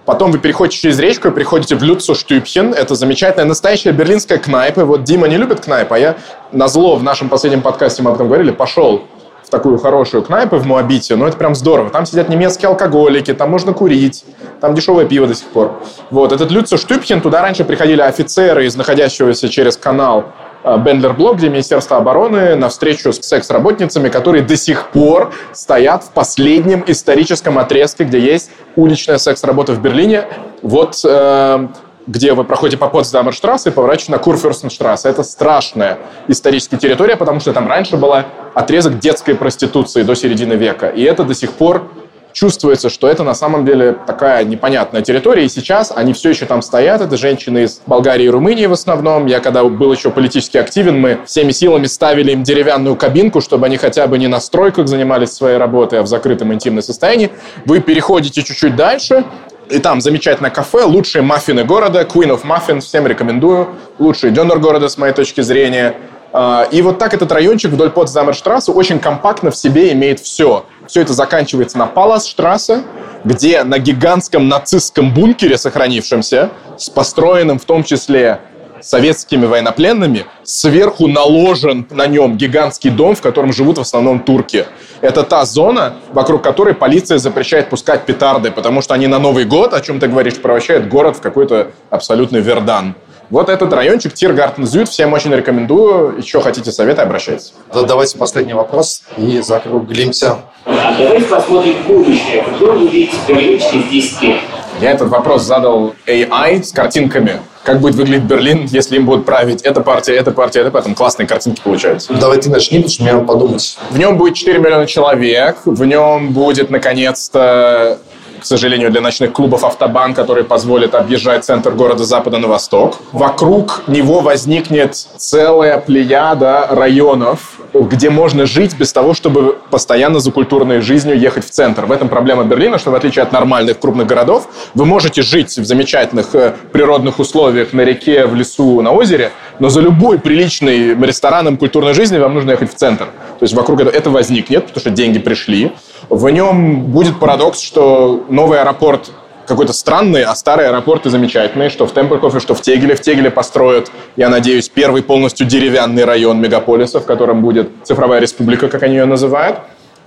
[0.06, 2.74] Потом вы переходите через речку и приходите в Люцуштюпхен.
[2.74, 4.84] Это замечательная настоящая берлинская кнайпа.
[4.84, 6.18] Вот Дима не любит кнайп, а я
[6.52, 9.04] на зло в нашем последнем подкасте мы об этом говорили, пошел
[9.44, 11.90] в такую хорошую кнайпу в Моабите, но это прям здорово.
[11.90, 14.26] Там сидят немецкие алкоголики, там можно курить,
[14.60, 15.80] там дешевое пиво до сих пор.
[16.10, 20.26] Вот, этот Люцуштюпхен, туда раньше приходили офицеры из находящегося через канал
[20.64, 26.84] Бендлер-блок, где Министерство обороны на встречу с секс-работницами, которые до сих пор стоят в последнем
[26.88, 30.26] историческом отрезке, где есть уличная секс-работа в Берлине.
[30.62, 31.68] Вот э,
[32.08, 35.10] где вы проходите по Потсдамерштрассе и поворачиваете на Курфюрстенштрассе.
[35.10, 40.88] Это страшная историческая территория, потому что там раньше была отрезок детской проституции до середины века.
[40.88, 41.90] И это до сих пор
[42.34, 46.62] чувствуется, что это на самом деле такая непонятная территория, и сейчас они все еще там
[46.62, 47.02] стоят.
[47.02, 49.28] Это женщины из Болгарии и Румынии в основном.
[49.28, 53.78] Я когда был еще политически активен, мы всеми силами ставили им деревянную кабинку, чтобы они
[53.78, 57.32] хотя бы не на стройках занимались своей работой, а в закрытом интимном состоянии.
[57.66, 59.24] Вы переходите чуть-чуть дальше,
[59.70, 63.70] и там замечательное кафе, лучшие маффины города, Queen of Muffins, всем рекомендую.
[64.00, 65.96] Лучший донор города, с моей точки зрения.
[66.34, 70.66] А, и вот так этот райончик вдоль Потсдамерштрассе очень компактно в себе имеет все.
[70.88, 72.84] Все это заканчивается на Паласштрассе,
[73.24, 78.40] где на гигантском нацистском бункере, сохранившемся, с построенным в том числе
[78.82, 84.66] советскими военнопленными, сверху наложен на нем гигантский дом, в котором живут в основном турки.
[85.00, 89.74] Это та зона, вокруг которой полиция запрещает пускать петарды, потому что они на Новый год,
[89.74, 92.96] о чем ты говоришь, превращают город в какой-то абсолютный вердан.
[93.34, 96.20] Вот этот райончик Тиргартен Зюд, всем очень рекомендую.
[96.20, 97.56] Еще хотите советы, обращайтесь.
[97.74, 100.38] Давайте последний вопрос и закруглимся.
[100.68, 102.44] А давайте посмотрим будущее.
[102.44, 104.40] Какое вы видите райончик из 10 лет?
[104.82, 107.40] Я этот вопрос задал AI с картинками.
[107.64, 110.90] как будет выглядеть Берлин, если им будут править эта партия, эта партия, эта партия.
[110.90, 112.14] Там классные картинки получаются.
[112.14, 113.80] Давай ты начни, потому что мне надо подумать.
[113.90, 117.98] В нем будет 4 миллиона человек, в нем будет, наконец-то,
[118.44, 122.98] к сожалению, для ночных клубов автобан, который позволит объезжать центр города запада на восток.
[123.14, 130.82] Вокруг него возникнет целая плеяда районов, где можно жить без того, чтобы постоянно за культурной
[130.82, 131.86] жизнью ехать в центр.
[131.86, 135.66] В этом проблема Берлина, что в отличие от нормальных крупных городов, вы можете жить в
[135.66, 141.58] замечательных э, природных условиях на реке, в лесу, на озере, но за любой приличный рестораном
[141.58, 143.06] культурной жизни вам нужно ехать в центр.
[143.06, 145.72] То есть вокруг этого это возникнет, потому что деньги пришли.
[146.10, 149.12] В нем будет парадокс, что новый аэропорт
[149.46, 152.96] какой-то странный, а старые аэропорты замечательные, что в Темпелкофе, что в Тегеле.
[152.96, 158.70] В Тегеле построят, я надеюсь, первый полностью деревянный район мегаполиса, в котором будет цифровая республика,
[158.70, 159.60] как они ее называют.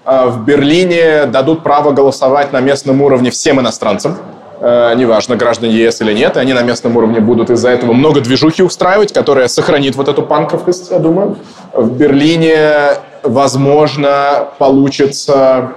[0.04, 4.16] А в Берлине дадут право голосовать на местном уровне всем иностранцам,
[4.60, 8.62] неважно, граждане ЕС или нет, и они на местном уровне будут из-за этого много движухи
[8.62, 11.36] устраивать, которая сохранит вот эту панковость, я думаю.
[11.72, 12.92] В Берлине,
[13.22, 15.72] возможно, получится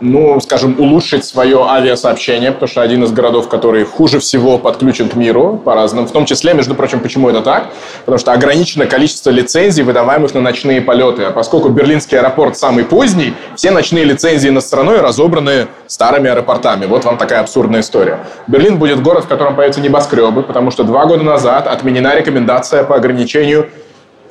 [0.00, 5.14] ну, скажем, улучшить свое авиасообщение, потому что один из городов, который хуже всего подключен к
[5.14, 7.68] миру по разным, в том числе, между прочим, почему это так?
[8.00, 11.24] Потому что ограничено количество лицензий, выдаваемых на ночные полеты.
[11.24, 16.86] А поскольку Берлинский аэропорт самый поздний, все ночные лицензии над страной разобраны старыми аэропортами.
[16.86, 18.20] Вот вам такая абсурдная история.
[18.46, 22.96] Берлин будет город, в котором появятся небоскребы, потому что два года назад отменена рекомендация по
[22.96, 23.68] ограничению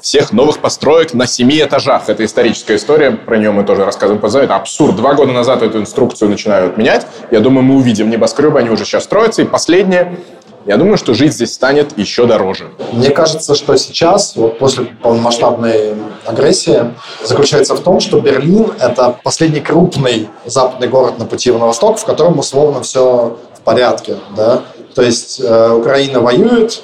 [0.02, 2.10] всех новых построек на семи этажах.
[2.10, 4.40] Это историческая история, про нее мы тоже рассказываем позже.
[4.40, 4.96] Это абсурд.
[4.96, 7.06] Два года назад эту инструкцию начинают менять.
[7.32, 9.42] Я думаю, мы увидим небоскребы, они уже сейчас строятся.
[9.42, 10.18] И последнее,
[10.66, 12.70] я думаю, что жить здесь станет еще дороже.
[12.92, 15.96] Мне кажется, что сейчас, вот после полномасштабной
[16.26, 16.94] агрессии,
[17.24, 22.06] заключается в том, что Берлин– это последний крупный западный город на пути на восток, в
[22.06, 24.18] котором условно все в порядке.
[24.36, 24.62] Да?
[24.96, 26.84] То есть э, Украина воюет,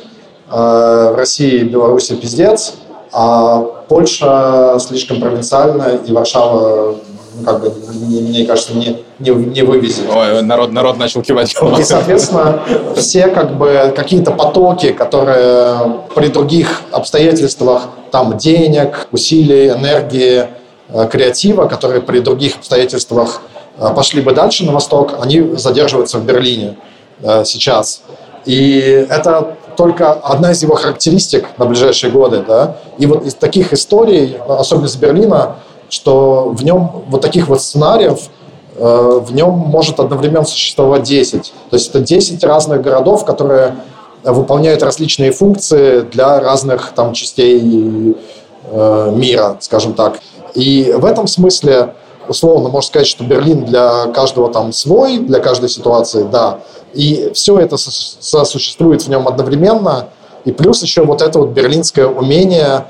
[0.50, 2.76] э, в России и Беларуси пиздец,
[3.18, 6.96] а Польша слишком провинциальная, и Варшава,
[7.34, 10.04] ну, как бы, не, мне кажется, не, не, не вывезет.
[10.14, 11.56] Ой, народ, народ начал кивать.
[11.80, 12.60] И, соответственно,
[12.98, 20.48] все как бы какие-то потоки, которые при других обстоятельствах, там, денег, усилий, энергии,
[20.90, 23.42] э, креатива, которые при других обстоятельствах
[23.78, 26.76] э, пошли бы дальше на восток, они задерживаются в Берлине
[27.22, 28.02] э, сейчас.
[28.44, 32.44] И это только одна из его характеристик на ближайшие годы.
[32.48, 32.78] Да?
[32.98, 35.58] И вот из таких историй, особенно из Берлина,
[35.90, 38.30] что в нем вот таких вот сценариев,
[38.78, 41.54] э, в нем может одновременно существовать 10.
[41.70, 43.76] То есть это 10 разных городов, которые
[44.24, 48.16] выполняют различные функции для разных там частей
[48.64, 50.20] э, мира, скажем так.
[50.56, 51.94] И в этом смысле
[52.28, 56.60] условно можно сказать, что Берлин для каждого там свой, для каждой ситуации, да.
[56.94, 60.08] И все это сосуществует в нем одновременно.
[60.46, 62.86] И плюс еще вот это вот берлинское умение,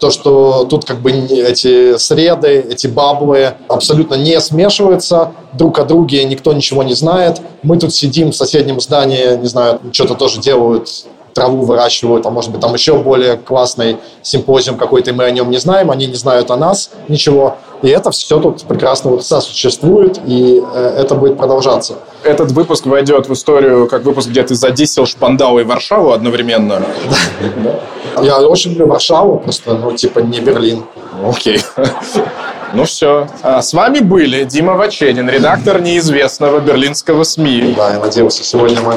[0.00, 6.24] то, что тут как бы эти среды, эти баблы абсолютно не смешиваются друг о друге,
[6.24, 7.40] никто ничего не знает.
[7.62, 10.88] Мы тут сидим в соседнем здании, не знаю, что-то тоже делают
[11.32, 15.58] траву выращивают, а может быть там еще более классный симпозиум какой-то, мы о нем не
[15.58, 17.56] знаем, они не знают о нас ничего.
[17.82, 21.94] И это все тут прекрасно вот существует, и э, это будет продолжаться.
[22.22, 26.82] Этот выпуск войдет в историю как выпуск, где ты задисел Шпандау и Варшаву одновременно.
[28.22, 30.84] Я очень люблю Варшаву, просто, ну, типа, не Берлин.
[31.26, 31.60] Окей.
[32.74, 33.26] Ну все.
[33.42, 37.74] А с вами были Дима Ваченин, редактор неизвестного берлинского СМИ.
[37.76, 38.94] Да, я надеялся, сегодня мы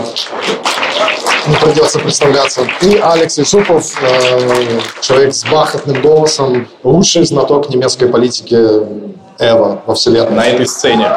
[1.48, 2.68] не придется представляться.
[2.82, 8.56] И Алекс Юсупов, э, человек с бахотным голосом, лучший знаток немецкой политики
[9.40, 10.36] Эва во вселенной.
[10.36, 11.10] На этой сцене.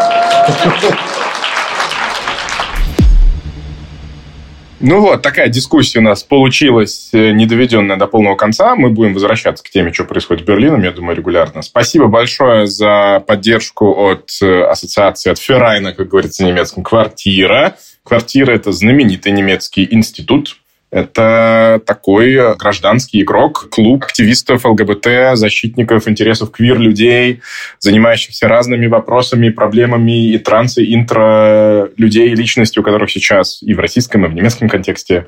[4.80, 8.76] Ну вот, такая дискуссия у нас получилась, э, не доведенная до полного конца.
[8.76, 11.62] Мы будем возвращаться к теме, что происходит в Берлине, я думаю, регулярно.
[11.62, 17.76] Спасибо большое за поддержку от э, ассоциации, от Феррайна, как говорится немецком, «Квартира».
[18.08, 20.56] «Квартира»— это знаменитый немецкий институт,
[20.90, 27.42] это такой гражданский игрок, клуб активистов ЛГБТ, защитников интересов квир-людей,
[27.78, 33.80] занимающихся разными вопросами, проблемами и транс, и интро людей, личностей, у которых сейчас и в
[33.80, 35.26] российском, и в немецком контексте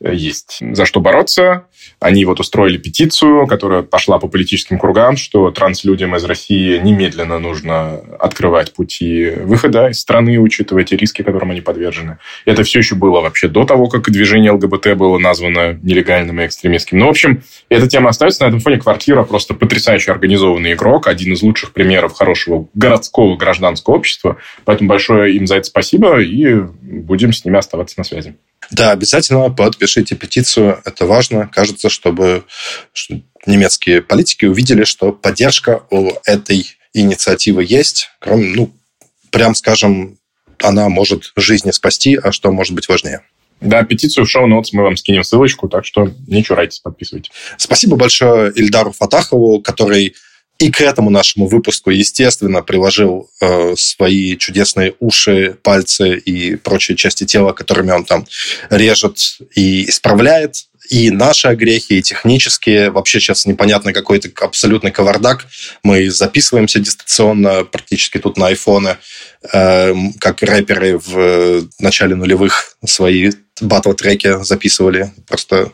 [0.00, 1.64] есть за что бороться.
[2.00, 8.00] Они вот устроили петицию, которая пошла по политическим кругам, что транслюдям из России немедленно нужно
[8.18, 12.18] открывать пути выхода из страны, учитывая те риски, которым они подвержены.
[12.44, 16.98] Это все еще было вообще до того, как движение ЛГБТ было названо нелегальным и экстремистским.
[16.98, 18.44] Ну, в общем, эта тема остается.
[18.44, 23.96] На этом фоне «Квартира» просто потрясающе организованный игрок, один из лучших примеров хорошего городского гражданского
[23.96, 24.36] общества.
[24.64, 28.36] Поэтому большое им за это спасибо, и будем с ними оставаться на связи.
[28.70, 30.80] Да, обязательно подпишите петицию.
[30.84, 31.48] Это важно.
[31.48, 32.44] Кажется, чтобы
[33.46, 38.10] немецкие политики увидели, что поддержка у этой инициативы есть.
[38.18, 38.74] Кроме, ну,
[39.30, 40.18] прям скажем,
[40.60, 43.22] она может жизни спасти, а что может быть важнее.
[43.60, 47.32] Да, петицию в шоу-нотс мы вам скинем ссылочку, так что не чурайтесь, подписывайтесь.
[47.56, 50.14] Спасибо большое Ильдару Фатахову, который
[50.58, 57.24] и к этому нашему выпуску, естественно, приложил э, свои чудесные уши, пальцы и прочие части
[57.24, 58.26] тела, которыми он там
[58.70, 62.90] режет и исправляет и наши огрехи, и технические.
[62.90, 65.46] Вообще сейчас непонятно какой-то абсолютный кавардак.
[65.82, 68.96] Мы записываемся дистанционно практически тут на айфоны,
[69.52, 73.30] э, как рэперы в начале нулевых свои
[73.60, 75.12] батл-треки записывали.
[75.26, 75.72] Просто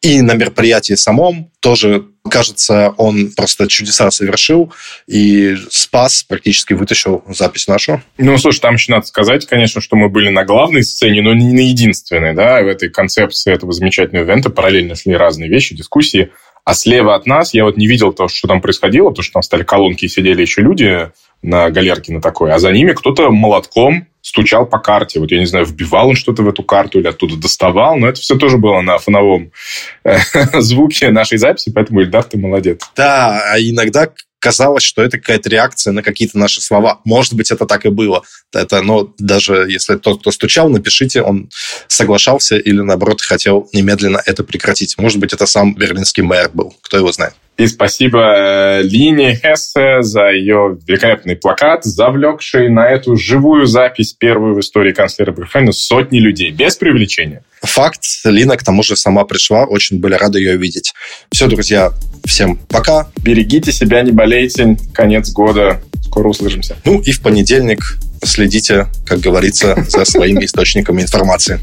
[0.00, 4.72] и на мероприятии самом тоже, кажется, он просто чудеса совершил
[5.06, 8.02] и спас, практически вытащил запись нашу.
[8.16, 11.52] Ну, слушай, там еще надо сказать, конечно, что мы были на главной сцене, но не
[11.52, 16.30] на единственной, да, в этой концепции этого замечательного ивента параллельно шли разные вещи, дискуссии.
[16.64, 19.42] А слева от нас я вот не видел того, что там происходило, потому что там
[19.42, 21.10] стали колонки и сидели еще люди
[21.42, 25.20] на галерке на такой, а за ними кто-то молотком стучал по карте.
[25.20, 28.20] Вот я не знаю, вбивал он что-то в эту карту или оттуда доставал, но это
[28.20, 29.52] все тоже было на фоновом
[30.04, 30.18] э,
[30.60, 32.80] звуке нашей записи, поэтому, Ильдар, ты молодец.
[32.96, 34.08] Да, а иногда
[34.40, 37.00] казалось, что это какая-то реакция на какие-то наши слова.
[37.04, 38.22] Может быть, это так и было.
[38.52, 41.50] Это, но даже если тот, кто стучал, напишите, он
[41.88, 44.96] соглашался или, наоборот, хотел немедленно это прекратить.
[44.98, 46.74] Может быть, это сам берлинский мэр был.
[46.82, 47.34] Кто его знает.
[47.58, 54.54] И спасибо э, Лине Хессе за ее великолепный плакат, завлекший на эту живую запись первую
[54.54, 57.42] в истории канцлера Брюхена сотни людей, без привлечения.
[57.62, 58.04] Факт.
[58.24, 59.64] Лина, к тому же, сама пришла.
[59.64, 60.94] Очень были рады ее видеть.
[61.32, 61.92] Все, друзья,
[62.24, 63.08] всем пока.
[63.24, 64.76] Берегите себя, не болейте.
[64.94, 65.82] Конец года.
[66.04, 66.76] Скоро услышимся.
[66.84, 71.60] Ну и в понедельник следите, как говорится, за своими источниками информации.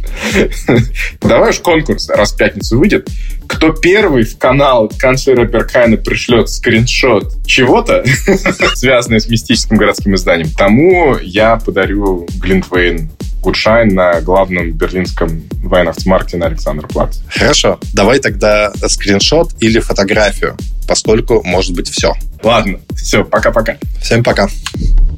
[1.21, 3.07] Давай уж конкурс, раз в пятницу выйдет.
[3.47, 8.03] Кто первый в канал канцлера Беркайна пришлет скриншот чего-то,
[8.75, 13.11] связанное с мистическим городским изданием, тому я подарю глинтвейн
[13.41, 17.19] Gutschein на главном берлинском Weihnachtsmarkt на Alexanderplatz.
[17.29, 17.79] Хорошо.
[17.93, 20.57] Давай тогда скриншот или фотографию,
[20.87, 22.13] поскольку может быть все.
[22.41, 22.79] Ладно.
[22.95, 23.77] Все, пока-пока.
[24.01, 24.45] Всем пока.
[24.45, 25.14] -пока.